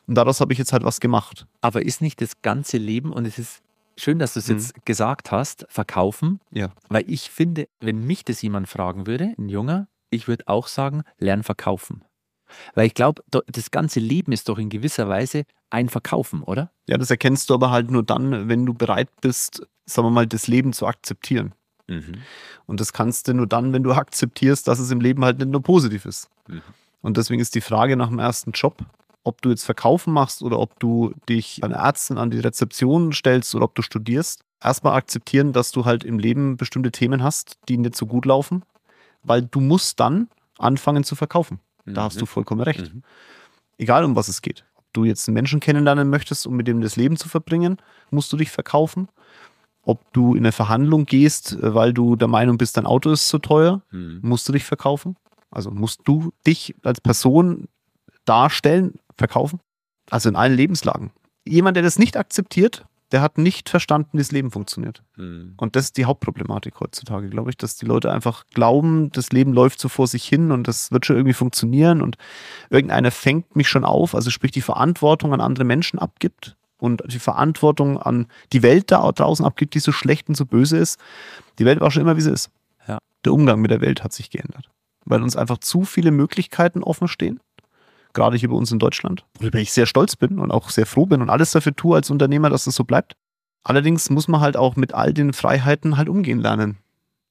Und 0.08 0.16
daraus 0.16 0.42
habe 0.42 0.54
ich 0.54 0.60
jetzt 0.60 0.74
halt 0.74 0.84
was 0.84 1.00
gemacht. 1.00 1.48
Aber 1.62 1.86
ist 1.86 2.02
nicht 2.02 2.22
das 2.22 2.42
ganze 2.42 2.78
Leben, 2.78 3.12
und 3.12 3.26
es 3.26 3.38
ist 3.38 3.62
schön, 3.98 4.20
dass 4.20 4.34
du 4.34 4.40
es 4.40 4.48
mhm. 4.48 4.56
jetzt 4.56 4.86
gesagt 4.86 5.32
hast, 5.32 5.66
verkaufen? 5.70 6.40
Ja. 6.52 6.70
Weil 6.90 7.04
ich 7.08 7.30
finde, 7.30 7.68
wenn 7.80 8.06
mich 8.06 8.24
das 8.24 8.42
jemand 8.42 8.70
fragen 8.70 9.06
würde, 9.06 9.34
ein 9.38 9.50
Junger, 9.50 9.88
ich 10.10 10.28
würde 10.28 10.48
auch 10.48 10.68
sagen, 10.68 11.04
lern 11.20 11.44
verkaufen. 11.44 12.04
Weil 12.76 12.88
ich 12.88 12.94
glaube, 12.94 13.24
das 13.48 13.72
ganze 13.72 14.00
Leben 14.00 14.32
ist 14.32 14.48
doch 14.48 14.58
in 14.58 14.70
gewisser 14.70 15.10
Weise 15.10 15.44
ein 15.70 15.90
Verkaufen, 15.90 16.44
oder? 16.44 16.72
Ja, 16.88 16.98
das 16.98 17.12
erkennst 17.12 17.50
du 17.50 17.54
aber 17.54 17.72
halt 17.72 17.92
nur 17.92 18.04
dann, 18.04 18.48
wenn 18.48 18.66
du 18.66 18.74
bereit 18.74 19.10
bist, 19.20 19.68
sagen 19.86 20.08
wir 20.08 20.12
mal, 20.12 20.28
das 20.28 20.48
Leben 20.48 20.72
zu 20.72 20.88
akzeptieren. 20.88 21.54
Mhm. 21.88 22.20
Und 22.66 22.80
das 22.80 22.94
kannst 22.94 23.28
du 23.28 23.34
nur 23.34 23.48
dann, 23.48 23.74
wenn 23.74 23.84
du 23.84 23.92
akzeptierst, 23.94 24.68
dass 24.68 24.80
es 24.80 24.92
im 24.92 25.02
Leben 25.02 25.26
halt 25.26 25.40
nicht 25.40 25.50
nur 25.50 25.62
positiv 25.62 26.06
ist. 26.06 26.30
Mhm. 26.48 26.62
Und 27.02 27.18
deswegen 27.18 27.42
ist 27.42 27.56
die 27.56 27.62
Frage 27.62 27.98
nach 27.98 28.10
dem 28.10 28.20
ersten 28.20 28.52
Job, 28.52 28.78
ob 29.28 29.42
du 29.42 29.50
jetzt 29.50 29.66
Verkaufen 29.66 30.14
machst 30.14 30.42
oder 30.42 30.60
ob 30.60 30.80
du 30.80 31.14
dich 31.28 31.64
an 31.64 31.72
Ärzten 31.72 32.18
an 32.18 32.32
die 32.32 32.40
Rezeption 32.40 33.12
stellst 33.12 33.54
oder 33.56 33.66
ob 33.66 33.76
du 33.76 33.82
studierst, 33.82 34.44
erstmal 34.64 34.96
akzeptieren, 34.96 35.54
dass 35.54 35.72
du 35.72 35.86
halt 35.86 36.04
im 36.04 36.18
Leben 36.18 36.58
bestimmte 36.58 36.92
Themen 36.92 37.22
hast, 37.22 37.58
die 37.68 37.78
nicht 37.78 37.96
so 37.96 38.06
gut 38.06 38.26
laufen, 38.26 38.64
weil 39.24 39.42
du 39.42 39.60
musst 39.60 40.00
dann 40.00 40.30
anfangen 40.58 41.04
zu 41.04 41.16
verkaufen. 41.16 41.60
Da 41.86 42.04
hast 42.04 42.18
du 42.20 42.26
mhm. 42.26 42.28
vollkommen 42.28 42.62
recht. 42.62 42.94
Mhm. 42.94 43.04
Egal 43.78 44.04
um 44.04 44.16
was 44.16 44.28
es 44.28 44.42
geht. 44.42 44.66
Ob 44.76 44.86
du 44.94 45.06
jetzt 45.06 45.28
einen 45.28 45.36
Menschen 45.36 45.60
kennenlernen 45.60 46.10
möchtest, 46.10 46.48
um 46.48 46.56
mit 46.56 46.68
dem 46.68 46.82
das 46.82 46.96
Leben 46.96 47.18
zu 47.18 47.30
verbringen, 47.30 47.78
musst 48.10 48.32
du 48.34 48.38
dich 48.38 48.52
verkaufen. 48.52 49.08
Ob 49.84 50.02
du 50.12 50.34
in 50.34 50.40
eine 50.40 50.52
Verhandlung 50.52 51.06
gehst, 51.06 51.54
äh, 51.54 51.74
weil 51.74 51.94
du 51.94 52.16
der 52.16 52.28
Meinung 52.28 52.58
bist, 52.58 52.76
dein 52.76 52.86
Auto 52.86 53.10
ist 53.10 53.30
zu 53.30 53.40
teuer, 53.40 53.82
mhm. 53.92 54.20
musst 54.22 54.48
du 54.50 54.54
dich 54.54 54.66
verkaufen. 54.66 55.16
Also 55.50 55.72
musst 55.72 56.02
du 56.04 56.34
dich 56.46 56.76
als 56.84 57.00
Person 57.00 57.70
darstellen, 58.26 59.00
verkaufen. 59.18 59.60
Also 60.10 60.30
in 60.30 60.36
allen 60.36 60.56
Lebenslagen. 60.56 61.12
Jemand, 61.46 61.76
der 61.76 61.84
das 61.84 62.00
nicht 62.00 62.18
akzeptiert, 62.18 62.86
der 63.12 63.22
hat 63.22 63.38
nicht 63.38 63.70
verstanden, 63.70 64.10
wie 64.14 64.18
das 64.18 64.32
Leben 64.32 64.52
funktioniert. 64.52 65.04
Mhm. 65.16 65.54
Und 65.58 65.76
das 65.76 65.86
ist 65.86 65.98
die 65.98 66.06
Hauptproblematik 66.06 66.80
heutzutage, 66.80 67.30
glaube 67.30 67.50
ich, 67.50 67.58
dass 67.58 67.78
die 67.78 67.86
Leute 67.86 68.12
einfach 68.12 68.46
glauben, 68.54 69.12
das 69.12 69.32
Leben 69.32 69.54
läuft 69.54 69.80
so 69.80 69.88
vor 69.88 70.08
sich 70.08 70.26
hin 70.26 70.52
und 70.52 70.68
das 70.68 70.92
wird 70.92 71.06
schon 71.06 71.16
irgendwie 71.16 71.34
funktionieren 71.34 72.02
und 72.02 72.18
irgendeiner 72.70 73.12
fängt 73.12 73.56
mich 73.56 73.70
schon 73.70 73.86
auf, 73.86 74.14
also 74.14 74.30
sprich 74.30 74.52
die 74.52 74.62
Verantwortung 74.62 75.34
an 75.34 75.42
andere 75.42 75.64
Menschen 75.64 76.00
abgibt 76.00 76.58
und 76.80 77.02
die 77.08 77.20
Verantwortung 77.20 77.98
an 77.98 78.28
die 78.52 78.62
Welt 78.62 78.92
da 78.92 79.10
draußen 79.10 79.46
abgibt, 79.46 79.74
die 79.74 79.80
so 79.80 79.92
schlecht 79.92 80.28
und 80.28 80.36
so 80.36 80.46
böse 80.46 80.78
ist. 80.78 81.00
Die 81.60 81.66
Welt 81.66 81.80
war 81.80 81.92
schon 81.92 82.02
immer, 82.02 82.18
wie 82.18 82.22
sie 82.22 82.32
ist. 82.32 82.52
Ja. 82.88 83.00
Der 83.24 83.34
Umgang 83.34 83.62
mit 83.62 83.72
der 83.72 83.82
Welt 83.82 84.04
hat 84.04 84.14
sich 84.14 84.30
geändert, 84.30 84.70
weil 85.06 85.24
uns 85.24 85.38
einfach 85.38 85.60
zu 85.60 85.86
viele 85.86 86.12
Möglichkeiten 86.12 86.84
offen 86.84 87.08
stehen 87.08 87.40
gerade 88.14 88.38
hier 88.38 88.50
bei 88.50 88.56
uns 88.56 88.72
in 88.72 88.80
Deutschland, 88.80 89.26
worüber 89.40 89.60
ich 89.60 89.72
sehr 89.72 89.86
stolz 89.86 90.16
bin 90.16 90.40
und 90.40 90.52
auch 90.52 90.70
sehr 90.70 90.86
froh 90.86 91.06
bin 91.06 91.22
und 91.22 91.30
alles 91.30 91.52
dafür 91.52 91.76
tue 91.76 91.96
als 91.96 92.10
Unternehmer, 92.10 92.50
dass 92.50 92.66
das 92.66 92.76
so 92.76 92.84
bleibt. 92.84 93.16
Allerdings 93.64 94.10
muss 94.10 94.28
man 94.28 94.42
halt 94.42 94.56
auch 94.56 94.76
mit 94.76 94.94
all 94.94 95.14
den 95.14 95.34
Freiheiten 95.34 95.98
halt 95.98 96.10
umgehen 96.10 96.40
lernen. 96.40 96.78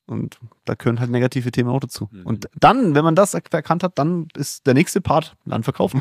Und 0.06 0.38
da 0.64 0.74
gehören 0.74 1.00
halt 1.00 1.10
negative 1.10 1.50
Themen 1.50 1.70
auch 1.70 1.80
dazu. 1.80 2.08
Mhm. 2.12 2.26
Und 2.26 2.48
dann, 2.54 2.94
wenn 2.94 3.04
man 3.04 3.16
das 3.16 3.34
erkannt 3.34 3.82
hat, 3.82 3.98
dann 3.98 4.28
ist 4.36 4.66
der 4.66 4.74
nächste 4.74 5.00
Part 5.00 5.36
dann 5.44 5.64
verkaufen. 5.64 6.00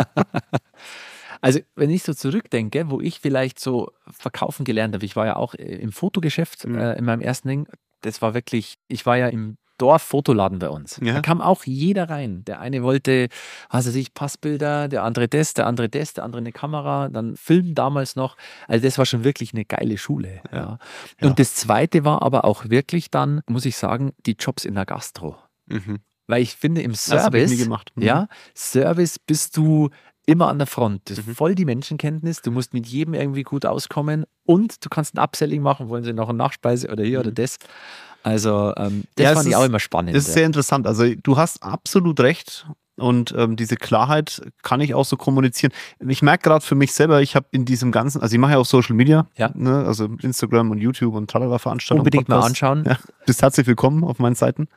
also, 1.40 1.60
wenn 1.74 1.90
ich 1.90 2.02
so 2.02 2.14
zurückdenke, 2.14 2.88
wo 2.88 3.00
ich 3.00 3.20
vielleicht 3.20 3.60
so 3.60 3.90
verkaufen 4.10 4.64
gelernt 4.64 4.94
habe, 4.94 5.04
ich 5.04 5.16
war 5.16 5.26
ja 5.26 5.36
auch 5.36 5.54
im 5.54 5.92
Fotogeschäft 5.92 6.66
mhm. 6.66 6.78
äh, 6.78 6.94
in 6.94 7.04
meinem 7.04 7.20
ersten 7.20 7.48
Ding. 7.48 7.68
Das 8.00 8.22
war 8.22 8.32
wirklich, 8.32 8.78
ich 8.88 9.04
war 9.04 9.18
ja 9.18 9.28
im 9.28 9.58
Dorf-Fotoladen 9.78 10.58
bei 10.58 10.68
uns. 10.68 11.00
Ja. 11.02 11.14
Da 11.14 11.20
kam 11.20 11.40
auch 11.40 11.64
jeder 11.64 12.08
rein. 12.08 12.44
Der 12.44 12.60
eine 12.60 12.82
wollte, 12.82 13.28
was 13.70 13.86
weiß 13.86 13.94
ich, 13.96 14.14
Passbilder, 14.14 14.88
der 14.88 15.02
andere 15.02 15.28
das, 15.28 15.54
der 15.54 15.66
andere 15.66 15.88
das, 15.88 16.14
der 16.14 16.24
andere 16.24 16.40
eine 16.40 16.52
Kamera, 16.52 17.08
dann 17.08 17.36
Film 17.36 17.74
damals 17.74 18.16
noch. 18.16 18.36
Also 18.68 18.84
das 18.84 18.98
war 18.98 19.06
schon 19.06 19.24
wirklich 19.24 19.52
eine 19.52 19.64
geile 19.64 19.98
Schule. 19.98 20.40
Ja. 20.52 20.78
ja. 21.20 21.28
Und 21.28 21.38
das 21.38 21.54
zweite 21.54 22.04
war 22.04 22.22
aber 22.22 22.44
auch 22.44 22.68
wirklich 22.68 23.10
dann, 23.10 23.42
muss 23.48 23.64
ich 23.64 23.76
sagen, 23.76 24.12
die 24.26 24.36
Jobs 24.38 24.64
in 24.64 24.74
der 24.74 24.86
Gastro. 24.86 25.36
Mhm. 25.66 26.00
Weil 26.26 26.42
ich 26.42 26.56
finde, 26.56 26.82
im 26.82 26.94
Service, 26.94 27.66
mhm. 27.66 28.02
ja, 28.02 28.28
Service 28.54 29.18
bist 29.18 29.56
du 29.56 29.90
immer 30.26 30.48
an 30.48 30.58
der 30.58 30.66
Front. 30.66 31.02
Das 31.10 31.18
ist 31.18 31.26
mhm. 31.26 31.34
voll 31.34 31.54
die 31.54 31.64
Menschenkenntnis. 31.64 32.40
Du 32.40 32.50
musst 32.50 32.72
mit 32.72 32.86
jedem 32.86 33.14
irgendwie 33.14 33.42
gut 33.42 33.66
auskommen 33.66 34.24
und 34.44 34.84
du 34.84 34.88
kannst 34.88 35.14
ein 35.14 35.18
Upselling 35.18 35.62
machen. 35.62 35.88
Wollen 35.88 36.04
sie 36.04 36.12
noch 36.12 36.28
eine 36.28 36.38
Nachspeise 36.38 36.90
oder 36.90 37.04
hier 37.04 37.18
mhm. 37.18 37.26
oder 37.26 37.32
das? 37.32 37.58
Also 38.24 38.72
ähm, 38.76 39.04
das 39.16 39.24
ja, 39.24 39.34
fand 39.34 39.46
ich 39.46 39.54
auch 39.54 39.64
immer 39.64 39.78
spannend. 39.78 40.16
Das 40.16 40.26
ist 40.26 40.34
sehr 40.34 40.46
interessant. 40.46 40.86
Also 40.86 41.04
du 41.14 41.36
hast 41.36 41.62
absolut 41.62 42.18
recht. 42.20 42.66
Und 42.96 43.34
ähm, 43.36 43.56
diese 43.56 43.74
Klarheit 43.74 44.40
kann 44.62 44.80
ich 44.80 44.94
auch 44.94 45.04
so 45.04 45.16
kommunizieren. 45.16 45.72
Ich 45.98 46.22
merke 46.22 46.44
gerade 46.44 46.64
für 46.64 46.76
mich 46.76 46.92
selber, 46.92 47.22
ich 47.22 47.34
habe 47.34 47.46
in 47.50 47.64
diesem 47.64 47.90
ganzen, 47.90 48.22
also 48.22 48.32
ich 48.32 48.38
mache 48.38 48.52
ja 48.52 48.58
auch 48.58 48.66
Social 48.66 48.94
Media, 48.94 49.26
ja. 49.36 49.50
ne, 49.52 49.84
also 49.84 50.08
Instagram 50.22 50.70
und 50.70 50.78
YouTube 50.78 51.12
und 51.16 51.28
tralala 51.28 51.58
Veranstaltungen. 51.58 52.02
Unbedingt 52.02 52.26
Podcast. 52.26 52.40
mal 52.40 52.46
anschauen. 52.46 52.84
Ja, 52.86 52.96
bist 53.26 53.42
herzlich 53.42 53.66
willkommen 53.66 54.04
auf 54.04 54.20
meinen 54.20 54.36
Seiten. 54.36 54.68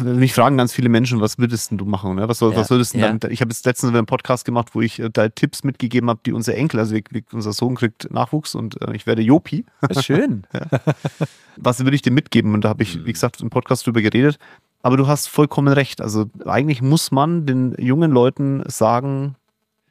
Mich 0.00 0.32
fragen 0.32 0.56
ganz 0.56 0.72
viele 0.72 0.88
Menschen, 0.88 1.20
was 1.20 1.38
würdest 1.38 1.72
du 1.72 1.84
machen? 1.84 2.14
Ne? 2.14 2.28
Was, 2.28 2.38
soll, 2.38 2.52
ja, 2.52 2.58
was 2.58 2.70
würdest 2.70 2.94
du 2.94 2.98
ja. 2.98 3.12
dann? 3.12 3.32
Ich 3.32 3.40
habe 3.40 3.50
jetzt 3.50 3.66
letztens 3.66 3.92
einen 3.92 4.06
Podcast 4.06 4.44
gemacht, 4.44 4.74
wo 4.74 4.80
ich 4.80 5.00
äh, 5.00 5.10
da 5.10 5.28
Tipps 5.28 5.64
mitgegeben 5.64 6.08
habe, 6.08 6.20
die 6.24 6.32
unser 6.32 6.54
Enkel, 6.54 6.78
also 6.78 6.96
unser 7.32 7.52
Sohn 7.52 7.74
kriegt 7.74 8.10
Nachwuchs 8.12 8.54
und 8.54 8.80
äh, 8.80 8.94
ich 8.94 9.06
werde 9.06 9.22
Jopi. 9.22 9.64
Das 9.80 9.98
ist 9.98 10.04
schön. 10.04 10.46
ja. 10.54 10.66
Was 11.56 11.80
würde 11.80 11.96
ich 11.96 12.02
dir 12.02 12.12
mitgeben? 12.12 12.54
Und 12.54 12.62
da 12.62 12.68
habe 12.68 12.84
ich, 12.84 13.04
wie 13.04 13.12
gesagt, 13.12 13.40
im 13.40 13.50
Podcast 13.50 13.86
drüber 13.86 14.02
geredet. 14.02 14.38
Aber 14.82 14.96
du 14.96 15.08
hast 15.08 15.26
vollkommen 15.26 15.72
recht. 15.72 16.00
Also 16.00 16.26
eigentlich 16.44 16.80
muss 16.80 17.10
man 17.10 17.44
den 17.44 17.74
jungen 17.78 18.12
Leuten 18.12 18.62
sagen, 18.66 19.34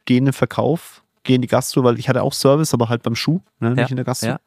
geh 0.06 0.18
in 0.18 0.26
den 0.26 0.34
Verkauf, 0.34 1.04
geh 1.24 1.36
in 1.36 1.42
die 1.42 1.50
Gastro, 1.50 1.84
weil 1.84 2.00
ich 2.00 2.08
hatte 2.08 2.24
auch 2.24 2.34
Service, 2.34 2.74
aber 2.74 2.88
halt 2.88 3.04
beim 3.04 3.16
Schuh, 3.16 3.42
ne? 3.60 3.72
nicht 3.72 3.90
in 3.90 3.98
der 3.98 4.06
Gastro. 4.06 4.38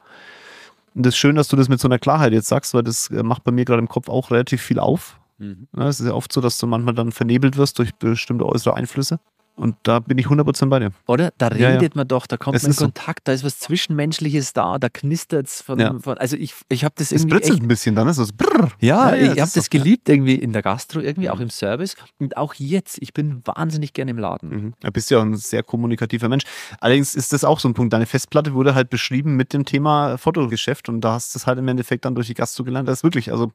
Und 0.98 1.06
das 1.06 1.14
ist 1.14 1.18
schön, 1.18 1.37
dass 1.37 1.46
du 1.46 1.54
das 1.54 1.68
mit 1.68 1.78
so 1.78 1.87
einer 1.87 2.00
Klarheit 2.00 2.32
jetzt 2.32 2.48
sagst, 2.48 2.74
weil 2.74 2.82
das 2.82 3.08
äh, 3.12 3.22
macht 3.22 3.44
bei 3.44 3.52
mir 3.52 3.64
gerade 3.64 3.78
im 3.78 3.87
Kopf 3.87 4.08
auch 4.08 4.32
relativ 4.32 4.61
viel 4.61 4.80
auf. 4.80 5.20
Mhm. 5.38 5.68
Ja, 5.76 5.87
es 5.87 6.00
ist 6.00 6.06
ja 6.06 6.12
oft 6.12 6.32
so, 6.32 6.40
dass 6.40 6.58
du 6.58 6.66
manchmal 6.66 6.92
dann 6.92 7.12
vernebelt 7.12 7.56
wirst 7.56 7.78
durch 7.78 7.94
bestimmte 7.94 8.44
äußere 8.44 8.74
Einflüsse. 8.74 9.20
Und 9.59 9.77
da 9.83 9.99
bin 9.99 10.18
ich 10.18 10.27
100% 10.27 10.68
bei 10.68 10.79
dir. 10.79 10.92
Oder? 11.07 11.33
Da 11.37 11.49
redet 11.49 11.61
ja, 11.61 11.83
ja. 11.83 11.88
man 11.94 12.07
doch, 12.07 12.27
da 12.27 12.37
kommt 12.37 12.57
es 12.57 12.62
man 12.62 12.71
in 12.71 12.77
Kontakt, 12.77 13.21
so. 13.21 13.23
da 13.25 13.33
ist 13.33 13.44
was 13.44 13.59
Zwischenmenschliches 13.59 14.53
da, 14.53 14.79
da 14.79 14.88
knistert 14.88 15.49
es 15.49 15.62
von, 15.62 15.81
ja. 15.81 15.99
von, 15.99 16.16
Also 16.16 16.37
ich, 16.37 16.55
ich 16.68 16.85
habe 16.85 16.94
das 16.97 17.11
irgendwie. 17.11 17.35
Es 17.35 17.40
britzelt 17.40 17.62
ein 17.62 17.68
bisschen, 17.68 17.94
dann 17.97 18.07
ist 18.07 18.18
es. 18.18 18.33
Brrr. 18.33 18.71
Ja, 18.81 19.14
ich 19.14 19.40
habe 19.40 19.51
das 19.53 19.68
geliebt 19.68 20.09
irgendwie 20.09 20.37
in 20.37 20.53
der 20.53 20.62
Gastro, 20.62 21.01
irgendwie 21.01 21.29
auch 21.29 21.40
im 21.40 21.51
Service. 21.51 21.97
Und 22.18 22.37
auch 22.37 22.55
jetzt, 22.55 23.03
ich 23.03 23.12
bin 23.12 23.42
wahnsinnig 23.44 23.92
gerne 23.92 24.12
im 24.12 24.18
Laden. 24.18 24.49
Mhm. 24.49 24.75
Da 24.81 24.90
bist 24.90 25.11
ja 25.11 25.18
auch 25.18 25.23
ein 25.23 25.37
sehr 25.37 25.64
kommunikativer 25.64 26.29
Mensch. 26.29 26.44
Allerdings 26.81 27.16
ist 27.16 27.33
das 27.33 27.42
auch 27.42 27.59
so 27.59 27.68
ein 27.68 27.75
Punkt. 27.75 27.92
Deine 27.92 28.07
Festplatte 28.07 28.55
wurde 28.55 28.77
halt 28.77 28.90
beschrieben 28.90 29.35
mit 29.35 29.53
dem 29.53 29.64
Thema 29.64 30.18
Fotogeschäft 30.18 30.88
und 30.88 31.01
da 31.01 31.14
hast 31.14 31.35
du 31.35 31.38
es 31.38 31.47
halt 31.49 31.59
im 31.59 31.66
Endeffekt 31.66 32.05
dann 32.05 32.14
durch 32.14 32.29
die 32.29 32.35
Gastro 32.35 32.62
gelernt. 32.62 32.88
Das 32.88 33.01
ist 33.01 33.05
wirklich, 33.05 33.33
also 33.33 33.51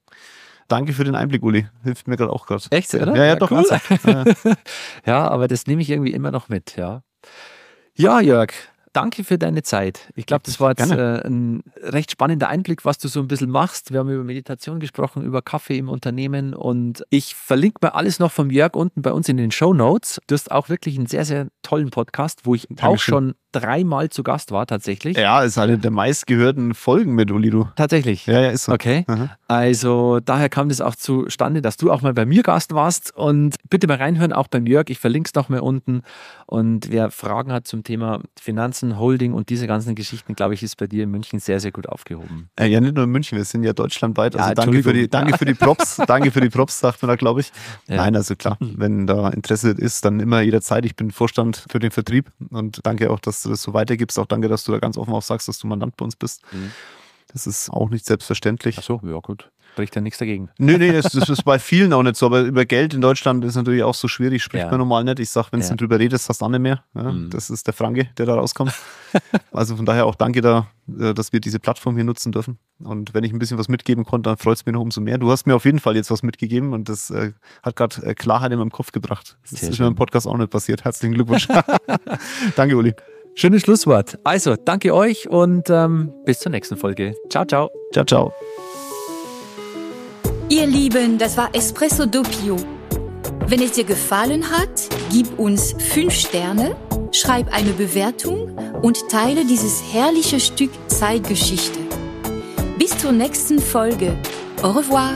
Danke 0.68 0.94
für 0.94 1.04
den 1.04 1.16
Einblick, 1.16 1.44
Uli. 1.44 1.68
Hilft 1.84 2.08
mir 2.08 2.18
gerade 2.18 2.32
auch 2.32 2.46
gerade. 2.46 2.64
Echt, 2.72 2.94
oder? 2.94 3.16
Ja, 3.16 3.24
ja, 3.24 3.26
ja 3.26 3.36
doch. 3.36 3.52
Cool. 3.52 3.66
Ja. 4.06 4.24
ja, 5.06 5.28
aber 5.28 5.48
das 5.48 5.68
nehme 5.68 5.82
ich 5.82 5.90
irgendwie 5.90 6.12
immer 6.14 6.32
noch 6.32 6.50
mit, 6.50 6.76
ja. 6.76 7.04
Ja, 7.96 8.22
Jörg, 8.22 8.52
danke 8.94 9.24
für 9.24 9.38
deine 9.38 9.64
Zeit. 9.64 10.12
Ich 10.16 10.26
glaube, 10.26 10.44
das 10.46 10.60
war 10.60 10.70
jetzt 10.70 10.92
äh, 10.92 11.26
ein 11.26 11.64
recht 11.82 12.12
spannender 12.12 12.48
Einblick, 12.48 12.86
was 12.86 12.98
du 12.98 13.08
so 13.08 13.20
ein 13.20 13.28
bisschen 13.28 13.50
machst. 13.50 13.92
Wir 13.92 14.00
haben 14.00 14.10
über 14.10 14.24
Meditation 14.24 14.80
gesprochen, 14.80 15.24
über 15.24 15.42
Kaffee 15.42 15.78
im 15.78 15.90
Unternehmen 15.90 16.54
und 16.54 17.04
ich 17.10 17.36
verlinke 17.36 17.80
mir 17.82 17.96
alles 17.96 18.20
noch 18.20 18.32
vom 18.32 18.50
Jörg 18.50 18.76
unten 18.76 19.02
bei 19.02 19.12
uns 19.12 19.28
in 19.30 19.38
den 19.38 19.52
Show 19.52 19.74
Notes. 19.74 20.22
Du 20.28 20.34
hast 20.34 20.52
auch 20.52 20.70
wirklich 20.70 20.98
einen 20.98 21.08
sehr, 21.08 21.26
sehr 21.26 21.48
tollen 21.62 21.90
Podcast, 21.90 22.46
wo 22.46 22.56
ich 22.56 22.68
Dankeschön. 22.70 22.90
auch 22.90 23.00
schon 23.00 23.36
dreimal 23.54 24.10
zu 24.10 24.24
Gast 24.24 24.52
war, 24.52 24.68
tatsächlich. 24.68 25.18
Ja, 25.18 25.44
ist 25.44 25.58
eine 25.58 25.78
der 25.78 25.92
meistgehörten 25.92 26.74
Folgen 26.74 27.16
mit 27.16 27.32
Uli, 27.32 27.50
du. 27.50 27.68
Tatsächlich. 27.76 28.26
Ja, 28.26 28.42
ja, 28.42 28.50
ist 28.50 28.66
so. 28.66 28.74
Okay. 28.74 29.06
Mhm. 29.08 29.30
Also 29.48 30.20
daher 30.20 30.50
kam 30.50 30.70
das 30.70 30.82
auch 30.82 30.96
zustande, 30.96 31.62
dass 31.62 31.78
du 31.78 31.92
auch 31.92 32.02
mal 32.02 32.14
bei 32.14 32.26
mir 32.26 32.44
Gast 32.44 32.74
warst. 32.74 33.16
Und 33.16 33.56
bitte 33.70 33.88
mal 33.88 33.98
reinhören, 33.98 34.34
auch 34.34 34.48
beim 34.48 34.66
Jörg. 34.66 34.90
Ich 34.90 35.00
verlinke 35.00 35.28
es 35.28 35.36
noch 35.36 35.50
mal 35.50 35.60
unten. 35.60 36.02
Und 36.46 36.92
wer 36.92 37.12
Fragen 37.12 37.52
hat 37.52 37.68
zum 37.68 37.84
Thema 37.84 38.22
Finanzen, 38.40 38.98
Holding 38.98 39.34
und 39.34 39.50
diese 39.50 39.68
ganzen 39.68 39.96
Geschichten, 39.96 40.36
glaube 40.36 40.54
ich, 40.54 40.64
ist 40.64 40.78
bei 40.78 40.88
dir 40.88 41.04
in 41.04 41.12
München 41.12 41.40
sehr, 41.40 41.60
sehr 41.60 41.72
gut 41.72 41.88
aufgehoben. 41.88 42.50
Äh, 42.60 42.68
ja, 42.68 42.82
nicht 42.82 42.96
nur 42.96 43.04
in 43.06 43.12
München, 43.12 43.38
wir 43.38 43.46
sind 43.46 43.64
ja 43.64 43.74
deutschlandweit. 43.74 44.36
Also 44.36 44.50
ja, 44.50 44.56
danke, 44.56 44.84
für 44.84 44.94
die, 44.94 45.08
danke 45.08 45.38
für 45.38 45.46
die 45.46 45.54
Props. 45.54 45.98
danke 46.08 46.32
für 46.32 46.42
die 46.42 46.50
Props, 46.50 46.80
sagt 46.80 47.02
man 47.02 47.10
da, 47.10 47.16
glaube 47.16 47.42
ich. 47.42 47.52
Ja. 47.88 47.98
Nein, 47.98 48.16
also 48.16 48.36
klar, 48.36 48.58
wenn 48.60 49.08
da 49.08 49.30
Interesse 49.30 49.72
ist, 49.72 50.06
dann 50.06 50.20
immer 50.20 50.42
jederzeit. 50.42 50.86
Ich 50.86 50.96
bin 50.96 51.12
Vorstand 51.12 51.66
für 51.70 51.80
den 51.80 51.92
Vertrieb 51.92 52.30
und 52.50 52.80
danke 52.84 53.12
auch, 53.12 53.20
dass 53.20 53.43
du 53.44 53.50
das 53.50 53.62
so 53.62 53.74
weitergibst. 53.74 54.18
Auch 54.20 54.26
danke, 54.26 54.48
dass 54.48 54.64
du 54.64 54.72
da 54.72 54.80
ganz 54.80 54.98
offen 54.98 55.14
auch 55.14 55.22
sagst, 55.22 55.48
dass 55.48 55.60
du 55.60 55.68
Mandant 55.68 55.98
bei 55.98 56.06
uns 56.06 56.16
bist. 56.16 56.42
Mhm. 56.52 56.72
Das 57.32 57.48
ist 57.48 57.70
auch 57.70 57.90
nicht 57.90 58.06
selbstverständlich. 58.06 58.78
Ach 58.80 58.84
so, 58.84 59.02
ja 59.04 59.20
gut. 59.20 59.50
Spricht 59.74 59.96
ja 59.96 60.02
nichts 60.02 60.20
dagegen. 60.20 60.50
Nee, 60.60 60.78
nee, 60.78 60.92
das, 60.92 61.12
das, 61.14 61.30
ist 61.30 61.44
bei 61.46 61.58
vielen 61.58 61.94
auch 61.94 62.04
nicht 62.04 62.16
so. 62.16 62.28
Aber 62.28 62.42
über 62.42 62.64
Geld 62.64 62.94
in 62.94 63.02
Deutschland 63.02 63.44
ist 63.44 63.56
natürlich 63.56 63.82
auch 63.82 63.96
so 63.96 64.08
schwierig, 64.08 64.44
spricht 64.44 64.66
ja. 64.66 64.70
man 64.70 64.78
normal 64.78 65.04
nicht. 65.04 65.20
Ich 65.20 65.32
sage, 65.32 65.48
wenn 65.50 65.62
du 65.62 65.66
ja. 65.66 65.76
drüber 65.76 65.98
redest, 65.98 66.30
hast 66.30 66.42
du 66.42 66.46
auch 66.46 66.50
nicht 66.50 66.60
mehr. 66.60 66.84
Ja, 66.94 67.12
mhm. 67.12 67.32
Das 67.32 67.50
ist 67.50 67.66
der 67.66 67.74
Franke, 67.74 68.08
der 68.20 68.28
da 68.28 68.36
rauskommt. 68.36 68.72
also 69.52 69.76
von 69.76 69.88
daher 69.88 70.06
auch 70.06 70.14
danke 70.14 70.42
da, 70.42 70.68
äh, 71.00 71.16
dass 71.16 71.34
wir 71.34 71.40
diese 71.40 71.60
Plattform 71.60 71.96
hier 71.96 72.04
nutzen 72.04 72.32
dürfen. 72.32 72.60
Und 72.84 73.16
wenn 73.16 73.24
ich 73.24 73.34
ein 73.34 73.40
bisschen 73.40 73.58
was 73.58 73.68
mitgeben 73.68 74.06
konnte, 74.06 74.30
dann 74.30 74.38
freut 74.38 74.58
es 74.58 74.66
mich 74.68 74.74
noch 74.74 74.82
umso 74.82 75.02
mehr. 75.02 75.18
Du 75.18 75.32
hast 75.32 75.48
mir 75.48 75.56
auf 75.56 75.66
jeden 75.66 75.80
Fall 75.80 75.96
jetzt 75.96 76.12
was 76.12 76.22
mitgegeben 76.22 76.74
und 76.74 76.88
das 76.88 77.10
äh, 77.10 77.32
hat 77.64 77.76
gerade 77.76 78.06
äh, 78.06 78.14
Klarheit 78.14 78.52
in 78.52 78.60
meinem 78.60 78.72
Kopf 78.72 78.92
gebracht. 78.92 79.38
Das 79.42 79.60
Sehr 79.60 79.70
ist 79.70 79.78
schön. 79.78 79.86
mir 79.86 79.88
im 79.88 79.96
Podcast 79.96 80.28
auch 80.28 80.38
nicht 80.38 80.52
passiert. 80.52 80.84
Herzlichen 80.84 81.16
Glückwunsch. 81.16 81.48
danke, 82.56 82.78
Uli. 82.78 82.94
Schönes 83.36 83.62
Schlusswort. 83.62 84.20
Also, 84.24 84.56
danke 84.56 84.94
euch 84.94 85.28
und 85.30 85.70
ähm, 85.70 86.14
bis 86.26 86.40
zur 86.40 86.52
nächsten 86.52 86.78
Folge. 86.78 87.16
Ciao, 87.30 87.46
ciao. 87.46 87.70
Ciao, 87.92 88.06
ciao. 88.06 88.34
Ihr 90.50 90.68
Lieben, 90.68 91.18
das 91.18 91.36
war 91.36 91.50
Espresso 91.54 92.06
Doppio. 92.06 92.58
Wenn 93.48 93.62
es 93.62 93.72
dir 93.72 93.84
gefallen 93.84 94.50
hat, 94.52 94.88
gib 95.12 95.40
uns 95.40 95.74
5 95.94 96.14
Sterne, 96.14 96.76
schreib 97.12 97.52
eine 97.54 97.72
Bewertung 97.72 98.56
und 98.82 99.10
teile 99.10 99.46
dieses 99.46 99.82
herrliche 99.92 100.40
Stück 100.40 100.72
Zeitgeschichte. 100.88 101.80
Bis 102.78 102.98
zur 102.98 103.12
nächsten 103.12 103.60
Folge. 103.60 104.16
Au 104.62 104.72
revoir. 104.72 105.14